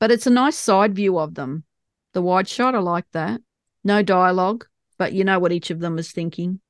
But 0.00 0.10
it's 0.10 0.26
a 0.26 0.30
nice 0.30 0.56
side 0.56 0.94
view 0.94 1.18
of 1.18 1.34
them. 1.34 1.64
The 2.12 2.22
wide 2.22 2.48
shot, 2.48 2.74
I 2.74 2.78
like 2.78 3.06
that. 3.12 3.40
No 3.84 4.02
dialogue, 4.02 4.66
but 4.98 5.12
you 5.12 5.22
know 5.24 5.38
what 5.38 5.52
each 5.52 5.70
of 5.70 5.80
them 5.80 5.98
is 5.98 6.12
thinking. 6.12 6.60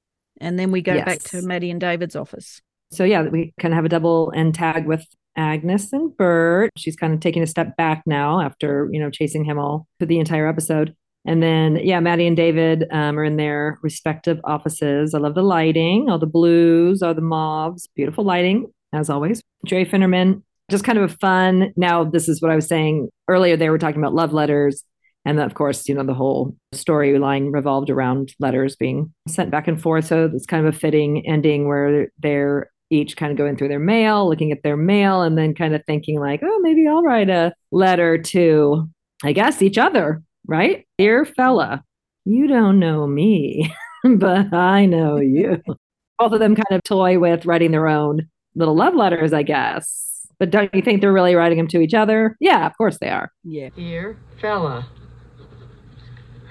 And 0.40 0.58
then 0.58 0.70
we 0.70 0.82
go 0.82 0.94
back 1.04 1.20
to 1.20 1.42
Maddie 1.42 1.70
and 1.70 1.80
David's 1.80 2.14
office. 2.16 2.60
So 2.92 3.04
yeah, 3.04 3.22
we 3.22 3.54
kind 3.60 3.72
of 3.72 3.76
have 3.76 3.84
a 3.84 3.88
double 3.88 4.32
end 4.34 4.54
tag 4.54 4.86
with 4.86 5.04
Agnes 5.36 5.92
and 5.92 6.16
Bert. 6.16 6.70
She's 6.76 6.96
kind 6.96 7.14
of 7.14 7.20
taking 7.20 7.42
a 7.42 7.46
step 7.46 7.76
back 7.76 8.02
now 8.06 8.40
after, 8.40 8.88
you 8.92 9.00
know, 9.00 9.10
chasing 9.10 9.44
him 9.44 9.58
all 9.58 9.86
for 9.98 10.06
the 10.06 10.18
entire 10.18 10.46
episode. 10.46 10.94
And 11.26 11.42
then, 11.42 11.76
yeah, 11.76 11.98
Maddie 12.00 12.26
and 12.26 12.36
David 12.36 12.86
um, 12.92 13.18
are 13.18 13.24
in 13.24 13.36
their 13.36 13.78
respective 13.82 14.38
offices. 14.44 15.12
I 15.12 15.18
love 15.18 15.34
the 15.34 15.42
lighting, 15.42 16.08
all 16.08 16.18
the 16.18 16.26
blues, 16.26 17.02
all 17.02 17.14
the 17.14 17.20
mauves, 17.20 17.88
beautiful 17.96 18.24
lighting, 18.24 18.72
as 18.92 19.10
always. 19.10 19.42
Jerry 19.66 19.84
Finnerman, 19.84 20.42
just 20.70 20.84
kind 20.84 20.98
of 20.98 21.10
a 21.10 21.16
fun. 21.16 21.72
Now, 21.76 22.04
this 22.04 22.28
is 22.28 22.40
what 22.40 22.50
I 22.50 22.56
was 22.56 22.68
saying 22.68 23.08
earlier. 23.28 23.56
They 23.56 23.70
were 23.70 23.78
talking 23.78 24.00
about 24.00 24.14
love 24.14 24.32
letters. 24.32 24.84
And 25.24 25.36
then, 25.36 25.46
of 25.46 25.54
course, 25.54 25.88
you 25.88 25.94
know, 25.96 26.04
the 26.04 26.14
whole 26.14 26.54
storyline 26.72 27.52
revolved 27.52 27.90
around 27.90 28.32
letters 28.38 28.76
being 28.76 29.12
sent 29.26 29.50
back 29.50 29.66
and 29.66 29.82
forth. 29.82 30.06
So 30.06 30.30
it's 30.32 30.46
kind 30.46 30.64
of 30.64 30.72
a 30.72 30.78
fitting 30.78 31.26
ending 31.26 31.66
where 31.66 32.08
they're 32.20 32.70
each 32.90 33.16
kind 33.16 33.32
of 33.32 33.38
going 33.38 33.56
through 33.56 33.66
their 33.66 33.80
mail, 33.80 34.28
looking 34.28 34.52
at 34.52 34.62
their 34.62 34.76
mail, 34.76 35.22
and 35.22 35.36
then 35.36 35.56
kind 35.56 35.74
of 35.74 35.82
thinking, 35.86 36.20
like, 36.20 36.40
oh, 36.44 36.60
maybe 36.60 36.86
I'll 36.86 37.02
write 37.02 37.28
a 37.28 37.52
letter 37.72 38.16
to, 38.16 38.88
I 39.24 39.32
guess, 39.32 39.60
each 39.60 39.78
other, 39.78 40.22
right? 40.46 40.86
Dear 40.98 41.24
fella, 41.24 41.84
you 42.24 42.46
don't 42.46 42.78
know 42.78 43.06
me, 43.06 43.72
but 44.04 44.52
I 44.52 44.86
know 44.86 45.18
you. 45.18 45.62
Both 46.18 46.32
of 46.32 46.38
them 46.40 46.54
kind 46.54 46.66
of 46.70 46.82
toy 46.82 47.18
with 47.18 47.44
writing 47.44 47.72
their 47.72 47.88
own 47.88 48.28
little 48.54 48.74
love 48.74 48.94
letters, 48.94 49.32
I 49.34 49.42
guess. 49.42 50.26
But 50.38 50.50
don't 50.50 50.74
you 50.74 50.80
think 50.82 51.00
they're 51.00 51.12
really 51.12 51.34
writing 51.34 51.58
them 51.58 51.68
to 51.68 51.80
each 51.80 51.94
other? 51.94 52.36
Yeah, 52.40 52.66
of 52.66 52.76
course 52.76 52.98
they 52.98 53.08
are. 53.10 53.30
Yeah. 53.44 53.68
Dear 53.76 54.16
fella, 54.40 54.86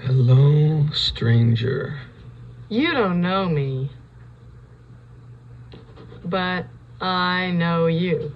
Hello, 0.04 0.88
stranger. 0.94 2.00
you 2.70 2.92
don't 2.94 3.22
know 3.22 3.50
me, 3.50 3.90
but 6.24 6.66
I 7.02 7.52
know 7.52 7.88
you. 7.88 8.34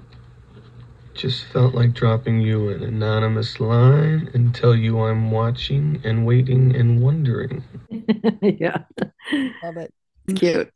Just 1.13 1.45
felt 1.45 1.73
like 1.75 1.93
dropping 1.93 2.39
you 2.39 2.69
an 2.69 2.83
anonymous 2.83 3.59
line 3.59 4.29
and 4.33 4.55
tell 4.55 4.73
you 4.75 5.01
I'm 5.01 5.31
watching 5.31 6.01
and 6.05 6.25
waiting 6.25 6.75
and 6.75 7.01
wondering. 7.01 7.63
yeah. 8.41 8.83
Love 9.63 9.77
it. 9.77 9.93
Cute. 10.35 10.71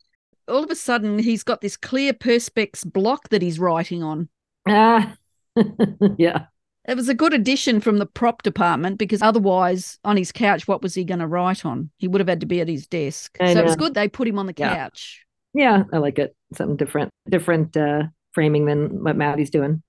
All 0.47 0.63
of 0.63 0.69
a 0.69 0.75
sudden, 0.75 1.19
he's 1.19 1.43
got 1.43 1.61
this 1.61 1.77
clear 1.77 2.11
perspex 2.13 2.83
block 2.91 3.29
that 3.29 3.41
he's 3.41 3.59
writing 3.59 4.03
on. 4.03 4.27
Ah, 4.67 5.15
yeah. 6.17 6.45
It 6.85 6.97
was 6.97 7.07
a 7.07 7.13
good 7.13 7.33
addition 7.33 7.79
from 7.79 7.97
the 7.99 8.05
prop 8.05 8.43
department 8.43 8.97
because 8.97 9.21
otherwise, 9.21 9.97
on 10.03 10.17
his 10.17 10.33
couch, 10.33 10.67
what 10.67 10.81
was 10.81 10.93
he 10.93 11.05
going 11.05 11.19
to 11.21 11.27
write 11.27 11.65
on? 11.65 11.89
He 11.97 12.09
would 12.09 12.19
have 12.19 12.27
had 12.27 12.41
to 12.41 12.45
be 12.45 12.59
at 12.59 12.67
his 12.67 12.87
desk. 12.87 13.37
I 13.39 13.53
so 13.53 13.59
it 13.59 13.65
was 13.65 13.77
good 13.77 13.93
they 13.93 14.09
put 14.09 14.27
him 14.27 14.37
on 14.37 14.47
the 14.47 14.53
Yeah. 14.57 14.75
couch. 14.75 15.25
Yeah, 15.53 15.83
I 15.93 15.99
like 15.99 16.19
it. 16.19 16.35
Something 16.55 16.75
different, 16.75 17.11
different 17.29 17.77
uh, 17.77 18.03
framing 18.33 18.65
than 18.65 19.03
what 19.03 19.15
Maddie's 19.15 19.49
doing. 19.51 19.81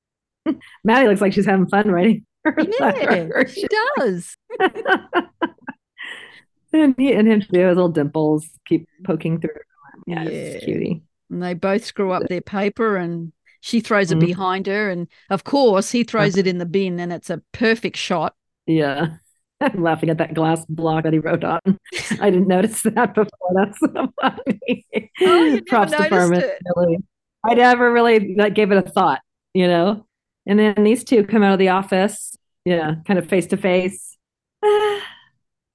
Maddie 0.84 1.08
looks 1.08 1.20
like 1.20 1.32
she's 1.32 1.46
having 1.46 1.66
fun 1.68 1.90
writing. 1.90 2.24
her 2.44 2.54
letter. 2.80 3.46
she 3.52 3.66
does. 3.96 4.36
and 6.72 6.94
he 6.98 7.12
and 7.12 7.28
him 7.28 7.40
too, 7.40 7.46
his 7.66 7.76
little 7.76 7.88
dimples 7.88 8.46
keep 8.66 8.88
poking 9.04 9.40
through. 9.40 9.50
Yeah, 10.06 10.24
it's 10.24 10.54
Yeah. 10.62 10.64
cutie. 10.66 11.02
And 11.30 11.42
they 11.42 11.54
both 11.54 11.84
screw 11.84 12.12
up 12.12 12.24
their 12.28 12.40
paper 12.40 12.96
and 12.96 13.32
she 13.60 13.80
throws 13.80 14.10
it 14.12 14.18
Mhm. 14.18 14.26
behind 14.26 14.66
her. 14.66 14.90
And 14.90 15.08
of 15.30 15.44
course, 15.44 15.90
he 15.90 16.04
throws 16.04 16.36
it 16.36 16.46
in 16.46 16.58
the 16.58 16.66
bin 16.66 17.00
and 17.00 17.12
it's 17.12 17.30
a 17.30 17.40
perfect 17.52 17.96
shot. 17.96 18.34
Yeah. 18.66 19.16
I'm 19.60 19.82
laughing 19.82 20.10
at 20.10 20.18
that 20.18 20.34
glass 20.34 20.64
block 20.68 21.04
that 21.04 21.12
he 21.14 21.20
wrote 21.20 21.44
on. 21.44 21.60
I 22.20 22.28
didn't 22.30 22.48
notice 22.48 22.82
that 22.82 23.14
before. 23.14 23.52
That's 23.54 23.78
so 23.78 24.12
funny. 24.20 24.86
Oh, 25.22 25.60
Props 25.66 25.92
noticed 25.92 26.10
department. 26.10 26.42
it. 26.44 26.58
Really. 26.76 26.98
I 27.46 27.54
never 27.54 27.90
really 27.92 28.34
like, 28.36 28.54
gave 28.54 28.72
it 28.72 28.78
a 28.86 28.90
thought, 28.90 29.20
you 29.54 29.66
know? 29.68 30.06
And 30.46 30.58
then 30.58 30.84
these 30.84 31.04
two 31.04 31.24
come 31.24 31.42
out 31.42 31.52
of 31.52 31.58
the 31.58 31.70
office, 31.70 32.36
yeah, 32.64 32.96
kind 33.06 33.18
of 33.18 33.28
face 33.28 33.46
to 33.48 33.56
face. 33.56 34.16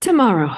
Tomorrow. 0.01 0.55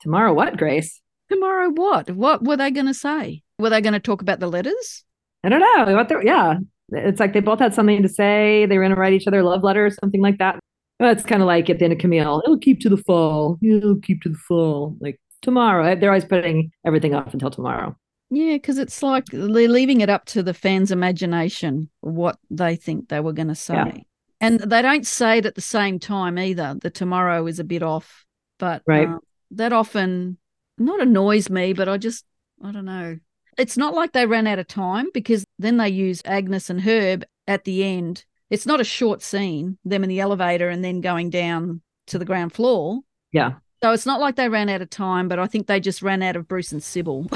Tomorrow, 0.00 0.32
what, 0.32 0.56
Grace? 0.56 1.00
Tomorrow, 1.30 1.70
what? 1.70 2.10
What 2.10 2.44
were 2.44 2.56
they 2.56 2.70
going 2.70 2.86
to 2.86 2.94
say? 2.94 3.42
Were 3.58 3.70
they 3.70 3.80
going 3.80 3.94
to 3.94 4.00
talk 4.00 4.22
about 4.22 4.40
the 4.40 4.48
letters? 4.48 5.04
I 5.44 5.48
don't 5.48 5.60
know. 5.60 5.94
What 5.94 6.24
yeah. 6.24 6.58
It's 6.90 7.20
like 7.20 7.32
they 7.32 7.40
both 7.40 7.58
had 7.58 7.74
something 7.74 8.02
to 8.02 8.08
say. 8.08 8.66
They 8.66 8.76
were 8.76 8.84
going 8.84 8.94
to 8.94 9.00
write 9.00 9.12
each 9.12 9.26
other 9.26 9.42
love 9.42 9.64
letters, 9.64 9.96
something 10.00 10.22
like 10.22 10.38
that. 10.38 10.58
It's 11.00 11.24
kind 11.24 11.42
of 11.42 11.46
like 11.46 11.68
at 11.68 11.78
the 11.78 11.84
end 11.84 11.92
of 11.92 11.98
Camille, 11.98 12.42
it'll 12.44 12.58
keep 12.58 12.80
to 12.80 12.88
the 12.88 12.96
fall. 12.96 13.58
It'll 13.62 14.00
keep 14.00 14.22
to 14.22 14.28
the 14.28 14.38
fall. 14.48 14.96
Like 15.00 15.20
tomorrow. 15.42 15.94
They're 15.96 16.10
always 16.10 16.24
putting 16.24 16.70
everything 16.84 17.14
off 17.14 17.32
until 17.32 17.50
tomorrow. 17.50 17.96
Yeah, 18.30 18.54
because 18.54 18.78
it's 18.78 19.02
like 19.02 19.26
they're 19.26 19.68
leaving 19.68 20.00
it 20.00 20.10
up 20.10 20.24
to 20.26 20.42
the 20.42 20.54
fans' 20.54 20.90
imagination 20.90 21.88
what 22.00 22.38
they 22.50 22.76
think 22.76 23.08
they 23.08 23.20
were 23.20 23.32
going 23.32 23.48
to 23.48 23.54
say. 23.54 23.74
Yeah. 23.74 23.96
And 24.40 24.60
they 24.60 24.82
don't 24.82 25.06
say 25.06 25.38
it 25.38 25.46
at 25.46 25.54
the 25.54 25.60
same 25.60 25.98
time 25.98 26.38
either. 26.38 26.76
The 26.80 26.90
tomorrow 26.90 27.46
is 27.46 27.58
a 27.58 27.64
bit 27.64 27.82
off, 27.82 28.24
but 28.58 28.82
Right. 28.86 29.08
uh, 29.08 29.18
that 29.52 29.72
often 29.72 30.38
not 30.76 31.00
annoys 31.00 31.48
me, 31.48 31.72
but 31.72 31.88
I 31.88 31.96
just, 31.96 32.24
I 32.62 32.72
don't 32.72 32.84
know. 32.84 33.18
It's 33.56 33.78
not 33.78 33.94
like 33.94 34.12
they 34.12 34.26
ran 34.26 34.46
out 34.46 34.58
of 34.58 34.66
time 34.66 35.06
because 35.14 35.44
then 35.58 35.78
they 35.78 35.88
use 35.88 36.20
Agnes 36.26 36.68
and 36.68 36.82
Herb 36.82 37.24
at 37.48 37.64
the 37.64 37.84
end. 37.84 38.24
It's 38.50 38.66
not 38.66 38.80
a 38.80 38.84
short 38.84 39.22
scene, 39.22 39.78
them 39.84 40.02
in 40.02 40.10
the 40.10 40.20
elevator 40.20 40.68
and 40.68 40.84
then 40.84 41.00
going 41.00 41.30
down 41.30 41.80
to 42.08 42.18
the 42.18 42.24
ground 42.26 42.52
floor. 42.52 43.00
Yeah. 43.32 43.54
So 43.82 43.92
it's 43.92 44.06
not 44.06 44.20
like 44.20 44.36
they 44.36 44.48
ran 44.48 44.68
out 44.70 44.80
of 44.80 44.90
time, 44.90 45.28
but 45.28 45.38
I 45.38 45.46
think 45.46 45.66
they 45.66 45.80
just 45.80 46.02
ran 46.02 46.22
out 46.22 46.36
of 46.36 46.48
Bruce 46.48 46.72
and 46.72 46.80
Cybill. 46.80 47.28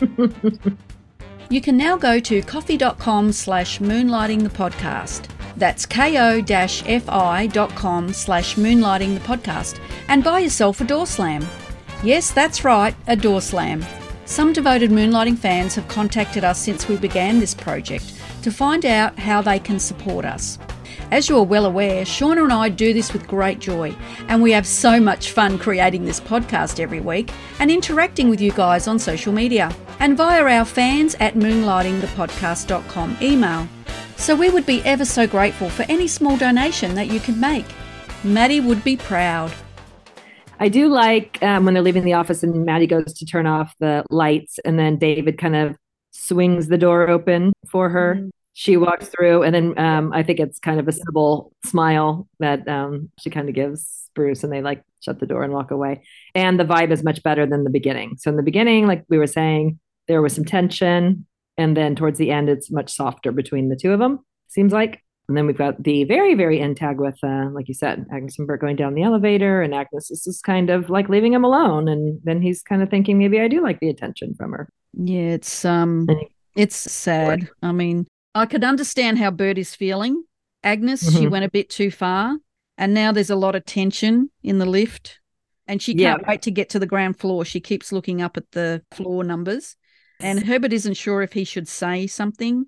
you 1.50 1.60
can 1.60 1.76
now 1.76 1.96
go 1.96 2.20
to 2.20 2.42
ko-fi.com 2.42 3.32
slash 3.32 3.78
moonlighting 3.78 4.42
the 4.42 4.50
podcast. 4.50 5.28
That's 5.56 5.86
ko-fi.com 5.86 6.12
slash 8.12 8.54
moonlighting 8.56 9.14
the 9.14 9.20
podcast 9.20 9.80
and 10.08 10.22
buy 10.22 10.40
yourself 10.40 10.80
a 10.80 10.84
door 10.84 11.06
slam. 11.06 11.46
Yes, 12.04 12.30
that's 12.32 12.64
right, 12.64 12.94
a 13.06 13.16
door 13.16 13.40
slam. 13.40 13.84
Some 14.26 14.52
devoted 14.52 14.90
moonlighting 14.90 15.38
fans 15.38 15.74
have 15.74 15.88
contacted 15.88 16.44
us 16.44 16.60
since 16.60 16.86
we 16.86 16.96
began 16.96 17.40
this 17.40 17.54
project 17.54 18.12
to 18.42 18.52
find 18.52 18.84
out 18.84 19.18
how 19.18 19.40
they 19.40 19.58
can 19.58 19.80
support 19.80 20.26
us. 20.26 20.58
As 21.10 21.26
you 21.28 21.38
are 21.38 21.42
well 21.42 21.64
aware, 21.64 22.04
Shawna 22.04 22.44
and 22.44 22.52
I 22.52 22.68
do 22.68 22.92
this 22.92 23.14
with 23.14 23.26
great 23.26 23.60
joy, 23.60 23.96
and 24.28 24.42
we 24.42 24.52
have 24.52 24.66
so 24.66 25.00
much 25.00 25.32
fun 25.32 25.58
creating 25.58 26.04
this 26.04 26.20
podcast 26.20 26.78
every 26.80 27.00
week 27.00 27.32
and 27.60 27.70
interacting 27.70 28.28
with 28.28 28.42
you 28.42 28.52
guys 28.52 28.86
on 28.86 28.98
social 28.98 29.32
media 29.32 29.74
and 30.00 30.18
via 30.18 30.42
our 30.42 30.66
fans 30.66 31.14
at 31.18 31.34
moonlightingthepodcast.com 31.34 33.16
email. 33.22 33.66
So 34.16 34.36
we 34.36 34.50
would 34.50 34.66
be 34.66 34.82
ever 34.82 35.06
so 35.06 35.26
grateful 35.26 35.70
for 35.70 35.84
any 35.84 36.08
small 36.08 36.36
donation 36.36 36.94
that 36.96 37.06
you 37.06 37.20
can 37.20 37.40
make. 37.40 37.66
Maddie 38.22 38.60
would 38.60 38.84
be 38.84 38.98
proud. 38.98 39.50
I 40.60 40.68
do 40.68 40.88
like 40.88 41.42
um, 41.42 41.64
when 41.64 41.72
they're 41.72 41.82
leaving 41.82 42.04
the 42.04 42.14
office 42.14 42.42
and 42.42 42.66
Maddie 42.66 42.86
goes 42.86 43.14
to 43.14 43.24
turn 43.24 43.46
off 43.46 43.74
the 43.80 44.04
lights 44.10 44.58
and 44.64 44.78
then 44.78 44.98
David 44.98 45.38
kind 45.38 45.56
of 45.56 45.76
swings 46.10 46.68
the 46.68 46.76
door 46.76 47.08
open 47.08 47.54
for 47.70 47.88
her. 47.88 48.16
Mm-hmm. 48.16 48.28
She 48.58 48.76
walks 48.76 49.06
through 49.06 49.44
and 49.44 49.54
then 49.54 49.78
um, 49.78 50.12
I 50.12 50.24
think 50.24 50.40
it's 50.40 50.58
kind 50.58 50.80
of 50.80 50.88
a 50.88 50.90
Cybill 50.90 51.52
smile 51.64 52.26
that 52.40 52.66
um, 52.66 53.08
she 53.20 53.30
kind 53.30 53.48
of 53.48 53.54
gives 53.54 54.10
Bruce 54.16 54.42
and 54.42 54.52
they 54.52 54.62
like 54.62 54.82
shut 55.00 55.20
the 55.20 55.26
door 55.26 55.44
and 55.44 55.52
walk 55.52 55.70
away. 55.70 56.02
And 56.34 56.58
the 56.58 56.64
vibe 56.64 56.90
is 56.90 57.04
much 57.04 57.22
better 57.22 57.46
than 57.46 57.62
the 57.62 57.70
beginning. 57.70 58.16
So 58.18 58.30
in 58.30 58.36
the 58.36 58.42
beginning, 58.42 58.88
like 58.88 59.04
we 59.08 59.16
were 59.16 59.28
saying, 59.28 59.78
there 60.08 60.20
was 60.20 60.32
some 60.32 60.44
tension. 60.44 61.24
And 61.56 61.76
then 61.76 61.94
towards 61.94 62.18
the 62.18 62.32
end, 62.32 62.48
it's 62.48 62.68
much 62.68 62.92
softer 62.92 63.30
between 63.30 63.68
the 63.68 63.76
two 63.76 63.92
of 63.92 64.00
them, 64.00 64.18
seems 64.48 64.72
like. 64.72 65.04
And 65.28 65.36
then 65.36 65.46
we've 65.46 65.56
got 65.56 65.80
the 65.80 66.02
very, 66.02 66.34
very 66.34 66.58
end 66.58 66.78
tag 66.78 66.98
with, 66.98 67.18
uh, 67.22 67.50
like 67.52 67.68
you 67.68 67.74
said, 67.74 68.06
Agnes 68.12 68.40
and 68.40 68.48
Bert 68.48 68.60
going 68.60 68.74
down 68.74 68.94
the 68.94 69.04
elevator, 69.04 69.62
and 69.62 69.72
Agnes 69.72 70.10
is 70.10 70.24
just 70.24 70.42
kind 70.42 70.68
of 70.68 70.90
like 70.90 71.08
leaving 71.08 71.32
him 71.32 71.44
alone. 71.44 71.86
And 71.86 72.18
then 72.24 72.42
he's 72.42 72.60
kind 72.60 72.82
of 72.82 72.90
thinking, 72.90 73.18
maybe 73.18 73.40
I 73.40 73.46
do 73.46 73.62
like 73.62 73.78
the 73.78 73.88
attention 73.88 74.34
from 74.34 74.50
her. 74.50 74.68
Yeah, 74.94 75.34
it's 75.34 75.64
um 75.64 76.08
it's 76.56 76.76
sad. 76.76 77.48
I 77.62 77.70
mean, 77.70 78.08
I 78.34 78.46
could 78.46 78.64
understand 78.64 79.18
how 79.18 79.30
Bert 79.30 79.58
is 79.58 79.74
feeling. 79.74 80.24
Agnes, 80.62 81.12
she 81.12 81.26
Mhm. 81.26 81.30
went 81.30 81.44
a 81.44 81.50
bit 81.50 81.70
too 81.70 81.90
far, 81.90 82.38
and 82.76 82.92
now 82.94 83.12
there's 83.12 83.30
a 83.30 83.36
lot 83.36 83.54
of 83.54 83.64
tension 83.64 84.30
in 84.42 84.58
the 84.58 84.66
lift, 84.66 85.20
and 85.66 85.80
she 85.80 85.94
can't 85.94 86.26
wait 86.26 86.42
to 86.42 86.50
get 86.50 86.68
to 86.70 86.78
the 86.78 86.86
ground 86.86 87.18
floor. 87.18 87.44
She 87.44 87.60
keeps 87.60 87.92
looking 87.92 88.20
up 88.20 88.36
at 88.36 88.50
the 88.52 88.82
floor 88.92 89.24
numbers, 89.24 89.76
and 90.20 90.44
Herbert 90.44 90.72
isn't 90.72 90.94
sure 90.94 91.22
if 91.22 91.32
he 91.32 91.44
should 91.44 91.68
say 91.68 92.06
something. 92.06 92.66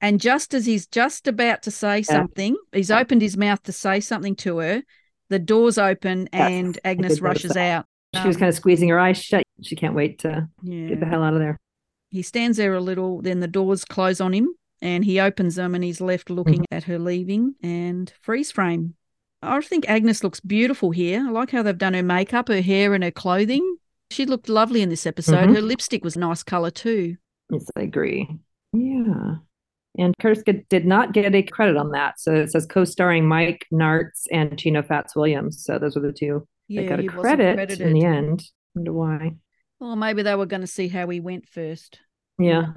And 0.00 0.20
just 0.20 0.54
as 0.54 0.66
he's 0.66 0.86
just 0.86 1.26
about 1.26 1.62
to 1.62 1.70
say 1.72 2.02
something, 2.02 2.56
he's 2.72 2.90
opened 2.90 3.20
his 3.22 3.36
mouth 3.36 3.62
to 3.64 3.72
say 3.72 3.98
something 3.98 4.36
to 4.36 4.58
her. 4.58 4.82
The 5.28 5.40
doors 5.40 5.76
open 5.76 6.28
and 6.32 6.78
I 6.84 6.90
Agnes 6.90 7.20
rushes 7.20 7.56
out. 7.56 7.84
She 8.14 8.26
was 8.26 8.36
Um, 8.36 8.40
kind 8.40 8.48
of 8.48 8.54
squeezing 8.54 8.88
her 8.90 8.98
eyes 8.98 9.20
shut. 9.22 9.42
She 9.60 9.74
can't 9.76 9.94
wait 9.94 10.20
to 10.20 10.48
yeah. 10.62 10.88
get 10.88 11.00
the 11.00 11.06
hell 11.06 11.22
out 11.24 11.34
of 11.34 11.40
there. 11.40 11.58
He 12.10 12.22
stands 12.22 12.56
there 12.56 12.74
a 12.74 12.80
little, 12.80 13.20
then 13.20 13.40
the 13.40 13.48
doors 13.48 13.84
close 13.84 14.20
on 14.20 14.32
him 14.32 14.54
and 14.80 15.04
he 15.04 15.20
opens 15.20 15.54
them 15.56 15.74
and 15.74 15.82
he's 15.84 16.00
left 16.00 16.30
looking 16.30 16.64
at 16.70 16.84
her 16.84 16.98
leaving 16.98 17.54
and 17.62 18.12
freeze 18.20 18.50
frame. 18.52 18.94
I 19.42 19.60
think 19.60 19.88
Agnes 19.88 20.24
looks 20.24 20.40
beautiful 20.40 20.90
here. 20.90 21.24
I 21.26 21.30
like 21.30 21.50
how 21.50 21.62
they've 21.62 21.76
done 21.78 21.94
her 21.94 22.02
makeup, 22.02 22.48
her 22.48 22.60
hair, 22.60 22.94
and 22.94 23.04
her 23.04 23.10
clothing. 23.10 23.76
She 24.10 24.26
looked 24.26 24.48
lovely 24.48 24.82
in 24.82 24.88
this 24.88 25.06
episode. 25.06 25.48
Mhm. 25.50 25.54
Her 25.54 25.62
lipstick 25.62 26.02
was 26.02 26.16
nice 26.16 26.42
color 26.42 26.70
too. 26.70 27.16
Yes, 27.50 27.66
I 27.76 27.82
agree. 27.82 28.28
Yeah. 28.72 29.36
And 29.98 30.14
Curtis 30.20 30.42
did 30.68 30.86
not 30.86 31.12
get 31.12 31.34
a 31.34 31.42
credit 31.42 31.76
on 31.76 31.90
that. 31.92 32.20
So 32.20 32.34
it 32.34 32.50
says 32.50 32.66
co 32.66 32.84
starring 32.84 33.26
Mike 33.26 33.66
Nartz 33.72 34.26
and 34.32 34.58
Chino 34.58 34.82
Fats 34.82 35.14
Williams. 35.16 35.64
So 35.64 35.78
those 35.78 35.96
were 35.96 36.02
the 36.02 36.12
two 36.12 36.46
Yeah, 36.68 36.82
that 36.82 36.88
got 36.88 37.00
a 37.00 37.06
credit 37.06 37.80
in 37.80 37.92
the 37.94 38.04
end. 38.04 38.44
wonder 38.74 38.92
why. 38.92 39.32
Well, 39.80 39.96
maybe 39.96 40.22
they 40.22 40.34
were 40.34 40.46
going 40.46 40.60
to 40.60 40.66
see 40.66 40.88
how 40.88 41.08
he 41.08 41.20
went 41.20 41.48
first. 41.48 42.00
Yeah. 42.38 42.72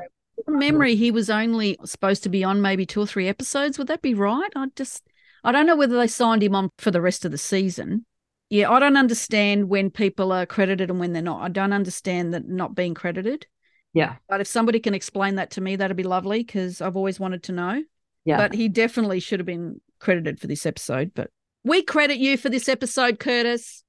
From 0.46 0.60
memory, 0.60 0.96
he 0.96 1.12
was 1.12 1.30
only 1.30 1.78
supposed 1.86 2.24
to 2.24 2.30
be 2.30 2.44
on 2.44 2.62
maybe 2.62 2.86
two 2.86 3.02
or 3.02 3.08
three 3.08 3.28
episodes. 3.28 3.78
Would 3.78 3.88
that 3.88 4.02
be 4.02 4.14
right? 4.14 4.50
I 4.56 4.68
just, 4.76 5.08
I 5.44 5.52
don't 5.52 5.66
know 5.66 5.76
whether 5.76 5.98
they 5.98 6.08
signed 6.08 6.44
him 6.44 6.56
on 6.56 6.70
for 6.78 6.92
the 6.92 7.02
rest 7.02 7.26
of 7.26 7.32
the 7.32 7.38
season. 7.38 8.06
Yeah, 8.50 8.70
I 8.70 8.80
don't 8.80 8.98
understand 8.98 9.70
when 9.70 9.92
people 9.92 10.32
are 10.32 10.46
credited 10.46 10.90
and 10.90 11.00
when 11.00 11.14
they're 11.14 11.22
not. 11.22 11.42
I 11.42 11.48
don't 11.48 11.74
understand 11.74 12.34
that 12.34 12.48
not 12.48 12.76
being 12.76 12.94
credited. 12.94 13.48
Yeah. 13.94 14.16
But 14.28 14.42
if 14.42 14.48
somebody 14.48 14.80
can 14.80 14.94
explain 14.94 15.36
that 15.36 15.52
to 15.52 15.62
me, 15.62 15.76
that'd 15.76 15.98
be 15.98 16.04
lovely 16.04 16.40
because 16.40 16.82
I've 16.82 16.98
always 16.98 17.20
wanted 17.20 17.44
to 17.44 17.54
know. 17.54 17.84
Yeah. 18.26 18.38
But 18.38 18.54
he 18.54 18.70
definitely 18.70 19.20
should 19.20 19.40
have 19.40 19.48
been 19.48 19.80
credited 20.00 20.40
for 20.40 20.48
this 20.48 20.66
episode. 20.66 21.12
But 21.14 21.30
we 21.64 21.82
credit 21.82 22.18
you 22.18 22.38
for 22.38 22.50
this 22.50 22.68
episode, 22.68 23.20
Curtis. 23.20 23.84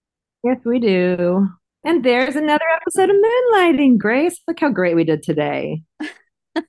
Yes, 0.45 0.59
we 0.65 0.79
do. 0.79 1.49
And 1.85 2.05
there's 2.05 2.37
another 2.37 2.65
episode 2.81 3.11
of 3.11 3.17
Moonlighting. 3.17 3.99
Grace, 3.99 4.41
look 4.47 4.61
how 4.61 4.71
great 4.71 4.95
we 4.95 5.05
did 5.05 5.23
today. 5.23 5.83
I 6.57 6.61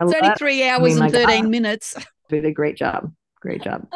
It's 0.00 0.14
only 0.14 0.30
three 0.38 0.62
I 0.64 0.70
hours 0.76 0.94
mean, 0.94 1.04
and 1.04 1.14
ah, 1.14 1.18
13 1.26 1.42
God. 1.44 1.50
minutes. 1.50 1.96
We 2.30 2.40
did 2.40 2.44
a 2.46 2.52
great 2.52 2.76
job. 2.76 3.12
Great 3.40 3.62
job. 3.62 3.86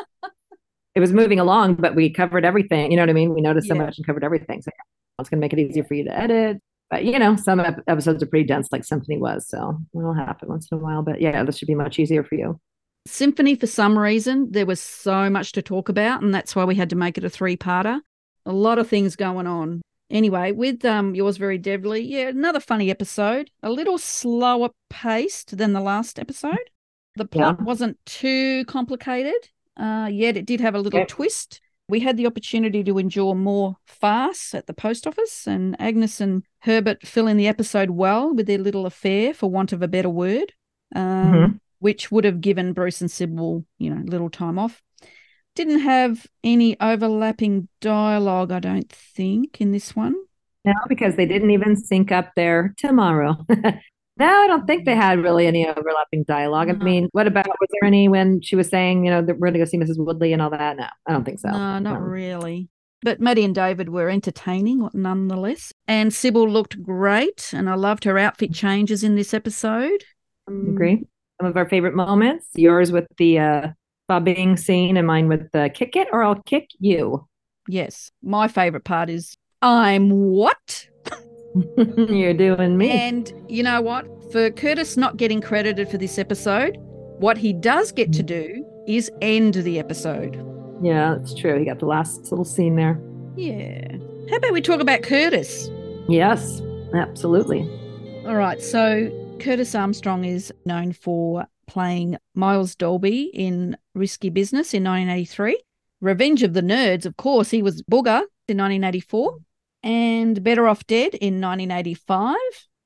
it 0.94 1.00
was 1.00 1.12
moving 1.12 1.40
along, 1.40 1.74
but 1.76 1.94
we 1.94 2.10
covered 2.10 2.44
everything. 2.44 2.90
You 2.90 2.96
know 2.96 3.02
what 3.02 3.10
I 3.10 3.14
mean? 3.14 3.34
We 3.34 3.40
noticed 3.40 3.68
so 3.68 3.74
Yeah. 3.74 3.82
much 3.84 3.98
and 3.98 4.06
covered 4.06 4.24
everything. 4.24 4.62
So 4.62 4.70
it's 5.18 5.28
going 5.28 5.40
to 5.40 5.44
make 5.44 5.52
it 5.52 5.58
easier 5.58 5.84
for 5.84 5.94
you 5.94 6.04
to 6.04 6.16
edit. 6.18 6.58
But 6.90 7.04
you 7.04 7.18
know, 7.18 7.36
some 7.36 7.60
ep- 7.60 7.82
episodes 7.86 8.22
are 8.22 8.26
pretty 8.26 8.46
dense, 8.46 8.68
like 8.70 8.84
Symphony 8.84 9.18
was. 9.18 9.48
So 9.48 9.78
it'll 9.96 10.12
happen 10.14 10.48
once 10.48 10.68
in 10.70 10.78
a 10.78 10.80
while. 10.80 11.02
But 11.02 11.20
yeah, 11.20 11.42
this 11.44 11.56
should 11.58 11.68
be 11.68 11.74
much 11.74 11.98
easier 11.98 12.22
for 12.22 12.34
you. 12.34 12.60
Symphony, 13.06 13.56
for 13.56 13.66
some 13.66 13.98
reason, 13.98 14.52
there 14.52 14.66
was 14.66 14.80
so 14.80 15.28
much 15.30 15.52
to 15.52 15.62
talk 15.62 15.88
about, 15.88 16.22
and 16.22 16.32
that's 16.34 16.54
why 16.54 16.64
we 16.64 16.74
had 16.76 16.90
to 16.90 16.96
make 16.96 17.18
it 17.18 17.24
a 17.24 17.30
three-parter. 17.30 18.00
A 18.46 18.52
lot 18.52 18.78
of 18.78 18.88
things 18.88 19.16
going 19.16 19.46
on. 19.46 19.82
Anyway, 20.12 20.52
with 20.52 20.84
um 20.84 21.14
yours 21.14 21.38
very 21.38 21.58
deadly, 21.58 22.02
yeah, 22.02 22.28
another 22.28 22.60
funny 22.60 22.90
episode. 22.90 23.50
A 23.62 23.70
little 23.70 23.98
slower 23.98 24.70
paced 24.90 25.56
than 25.56 25.72
the 25.72 25.80
last 25.80 26.18
episode. 26.18 26.70
The 27.16 27.24
plot 27.24 27.56
Yeah. 27.58 27.64
wasn't 27.64 27.98
too 28.06 28.64
complicated, 28.66 29.48
uh, 29.76 30.08
yet 30.12 30.36
it 30.36 30.46
did 30.46 30.60
have 30.60 30.74
a 30.74 30.80
little 30.80 31.00
Yep. 31.00 31.08
twist. 31.08 31.60
We 31.88 32.00
had 32.00 32.16
the 32.16 32.26
opportunity 32.26 32.84
to 32.84 32.98
endure 32.98 33.34
more 33.34 33.76
farce 33.86 34.54
at 34.54 34.66
the 34.66 34.74
post 34.74 35.06
office, 35.06 35.46
and 35.46 35.76
Agnes 35.80 36.20
and 36.20 36.42
Herbert 36.60 37.06
fill 37.06 37.26
in 37.26 37.36
the 37.38 37.48
episode 37.48 37.90
well 37.90 38.32
with 38.34 38.46
their 38.46 38.58
little 38.58 38.86
affair, 38.86 39.34
for 39.34 39.50
want 39.50 39.72
of 39.72 39.82
a 39.82 39.88
better 39.88 40.08
word. 40.10 40.52
Um, 40.94 41.32
Mhm. 41.32 41.60
which 41.78 42.12
would 42.12 42.24
have 42.24 42.40
given 42.42 42.74
Bruce 42.74 43.00
and 43.00 43.10
Cybill, 43.10 43.64
you 43.78 43.90
know, 43.90 44.02
little 44.04 44.30
time 44.30 44.58
off. 44.58 44.82
Didn't 45.54 45.80
have 45.80 46.26
any 46.42 46.78
overlapping 46.80 47.68
dialogue, 47.80 48.50
I 48.52 48.58
don't 48.58 48.88
think, 48.90 49.60
in 49.60 49.72
this 49.72 49.94
one. 49.94 50.14
No, 50.64 50.72
because 50.88 51.16
they 51.16 51.26
didn't 51.26 51.50
even 51.50 51.76
sync 51.76 52.10
up 52.12 52.30
their 52.36 52.72
tomorrow. 52.78 53.36
no, 53.48 54.26
I 54.26 54.46
don't 54.46 54.66
think 54.66 54.84
they 54.86 54.94
had 54.94 55.18
really 55.22 55.46
any 55.46 55.66
overlapping 55.68 56.24
dialogue. 56.26 56.70
I 56.70 56.72
mean, 56.74 57.08
what 57.12 57.26
about 57.26 57.48
was 57.48 57.68
there 57.72 57.86
any 57.86 58.08
when 58.08 58.40
she 58.40 58.56
was 58.56 58.68
saying, 58.68 59.04
you 59.04 59.10
know, 59.10 59.22
that 59.22 59.38
we're 59.38 59.48
going 59.48 59.54
to 59.54 59.58
go 59.58 59.64
see 59.64 59.76
Mrs. 59.78 59.98
Woodley 59.98 60.32
and 60.32 60.40
all 60.40 60.50
that? 60.50 60.76
No, 60.76 60.86
I 61.06 61.12
don't 61.12 61.24
think 61.24 61.40
so. 61.40 61.50
No, 61.50 61.78
not 61.80 61.96
Um, 61.96 62.02
really. 62.04 62.68
But 63.04 63.20
Maddie 63.20 63.44
and 63.44 63.54
David 63.54 63.88
were 63.88 64.08
entertaining 64.08 64.88
nonetheless. 64.94 65.72
And 65.88 66.12
Cybill 66.12 66.48
looked 66.48 66.80
great, 66.82 67.50
and 67.52 67.68
I 67.68 67.74
loved 67.74 68.04
her 68.04 68.16
outfit 68.16 68.54
changes 68.54 69.02
in 69.02 69.16
this 69.16 69.34
episode. 69.34 70.04
Agree. 70.48 71.02
Some 71.40 71.50
of 71.50 71.56
our 71.56 71.68
favorite 71.68 71.96
moments. 71.96 72.46
Yours 72.54 72.92
with 72.92 73.06
the 73.18 73.40
uh, 73.40 73.68
bobbing 74.08 74.56
scene, 74.56 74.96
and 74.96 75.06
mine 75.06 75.28
with 75.28 75.50
the 75.52 75.70
kick 75.72 75.96
it 75.96 76.08
or 76.12 76.22
I'll 76.22 76.42
kick 76.42 76.68
you. 76.78 77.26
Yes. 77.68 78.10
My 78.22 78.48
favorite 78.48 78.84
part 78.84 79.08
is 79.10 79.36
I'm 79.60 80.10
what? 80.10 80.88
You're 81.76 82.34
doing 82.34 82.76
me. 82.76 82.90
And 82.90 83.32
you 83.48 83.62
know 83.62 83.80
what? 83.80 84.06
For 84.32 84.50
Curtis 84.50 84.96
not 84.96 85.16
getting 85.16 85.40
credited 85.40 85.88
for 85.88 85.98
this 85.98 86.18
episode, 86.18 86.76
what 87.18 87.36
he 87.38 87.52
does 87.52 87.92
get 87.92 88.12
to 88.14 88.22
do 88.22 88.64
is 88.88 89.10
end 89.20 89.54
the 89.54 89.78
episode. 89.78 90.34
yeah, 90.82 91.14
that's 91.16 91.34
true. 91.34 91.58
He 91.58 91.64
got 91.64 91.78
the 91.78 91.86
last 91.86 92.30
little 92.32 92.44
scene 92.44 92.74
there. 92.76 93.00
Yeah. 93.36 93.96
How 94.30 94.36
about 94.36 94.52
we 94.52 94.60
talk 94.60 94.80
about 94.80 95.02
Curtis? 95.02 95.68
Yes, 96.08 96.60
absolutely. 96.94 97.60
All 98.26 98.34
right. 98.36 98.60
So 98.60 99.10
Curtis 99.38 99.74
Armstrong 99.74 100.24
is 100.24 100.52
known 100.64 100.92
for 100.92 101.46
playing 101.72 102.18
Miles 102.34 102.74
Dalby 102.74 103.30
in 103.32 103.78
Risky 103.94 104.28
Business 104.28 104.74
in 104.74 104.84
1983. 104.84 105.58
Revenge 106.02 106.42
of 106.42 106.52
the 106.52 106.60
Nerds, 106.60 107.06
of 107.06 107.16
course, 107.16 107.50
he 107.50 107.62
was 107.62 107.82
Booger 107.90 108.22
in 108.46 108.58
1984. 108.58 109.38
And 109.82 110.44
Better 110.44 110.68
Off 110.68 110.86
Dead 110.86 111.14
in 111.14 111.40
1985. 111.40 112.36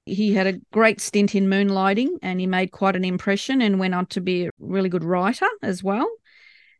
He 0.04 0.34
had 0.34 0.46
a 0.46 0.60
great 0.72 1.00
stint 1.00 1.34
in 1.34 1.48
moonlighting 1.48 2.18
and 2.22 2.38
he 2.38 2.46
made 2.46 2.70
quite 2.70 2.94
an 2.94 3.04
impression 3.04 3.60
and 3.60 3.80
went 3.80 3.94
on 3.94 4.06
to 4.06 4.20
be 4.20 4.46
a 4.46 4.50
really 4.60 4.88
good 4.88 5.02
writer 5.02 5.48
as 5.62 5.82
well. 5.82 6.08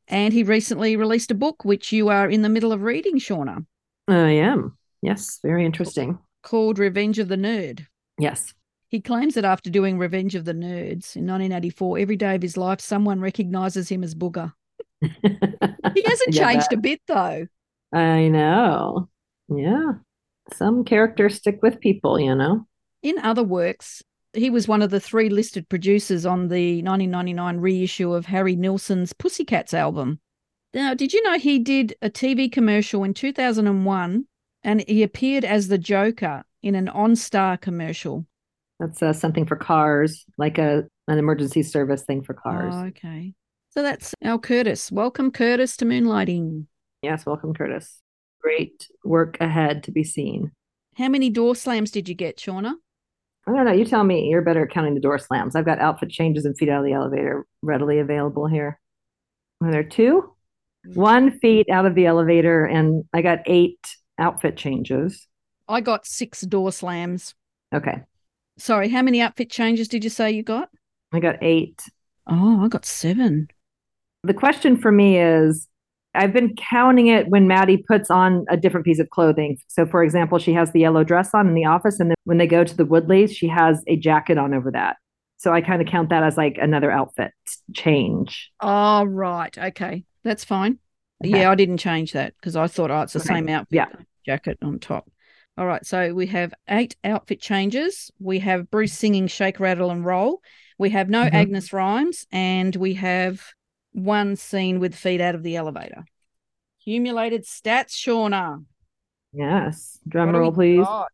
And 0.07 0.33
he 0.33 0.45
recently 0.45 0.97
released 0.97 1.33
a 1.33 1.35
book, 1.35 1.65
which 1.65 1.91
you 1.91 2.09
are 2.09 2.31
in 2.31 2.43
the 2.43 2.49
middle 2.49 2.73
of 2.73 2.83
reading, 2.83 3.19
Shawna, 3.19 3.67
I 4.07 4.31
am. 4.31 4.79
Yes, 5.03 5.41
very 5.43 5.65
interesting. 5.65 6.21
called 6.45 6.79
Revenge 6.79 7.19
of 7.19 7.27
the 7.27 7.37
Nerd. 7.37 7.87
Yes. 8.17 8.55
He 8.89 9.01
claims 9.01 9.35
that 9.35 9.45
after 9.45 9.69
doing 9.71 9.99
Revenge 9.99 10.35
of 10.35 10.45
the 10.45 10.53
Nerds 10.55 11.17
in 11.17 11.27
1984, 11.27 11.99
every 11.99 12.17
day 12.17 12.35
of 12.37 12.43
his 12.43 12.57
life, 12.57 12.81
someone 12.81 13.21
recognizes 13.21 13.89
him 13.89 14.05
as 14.05 14.15
Booger. 14.15 14.53
He 15.01 15.09
hasn't 16.05 16.35
changed 16.35 16.71
that- 16.71 16.75
a 16.75 16.81
bit, 16.81 17.01
though. 17.09 17.47
I 17.93 18.29
know. 18.29 19.09
Yeah. 19.49 19.93
Some 20.55 20.85
characters 20.85 21.37
stick 21.37 21.61
with 21.63 21.81
people, 21.81 22.21
you 22.21 22.35
know. 22.35 22.67
In 23.03 23.19
other 23.19 23.43
works, 23.43 24.03
he 24.33 24.51
was 24.51 24.69
one 24.69 24.83
of 24.83 24.91
the 24.91 25.01
three 25.01 25.29
listed 25.29 25.69
producers 25.69 26.25
on 26.27 26.49
the 26.49 26.83
1999 26.83 27.59
reissue 27.59 28.13
of 28.13 28.27
Harry 28.27 28.55
Nilsson's 28.55 29.13
Pussycats 29.13 29.75
album. 29.75 30.21
Now, 30.75 30.95
did 30.95 31.13
you 31.13 31.23
know 31.23 31.39
he 31.39 31.59
did 31.59 31.95
a 32.03 32.11
TV 32.11 32.51
commercial 32.51 33.03
in 33.03 33.15
2001 33.15 34.27
and 34.63 34.85
he 34.87 35.03
appeared 35.03 35.45
as 35.45 35.69
the 35.69 35.79
Joker 35.79 36.45
in 36.63 36.75
an 36.75 36.87
OnStar 36.89 37.61
commercial? 37.61 38.27
That's 38.79 39.03
uh, 39.03 39.13
something 39.13 39.47
for 39.47 39.57
cars, 39.57 40.25
like 40.37 40.59
a 40.59 40.85
an 41.09 41.19
emergency 41.19 41.63
service 41.63 42.03
thing 42.03 42.23
for 42.23 42.35
cars. 42.35 42.75
Oh, 42.77 42.85
okay. 42.87 43.33
So 43.71 43.83
that's 43.83 44.15
our 44.25 44.39
Curtis. 44.39 44.91
Welcome, 44.91 45.31
Curtis, 45.31 45.77
to 45.79 45.85
Moonlighting. 45.85 46.67
Yes, 47.03 47.25
welcome, 47.27 47.55
Curtis. 47.55 48.01
Great 48.41 48.89
work 49.05 49.37
ahead 49.41 49.83
to 49.85 49.93
be 49.93 50.05
seen. 50.05 50.53
How 50.97 51.09
many 51.09 51.31
door 51.31 51.55
slams 51.55 51.91
did 51.91 52.09
you 52.09 52.15
get, 52.15 52.39
Shawna? 52.39 52.75
I 53.47 53.53
don't 53.53 53.65
know. 53.65 53.73
You 53.73 53.85
tell 53.85 54.03
me. 54.03 54.29
You're 54.29 54.43
better 54.43 54.65
at 54.65 54.71
counting 54.71 54.95
the 54.95 55.01
door 55.01 55.19
slams. 55.19 55.55
I've 55.55 55.65
got 55.65 55.79
outfit 55.79 56.11
changes 56.11 56.45
and 56.45 56.57
feet 56.57 56.69
out 56.69 56.81
of 56.81 56.85
the 56.85 56.95
elevator 56.95 57.47
readily 57.63 57.99
available 57.99 58.47
here. 58.47 58.81
Are 59.63 59.71
there 59.71 59.85
two? 59.85 60.33
One 60.95 61.39
feet 61.39 61.69
out 61.71 61.87
of 61.87 61.95
the 61.95 62.07
elevator, 62.07 62.65
and 62.65 63.05
I 63.13 63.23
got 63.23 63.41
eight 63.47 63.81
outfit 64.19 64.57
changes. 64.57 65.29
I 65.69 65.81
got 65.81 66.07
six 66.07 66.41
door 66.43 66.73
slams. 66.73 67.35
Okay. 67.75 68.03
Sorry, 68.59 68.89
how 68.89 69.03
many 69.03 69.21
outfit 69.21 69.51
changes 69.51 69.89
did 69.89 70.03
you 70.05 70.11
say 70.11 70.31
you 70.31 70.43
got? 70.43 70.71
I 71.13 71.21
got 71.21 71.37
eight. 71.43 71.83
Oh, 72.27 72.65
I 72.65 72.69
got 72.69 72.85
seven. 72.85 73.49
The 74.23 74.35
question 74.35 74.77
for 74.77 74.91
me 74.91 75.19
is 75.21 75.69
I've 76.15 76.33
been 76.33 76.55
counting 76.57 77.09
it 77.09 77.29
when 77.29 77.47
Maddie 77.47 77.77
puts 77.77 78.11
on 78.11 78.47
a 78.49 78.57
different 78.57 78.87
piece 78.87 78.99
of 78.99 79.11
clothing. 79.11 79.59
So, 79.69 79.85
for 79.87 80.03
example, 80.03 80.39
she 80.39 80.55
has 80.55 80.73
the 80.73 80.81
yellow 80.81 81.05
dress 81.05 81.35
on 81.35 81.47
in 81.47 81.55
the 81.55 81.67
office, 81.67 82.01
and 82.01 82.11
then 82.11 82.17
when 82.25 82.39
they 82.39 82.47
go 82.47 82.65
to 82.65 82.77
the 82.77 82.87
Woodleys, 82.87 83.37
she 83.37 83.47
has 83.49 83.83
a 83.87 83.97
jacket 83.97 84.39
on 84.39 84.55
over 84.55 84.71
that. 84.73 84.97
So 85.37 85.53
I 85.53 85.61
kind 85.61 85.83
of 85.83 85.89
count 85.89 86.09
that 86.09 86.23
as 86.23 86.39
like 86.39 86.57
another 86.61 86.91
outfit 86.91 87.33
change. 87.75 88.51
Oh, 88.61 89.05
right. 89.05 89.57
Okay. 89.57 90.05
That's 90.25 90.45
fine. 90.45 90.79
Okay. 91.23 91.41
Yeah, 91.41 91.51
I 91.51 91.55
didn't 91.55 91.77
change 91.79 92.13
that 92.13 92.35
because 92.41 92.57
I 92.57 92.67
thought, 92.67 92.91
oh, 92.91 93.03
it's 93.03 93.13
the 93.13 93.21
Okay. 93.21 93.29
same 93.29 93.49
outfit, 93.51 93.69
Yeah. 93.77 93.87
jacket 94.25 94.57
on 94.63 94.79
top. 94.79 95.09
All 95.59 95.67
right. 95.67 95.85
So 95.87 96.13
we 96.13 96.27
have 96.27 96.53
eight 96.69 96.97
outfit 97.03 97.41
changes. 97.41 98.11
We 98.19 98.41
have 98.41 98.71
Bruce 98.71 98.93
singing 98.93 99.27
Shake, 99.27 99.59
Rattle, 99.59 99.91
and 99.91 100.05
Roll. 100.05 100.43
We 100.79 100.91
have 100.91 101.09
no 101.09 101.23
Mhm. 101.25 101.33
Agnes 101.33 101.73
rhymes. 101.73 102.27
And 102.31 102.77
we 102.77 102.95
have 102.95 103.43
one 103.93 104.37
scene 104.37 104.81
with 104.81 104.95
feet 104.95 105.21
out 105.21 105.35
of 105.35 105.43
the 105.43 105.57
elevator. 105.57 106.05
Accumulated 106.81 107.45
stats, 107.45 107.93
Shawna. 107.93 108.65
Yes. 109.33 109.99
Drum 110.07 110.33
What 110.33 110.39
roll, 110.39 110.53
please. 110.53 110.85
got? 110.85 111.09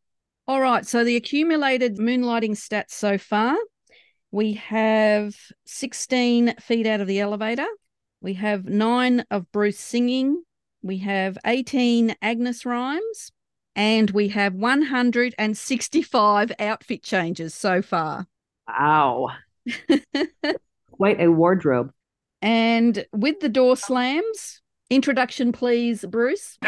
All 0.48 0.60
right. 0.60 0.84
So 0.84 1.04
the 1.04 1.16
accumulated 1.16 1.98
moonlighting 1.98 2.52
stats 2.52 2.90
so 2.90 3.18
far 3.18 3.56
we 4.32 4.54
have 4.54 5.36
16 5.66 6.54
feet 6.56 6.86
out 6.86 7.00
of 7.00 7.06
the 7.06 7.20
elevator. 7.20 7.66
We 8.20 8.34
have 8.34 8.64
nine 8.64 9.24
of 9.30 9.50
Bruce 9.52 9.78
singing. 9.78 10.42
We 10.82 10.98
have 10.98 11.38
18 11.44 12.16
Agnes 12.22 12.64
rhymes. 12.64 13.30
And 13.74 14.10
we 14.10 14.28
have 14.28 14.54
165 14.54 16.52
outfit 16.58 17.02
changes 17.02 17.54
so 17.54 17.80
far. 17.82 18.26
Wow. 18.68 19.30
quite 20.92 21.20
a 21.20 21.30
wardrobe. 21.30 21.92
And 22.40 23.04
with 23.12 23.40
the 23.40 23.48
door 23.48 23.76
slams, 23.76 24.60
introduction, 24.90 25.52
please, 25.52 26.04
Bruce. 26.08 26.58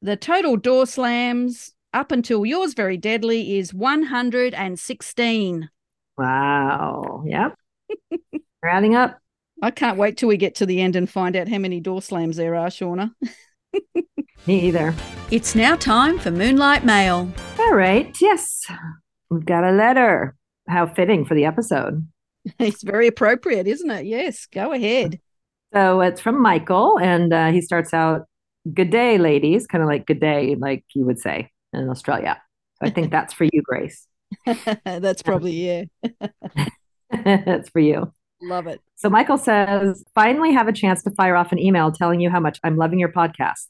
The 0.00 0.16
total 0.16 0.56
door 0.56 0.86
slams 0.86 1.72
up 1.92 2.12
until 2.12 2.46
yours 2.46 2.74
very 2.74 2.96
deadly 2.96 3.58
is 3.58 3.74
116. 3.74 5.70
Wow. 6.16 7.22
Yep. 7.26 7.58
Rounding 8.62 8.94
up. 8.94 9.18
I 9.60 9.70
can't 9.70 9.98
wait 9.98 10.16
till 10.16 10.28
we 10.28 10.36
get 10.36 10.54
to 10.56 10.66
the 10.66 10.80
end 10.80 10.94
and 10.94 11.10
find 11.10 11.34
out 11.36 11.48
how 11.48 11.58
many 11.58 11.80
door 11.80 12.00
slams 12.02 12.36
there 12.36 12.54
are, 12.54 12.68
Shawna. 12.68 13.12
Me 14.46 14.60
either. 14.60 14.94
It's 15.30 15.54
now 15.54 15.76
time 15.76 16.18
for 16.18 16.30
Moonlight 16.30 16.84
Mail. 16.84 17.30
All 17.58 17.74
right. 17.74 18.16
Yes. 18.20 18.64
We've 19.30 19.44
got 19.44 19.64
a 19.64 19.72
letter. 19.72 20.34
How 20.68 20.86
fitting 20.86 21.24
for 21.24 21.34
the 21.34 21.44
episode. 21.44 22.06
It's 22.58 22.82
very 22.82 23.08
appropriate, 23.08 23.66
isn't 23.66 23.90
it? 23.90 24.06
Yes, 24.06 24.46
go 24.46 24.72
ahead. 24.72 25.20
So 25.74 26.00
it's 26.00 26.20
from 26.20 26.40
Michael, 26.40 26.98
and 26.98 27.30
uh, 27.30 27.50
he 27.50 27.60
starts 27.60 27.92
out, 27.92 28.22
Good 28.72 28.88
day, 28.90 29.18
ladies, 29.18 29.66
kind 29.66 29.82
of 29.82 29.88
like 29.88 30.06
good 30.06 30.20
day, 30.20 30.54
like 30.54 30.84
you 30.94 31.04
would 31.04 31.18
say 31.18 31.50
in 31.74 31.90
Australia. 31.90 32.40
So 32.80 32.88
I 32.88 32.90
think 32.90 33.10
that's 33.12 33.34
for 33.34 33.44
you, 33.44 33.60
Grace. 33.62 34.06
That's 34.84 35.22
probably, 35.22 35.52
yeah. 35.52 35.84
that's 37.10 37.68
for 37.68 37.80
you. 37.80 38.14
Love 38.40 38.66
it. 38.66 38.80
So 38.96 39.10
Michael 39.10 39.38
says, 39.38 40.04
finally 40.14 40.52
have 40.52 40.68
a 40.68 40.72
chance 40.72 41.02
to 41.02 41.10
fire 41.10 41.36
off 41.36 41.52
an 41.52 41.58
email 41.58 41.90
telling 41.90 42.20
you 42.20 42.30
how 42.30 42.40
much 42.40 42.58
I'm 42.62 42.76
loving 42.76 42.98
your 42.98 43.12
podcast. 43.12 43.66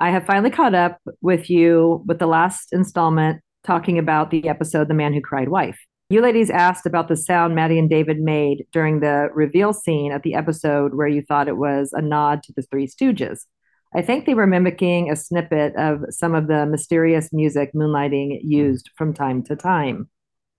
I 0.00 0.10
have 0.10 0.26
finally 0.26 0.50
caught 0.50 0.74
up 0.74 1.00
with 1.20 1.50
you 1.50 2.02
with 2.06 2.18
the 2.18 2.26
last 2.26 2.72
installment 2.72 3.40
talking 3.64 3.98
about 3.98 4.30
the 4.30 4.48
episode 4.48 4.88
The 4.88 4.94
Man 4.94 5.12
Who 5.12 5.20
Cried 5.20 5.48
Wife. 5.48 5.78
You 6.10 6.20
ladies 6.20 6.50
asked 6.50 6.84
about 6.86 7.08
the 7.08 7.16
sound 7.16 7.54
Maddie 7.54 7.78
and 7.78 7.88
David 7.88 8.20
made 8.20 8.66
during 8.72 9.00
the 9.00 9.28
reveal 9.32 9.72
scene 9.72 10.12
at 10.12 10.22
the 10.22 10.34
episode 10.34 10.94
where 10.94 11.08
you 11.08 11.22
thought 11.22 11.48
it 11.48 11.56
was 11.56 11.92
a 11.92 12.02
nod 12.02 12.42
to 12.42 12.52
the 12.54 12.62
Three 12.62 12.86
Stooges. 12.86 13.46
I 13.94 14.02
think 14.02 14.26
they 14.26 14.34
were 14.34 14.46
mimicking 14.46 15.10
a 15.10 15.16
snippet 15.16 15.74
of 15.76 16.04
some 16.10 16.34
of 16.34 16.48
the 16.48 16.66
mysterious 16.66 17.32
music 17.32 17.72
Moonlighting 17.74 18.40
used 18.42 18.90
from 18.96 19.14
time 19.14 19.42
to 19.44 19.56
time. 19.56 20.08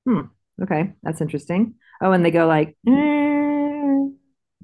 Hmm. 0.06 0.22
Okay, 0.62 0.94
that's 1.02 1.22
interesting. 1.22 1.76
Oh, 2.02 2.12
and 2.12 2.24
they 2.24 2.32
go 2.32 2.48
like, 2.48 2.78
"Eh." 2.88 3.33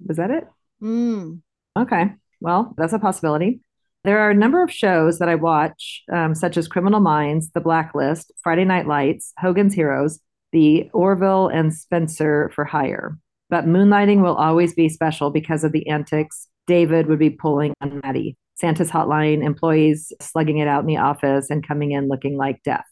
Was 0.06 0.18
that 0.18 0.32
it? 0.32 0.48
Mm. 0.82 1.42
Okay. 1.78 2.14
Well, 2.42 2.74
that's 2.78 2.94
a 2.94 3.00
possibility. 3.00 3.62
There 4.04 4.20
are 4.20 4.30
a 4.30 4.36
number 4.36 4.64
of 4.64 4.72
shows 4.72 5.20
that 5.20 5.28
I 5.28 5.36
watch, 5.36 6.04
um, 6.12 6.34
such 6.34 6.56
as 6.56 6.68
Criminal 6.68 7.02
Minds, 7.02 7.52
The 7.52 7.60
Blacklist, 7.60 8.32
Friday 8.42 8.64
Night 8.64 8.88
Lights, 8.88 9.34
Hogan's 9.38 9.74
Heroes, 9.74 10.20
The 10.54 10.90
Orville, 10.94 11.50
and 11.50 11.74
Spencer 11.74 12.50
for 12.56 12.64
Hire. 12.64 13.18
But 13.50 13.66
Moonlighting 13.66 14.22
will 14.22 14.36
always 14.36 14.74
be 14.74 14.88
special 14.88 15.32
because 15.32 15.64
of 15.64 15.74
the 15.74 15.88
antics 15.88 16.48
David 16.68 17.08
would 17.08 17.20
be 17.20 17.32
pulling 17.32 17.74
on 17.82 18.00
Maddie. 18.04 18.38
Santa's 18.56 18.92
hotline, 18.92 19.44
employees 19.44 20.14
slugging 20.22 20.60
it 20.60 20.68
out 20.68 20.82
in 20.82 20.86
the 20.86 20.98
office 20.98 21.50
and 21.50 21.68
coming 21.68 21.92
in 21.92 22.08
looking 22.08 22.38
like 22.38 22.62
death. 22.64 22.86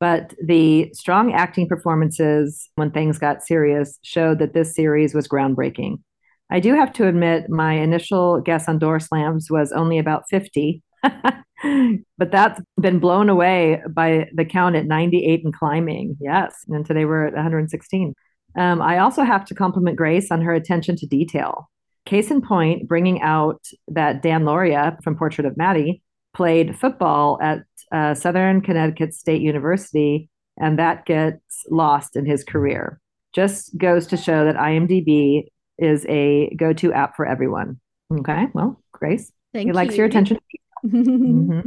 But 0.00 0.34
the 0.44 0.90
strong 0.94 1.32
acting 1.32 1.68
performances 1.68 2.68
when 2.74 2.90
things 2.90 3.18
got 3.18 3.42
serious 3.42 3.98
showed 4.02 4.40
that 4.40 4.52
this 4.52 4.74
series 4.74 5.14
was 5.14 5.28
groundbreaking. 5.28 6.00
I 6.52 6.60
do 6.60 6.74
have 6.74 6.92
to 6.94 7.08
admit, 7.08 7.48
my 7.48 7.72
initial 7.72 8.42
guess 8.42 8.68
on 8.68 8.78
door 8.78 9.00
slams 9.00 9.50
was 9.50 9.72
only 9.72 9.98
about 9.98 10.24
50, 10.28 10.82
but 11.02 12.30
that's 12.30 12.60
been 12.78 12.98
blown 12.98 13.30
away 13.30 13.80
by 13.88 14.28
the 14.34 14.44
count 14.44 14.76
at 14.76 14.84
98 14.84 15.46
and 15.46 15.54
climbing. 15.54 16.14
Yes. 16.20 16.54
And 16.68 16.84
today 16.84 17.06
we're 17.06 17.26
at 17.26 17.32
116. 17.32 18.14
Um, 18.58 18.82
I 18.82 18.98
also 18.98 19.22
have 19.22 19.46
to 19.46 19.54
compliment 19.54 19.96
Grace 19.96 20.30
on 20.30 20.42
her 20.42 20.52
attention 20.52 20.94
to 20.96 21.06
detail. 21.06 21.70
Case 22.04 22.30
in 22.30 22.42
point, 22.42 22.86
bringing 22.86 23.22
out 23.22 23.64
that 23.88 24.20
Dan 24.20 24.44
Lauria 24.44 25.02
from 25.02 25.16
Portrait 25.16 25.46
of 25.46 25.56
Maddie 25.56 26.02
played 26.34 26.78
football 26.78 27.38
at 27.40 27.60
uh, 27.92 28.12
Southern 28.12 28.60
Connecticut 28.60 29.14
State 29.14 29.40
University, 29.40 30.28
and 30.60 30.78
that 30.78 31.06
gets 31.06 31.64
lost 31.70 32.14
in 32.14 32.26
his 32.26 32.44
career. 32.44 33.00
Just 33.34 33.74
goes 33.78 34.06
to 34.08 34.18
show 34.18 34.44
that 34.44 34.56
IMDb 34.56 35.44
is 35.78 36.04
a 36.08 36.54
go 36.56 36.72
to 36.72 36.92
app 36.92 37.16
for 37.16 37.26
everyone. 37.26 37.80
Okay, 38.12 38.46
well, 38.52 38.80
Grace, 38.92 39.32
Thank 39.52 39.68
he 39.68 39.72
likes 39.72 39.96
your 39.96 40.06
attention. 40.06 40.38
Mhm. 40.84 41.66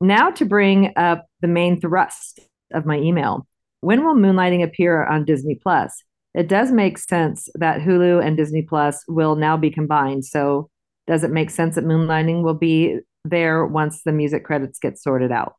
Now 0.00 0.30
to 0.32 0.44
bring 0.44 0.92
up 0.96 1.26
the 1.40 1.46
main 1.46 1.80
thrust 1.80 2.40
of 2.72 2.84
my 2.84 2.98
email. 2.98 3.46
When 3.80 4.04
will 4.04 4.16
Moonlighting 4.16 4.64
appear 4.64 5.04
on 5.04 5.24
Disney 5.24 5.54
Plus? 5.54 6.02
It 6.34 6.48
does 6.48 6.72
make 6.72 6.98
sense 6.98 7.48
that 7.54 7.80
Hulu 7.80 8.24
and 8.24 8.36
Disney 8.36 8.62
Plus 8.62 9.04
will 9.06 9.36
now 9.36 9.56
be 9.56 9.70
combined. 9.70 10.24
So 10.24 10.68
does 11.06 11.22
it 11.22 11.30
make 11.30 11.50
sense 11.50 11.76
that 11.76 11.84
Moonlighting 11.84 12.42
will 12.42 12.54
be 12.54 12.98
there 13.24 13.64
once 13.64 14.02
the 14.02 14.10
music 14.12 14.44
credits 14.44 14.80
get 14.80 14.98
sorted 14.98 15.30
out? 15.30 15.54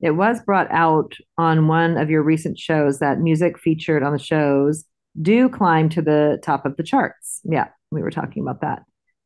It 0.00 0.12
was 0.12 0.40
brought 0.40 0.70
out 0.70 1.12
on 1.36 1.68
one 1.68 1.98
of 1.98 2.08
your 2.08 2.22
recent 2.22 2.58
shows 2.58 3.00
that 3.00 3.20
music 3.20 3.58
featured 3.58 4.02
on 4.02 4.12
the 4.12 4.18
shows 4.18 4.84
do 5.20 5.48
climb 5.48 5.88
to 5.90 6.02
the 6.02 6.38
top 6.42 6.66
of 6.66 6.76
the 6.76 6.82
charts. 6.82 7.40
Yeah, 7.44 7.68
we 7.90 8.02
were 8.02 8.10
talking 8.10 8.42
about 8.42 8.60
that. 8.60 8.82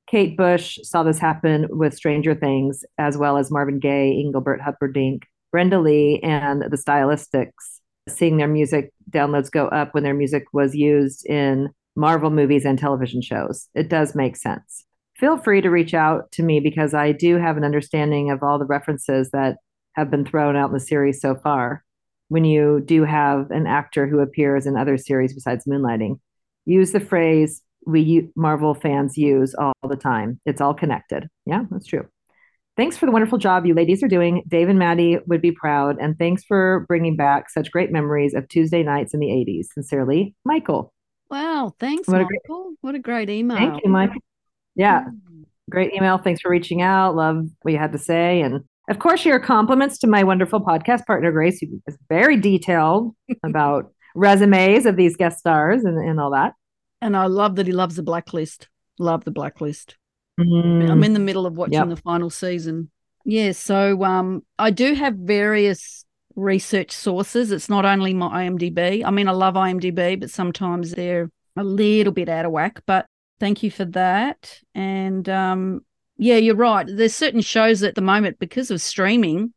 Kate 0.08 0.36
Bush 0.36 0.78
saw 0.82 1.02
this 1.02 1.18
happen 1.18 1.66
with 1.70 1.94
Stranger 1.94 2.34
Things, 2.34 2.84
as 2.96 3.18
well 3.18 3.36
as 3.36 3.50
Marvin 3.50 3.78
Gaye, 3.78 4.22
Engelbert 4.24 4.60
Humperdinck, 4.60 5.26
Brenda 5.52 5.78
Lee, 5.78 6.20
and 6.22 6.62
the 6.62 6.78
Stylistics, 6.78 7.80
seeing 8.08 8.38
their 8.38 8.48
music 8.48 8.92
downloads 9.10 9.50
go 9.50 9.66
up 9.68 9.92
when 9.92 10.04
their 10.04 10.14
music 10.14 10.44
was 10.52 10.74
used 10.74 11.26
in 11.26 11.68
Marvel 11.94 12.30
movies 12.30 12.64
and 12.64 12.78
television 12.78 13.20
shows. 13.20 13.68
It 13.74 13.88
does 13.88 14.14
make 14.14 14.36
sense. 14.36 14.84
Feel 15.16 15.36
free 15.36 15.60
to 15.60 15.68
reach 15.68 15.94
out 15.94 16.30
to 16.32 16.42
me 16.42 16.60
because 16.60 16.94
I 16.94 17.12
do 17.12 17.36
have 17.36 17.56
an 17.56 17.64
understanding 17.64 18.30
of 18.30 18.42
all 18.42 18.58
the 18.58 18.64
references 18.64 19.30
that 19.32 19.56
have 19.94 20.10
been 20.10 20.24
thrown 20.24 20.56
out 20.56 20.68
in 20.68 20.74
the 20.74 20.80
series 20.80 21.20
so 21.20 21.34
far. 21.34 21.84
When 22.28 22.44
you 22.44 22.82
do 22.84 23.04
have 23.04 23.50
an 23.50 23.66
actor 23.66 24.06
who 24.06 24.20
appears 24.20 24.66
in 24.66 24.76
other 24.76 24.98
series 24.98 25.34
besides 25.34 25.64
Moonlighting, 25.66 26.20
use 26.66 26.92
the 26.92 27.00
phrase 27.00 27.62
we 27.86 28.28
Marvel 28.36 28.74
fans 28.74 29.16
use 29.16 29.54
all 29.54 29.72
the 29.88 29.96
time. 29.96 30.40
It's 30.44 30.60
all 30.60 30.74
connected. 30.74 31.28
Yeah, 31.46 31.64
that's 31.70 31.86
true. 31.86 32.06
Thanks 32.76 32.96
for 32.96 33.06
the 33.06 33.12
wonderful 33.12 33.38
job 33.38 33.66
you 33.66 33.74
ladies 33.74 34.02
are 34.04 34.08
doing. 34.08 34.44
Dave 34.46 34.68
and 34.68 34.78
Maddie 34.78 35.18
would 35.26 35.40
be 35.40 35.50
proud. 35.50 35.96
And 36.00 36.16
thanks 36.16 36.44
for 36.44 36.84
bringing 36.86 37.16
back 37.16 37.50
such 37.50 37.72
great 37.72 37.90
memories 37.90 38.34
of 38.34 38.46
Tuesday 38.48 38.82
nights 38.84 39.14
in 39.14 39.20
the 39.20 39.26
80s. 39.26 39.66
Sincerely, 39.74 40.36
Michael. 40.44 40.92
Wow, 41.30 41.74
thanks, 41.80 42.06
What 42.06 42.20
a 42.20 42.24
great- 42.24 42.40
Michael. 42.48 42.74
what 42.82 42.94
a 42.94 42.98
great 43.00 43.30
email. 43.30 43.56
Thank 43.56 43.82
you, 43.84 43.90
Mike. 43.90 44.12
Yeah, 44.76 45.04
hmm. 45.04 45.42
great 45.68 45.92
email. 45.92 46.18
Thanks 46.18 46.40
for 46.40 46.50
reaching 46.50 46.80
out. 46.80 47.16
Love 47.16 47.48
what 47.62 47.72
you 47.72 47.78
had 47.78 47.92
to 47.92 47.98
say. 47.98 48.42
And 48.42 48.62
of 48.88 48.98
course, 48.98 49.24
your 49.24 49.38
compliments 49.38 49.98
to 49.98 50.06
my 50.06 50.24
wonderful 50.24 50.60
podcast 50.60 51.06
partner, 51.06 51.30
Grace, 51.32 51.60
who 51.60 51.80
is 51.86 51.98
very 52.08 52.36
detailed 52.36 53.14
about 53.44 53.92
resumes 54.14 54.86
of 54.86 54.96
these 54.96 55.16
guest 55.16 55.38
stars 55.38 55.84
and, 55.84 55.98
and 55.98 56.18
all 56.20 56.30
that. 56.32 56.54
And 57.00 57.16
I 57.16 57.26
love 57.26 57.56
that 57.56 57.66
he 57.66 57.72
loves 57.72 57.96
the 57.96 58.02
blacklist. 58.02 58.68
Love 58.98 59.24
the 59.24 59.30
blacklist. 59.30 59.96
Mm. 60.40 60.90
I'm 60.90 61.04
in 61.04 61.12
the 61.12 61.20
middle 61.20 61.46
of 61.46 61.56
watching 61.56 61.74
Yep. 61.74 61.88
the 61.88 61.96
final 61.96 62.30
season. 62.30 62.90
Yeah, 63.24 63.52
so 63.52 64.02
um, 64.04 64.42
I 64.58 64.70
do 64.70 64.94
have 64.94 65.14
various 65.14 66.04
research 66.34 66.92
sources. 66.92 67.52
It's 67.52 67.68
not 67.68 67.84
only 67.84 68.14
my 68.14 68.44
IMDb. 68.48 69.04
I 69.04 69.10
mean, 69.10 69.28
I 69.28 69.32
love 69.32 69.54
IMDb, 69.54 70.18
but 70.18 70.30
sometimes 70.30 70.92
they're 70.92 71.30
a 71.56 71.64
little 71.64 72.12
bit 72.12 72.28
out 72.28 72.46
of 72.46 72.52
whack. 72.52 72.82
But 72.86 73.06
thank 73.38 73.62
you 73.62 73.70
for 73.70 73.84
that. 73.86 74.60
And 74.74 75.28
um, 75.28 75.84
yeah, 76.18 76.36
you're 76.36 76.54
right. 76.56 76.86
There's 76.88 77.14
certain 77.14 77.40
shows 77.40 77.82
at 77.82 77.94
the 77.94 78.00
moment 78.00 78.38
because 78.38 78.70
of 78.70 78.80
streaming, 78.80 79.54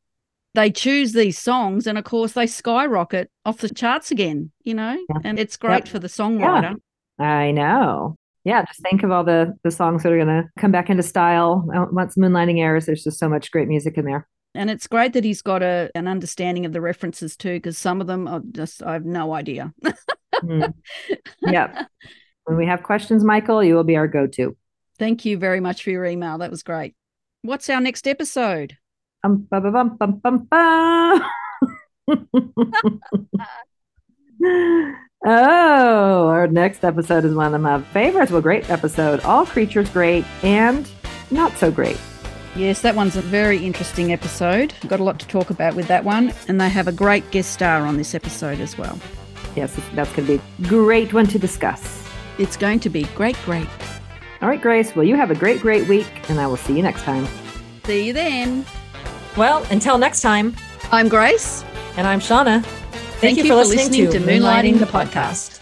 they 0.53 0.69
choose 0.71 1.13
these 1.13 1.37
songs, 1.37 1.87
and 1.87 1.97
of 1.97 2.03
course 2.03 2.33
they 2.33 2.47
skyrocket 2.47 3.29
off 3.45 3.57
the 3.59 3.69
charts 3.69 4.11
again. 4.11 4.51
You 4.63 4.75
know, 4.75 4.97
and 5.23 5.39
it's 5.39 5.57
great 5.57 5.85
Yep. 5.85 5.87
for 5.87 5.99
the 5.99 6.07
songwriter. 6.07 6.75
I 7.19 7.51
know. 7.51 8.15
Yeah, 8.43 8.65
just 8.65 8.81
think 8.81 9.03
of 9.03 9.11
all 9.11 9.23
the 9.23 9.53
the 9.63 9.71
songs 9.71 10.03
that 10.03 10.11
are 10.11 10.17
going 10.23 10.27
to 10.43 10.49
come 10.59 10.71
back 10.71 10.89
into 10.89 11.03
style 11.03 11.67
Uh, 11.73 11.85
once 11.91 12.15
Moonlighting 12.17 12.59
airs. 12.59 12.85
There's 12.85 13.03
just 13.03 13.19
so 13.19 13.29
much 13.29 13.51
great 13.51 13.67
music 13.67 13.97
in 13.97 14.05
there. 14.05 14.27
And 14.53 14.69
it's 14.69 14.87
great 14.87 15.13
that 15.13 15.23
he's 15.23 15.41
got 15.41 15.63
a 15.63 15.89
an 15.95 16.07
understanding 16.07 16.65
of 16.65 16.73
the 16.73 16.81
references 16.81 17.37
too, 17.37 17.53
because 17.55 17.77
some 17.77 18.01
of 18.01 18.07
them 18.07 18.27
are 18.27 18.41
just 18.51 18.83
I 18.83 18.93
have 18.93 19.05
no 19.05 19.33
idea. 19.33 19.71
Mm. 20.43 20.73
Yep. 21.41 21.87
When 22.45 22.57
we 22.57 22.65
have 22.65 22.81
questions, 22.83 23.23
Michael, 23.23 23.63
you 23.63 23.75
will 23.75 23.83
be 23.83 23.95
our 23.95 24.07
go-to. 24.07 24.57
Thank 25.01 25.25
you 25.25 25.35
very 25.35 25.59
much 25.59 25.83
for 25.83 25.89
your 25.89 26.05
email. 26.05 26.37
That 26.37 26.51
was 26.51 26.61
great. 26.61 26.93
What's 27.41 27.67
our 27.71 27.81
next 27.81 28.07
episode? 28.07 28.77
Um, 29.23 29.47
bum, 29.49 29.73
bum, 29.73 29.97
bum, 29.97 30.19
bum, 30.19 30.47
bum. 30.47 31.23
oh, 35.25 36.27
our 36.27 36.45
next 36.45 36.85
episode 36.85 37.25
is 37.25 37.33
one 37.33 37.55
of 37.55 37.61
my 37.61 37.81
favorites. 37.81 38.31
Well, 38.31 38.41
great 38.41 38.69
episode. 38.69 39.21
All 39.21 39.43
creatures 39.43 39.89
great 39.89 40.23
and 40.43 40.87
not 41.31 41.57
so 41.57 41.71
great. 41.71 41.99
Yes, 42.55 42.83
that 42.83 42.95
one's 42.95 43.15
a 43.15 43.23
very 43.23 43.65
interesting 43.65 44.13
episode. 44.13 44.71
Got 44.87 44.99
a 44.99 45.03
lot 45.03 45.19
to 45.21 45.27
talk 45.27 45.49
about 45.49 45.73
with 45.73 45.87
that 45.87 46.03
one, 46.03 46.31
and 46.47 46.61
they 46.61 46.69
have 46.69 46.87
a 46.87 46.91
great 46.91 47.31
guest 47.31 47.53
star 47.53 47.87
on 47.87 47.97
this 47.97 48.13
episode 48.13 48.59
as 48.59 48.77
well. 48.77 48.99
Yes, 49.55 49.75
that's 49.95 50.13
going 50.13 50.27
to 50.27 50.37
be 50.37 50.43
a 50.63 50.67
great 50.67 51.11
one 51.11 51.25
to 51.25 51.39
discuss. 51.39 52.07
It's 52.37 52.55
going 52.55 52.81
to 52.81 52.89
be 52.91 53.05
great, 53.15 53.35
great. 53.45 53.67
All 54.41 54.49
right, 54.49 54.61
Grace. 54.61 54.95
Well, 54.95 55.05
you 55.05 55.15
have 55.15 55.29
a 55.29 55.35
great, 55.35 55.61
great 55.61 55.87
week, 55.87 56.09
and 56.29 56.39
I 56.39 56.47
will 56.47 56.57
see 56.57 56.75
you 56.75 56.81
next 56.81 57.03
time. 57.03 57.27
See 57.83 58.07
you 58.07 58.13
then. 58.13 58.65
Well, 59.37 59.63
until 59.69 59.99
next 59.99 60.21
time, 60.21 60.55
I'm 60.91 61.09
Grace. 61.09 61.63
And 61.95 62.07
I'm 62.07 62.19
Shawna. 62.19 62.63
Thank, 62.63 63.35
Thank 63.35 63.37
you, 63.37 63.43
you, 63.43 63.49
for, 63.51 63.55
listening, 63.57 64.07
listening 64.07 64.11
to, 64.11 64.19
to 64.19 64.25
Moonlighting, 64.25 64.73
Moonlighting 64.73 64.79
the 64.79 64.85
podcast. 64.85 65.57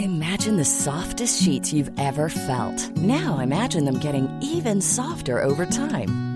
Imagine 0.00 0.56
the 0.56 0.64
softest 0.64 1.42
sheets 1.42 1.72
you've 1.72 1.90
ever 1.98 2.28
felt. 2.28 2.96
Now 2.96 3.40
imagine 3.40 3.84
them 3.84 3.98
getting 3.98 4.28
even 4.40 4.80
softer 4.80 5.42
over 5.42 5.66
time. 5.66 6.35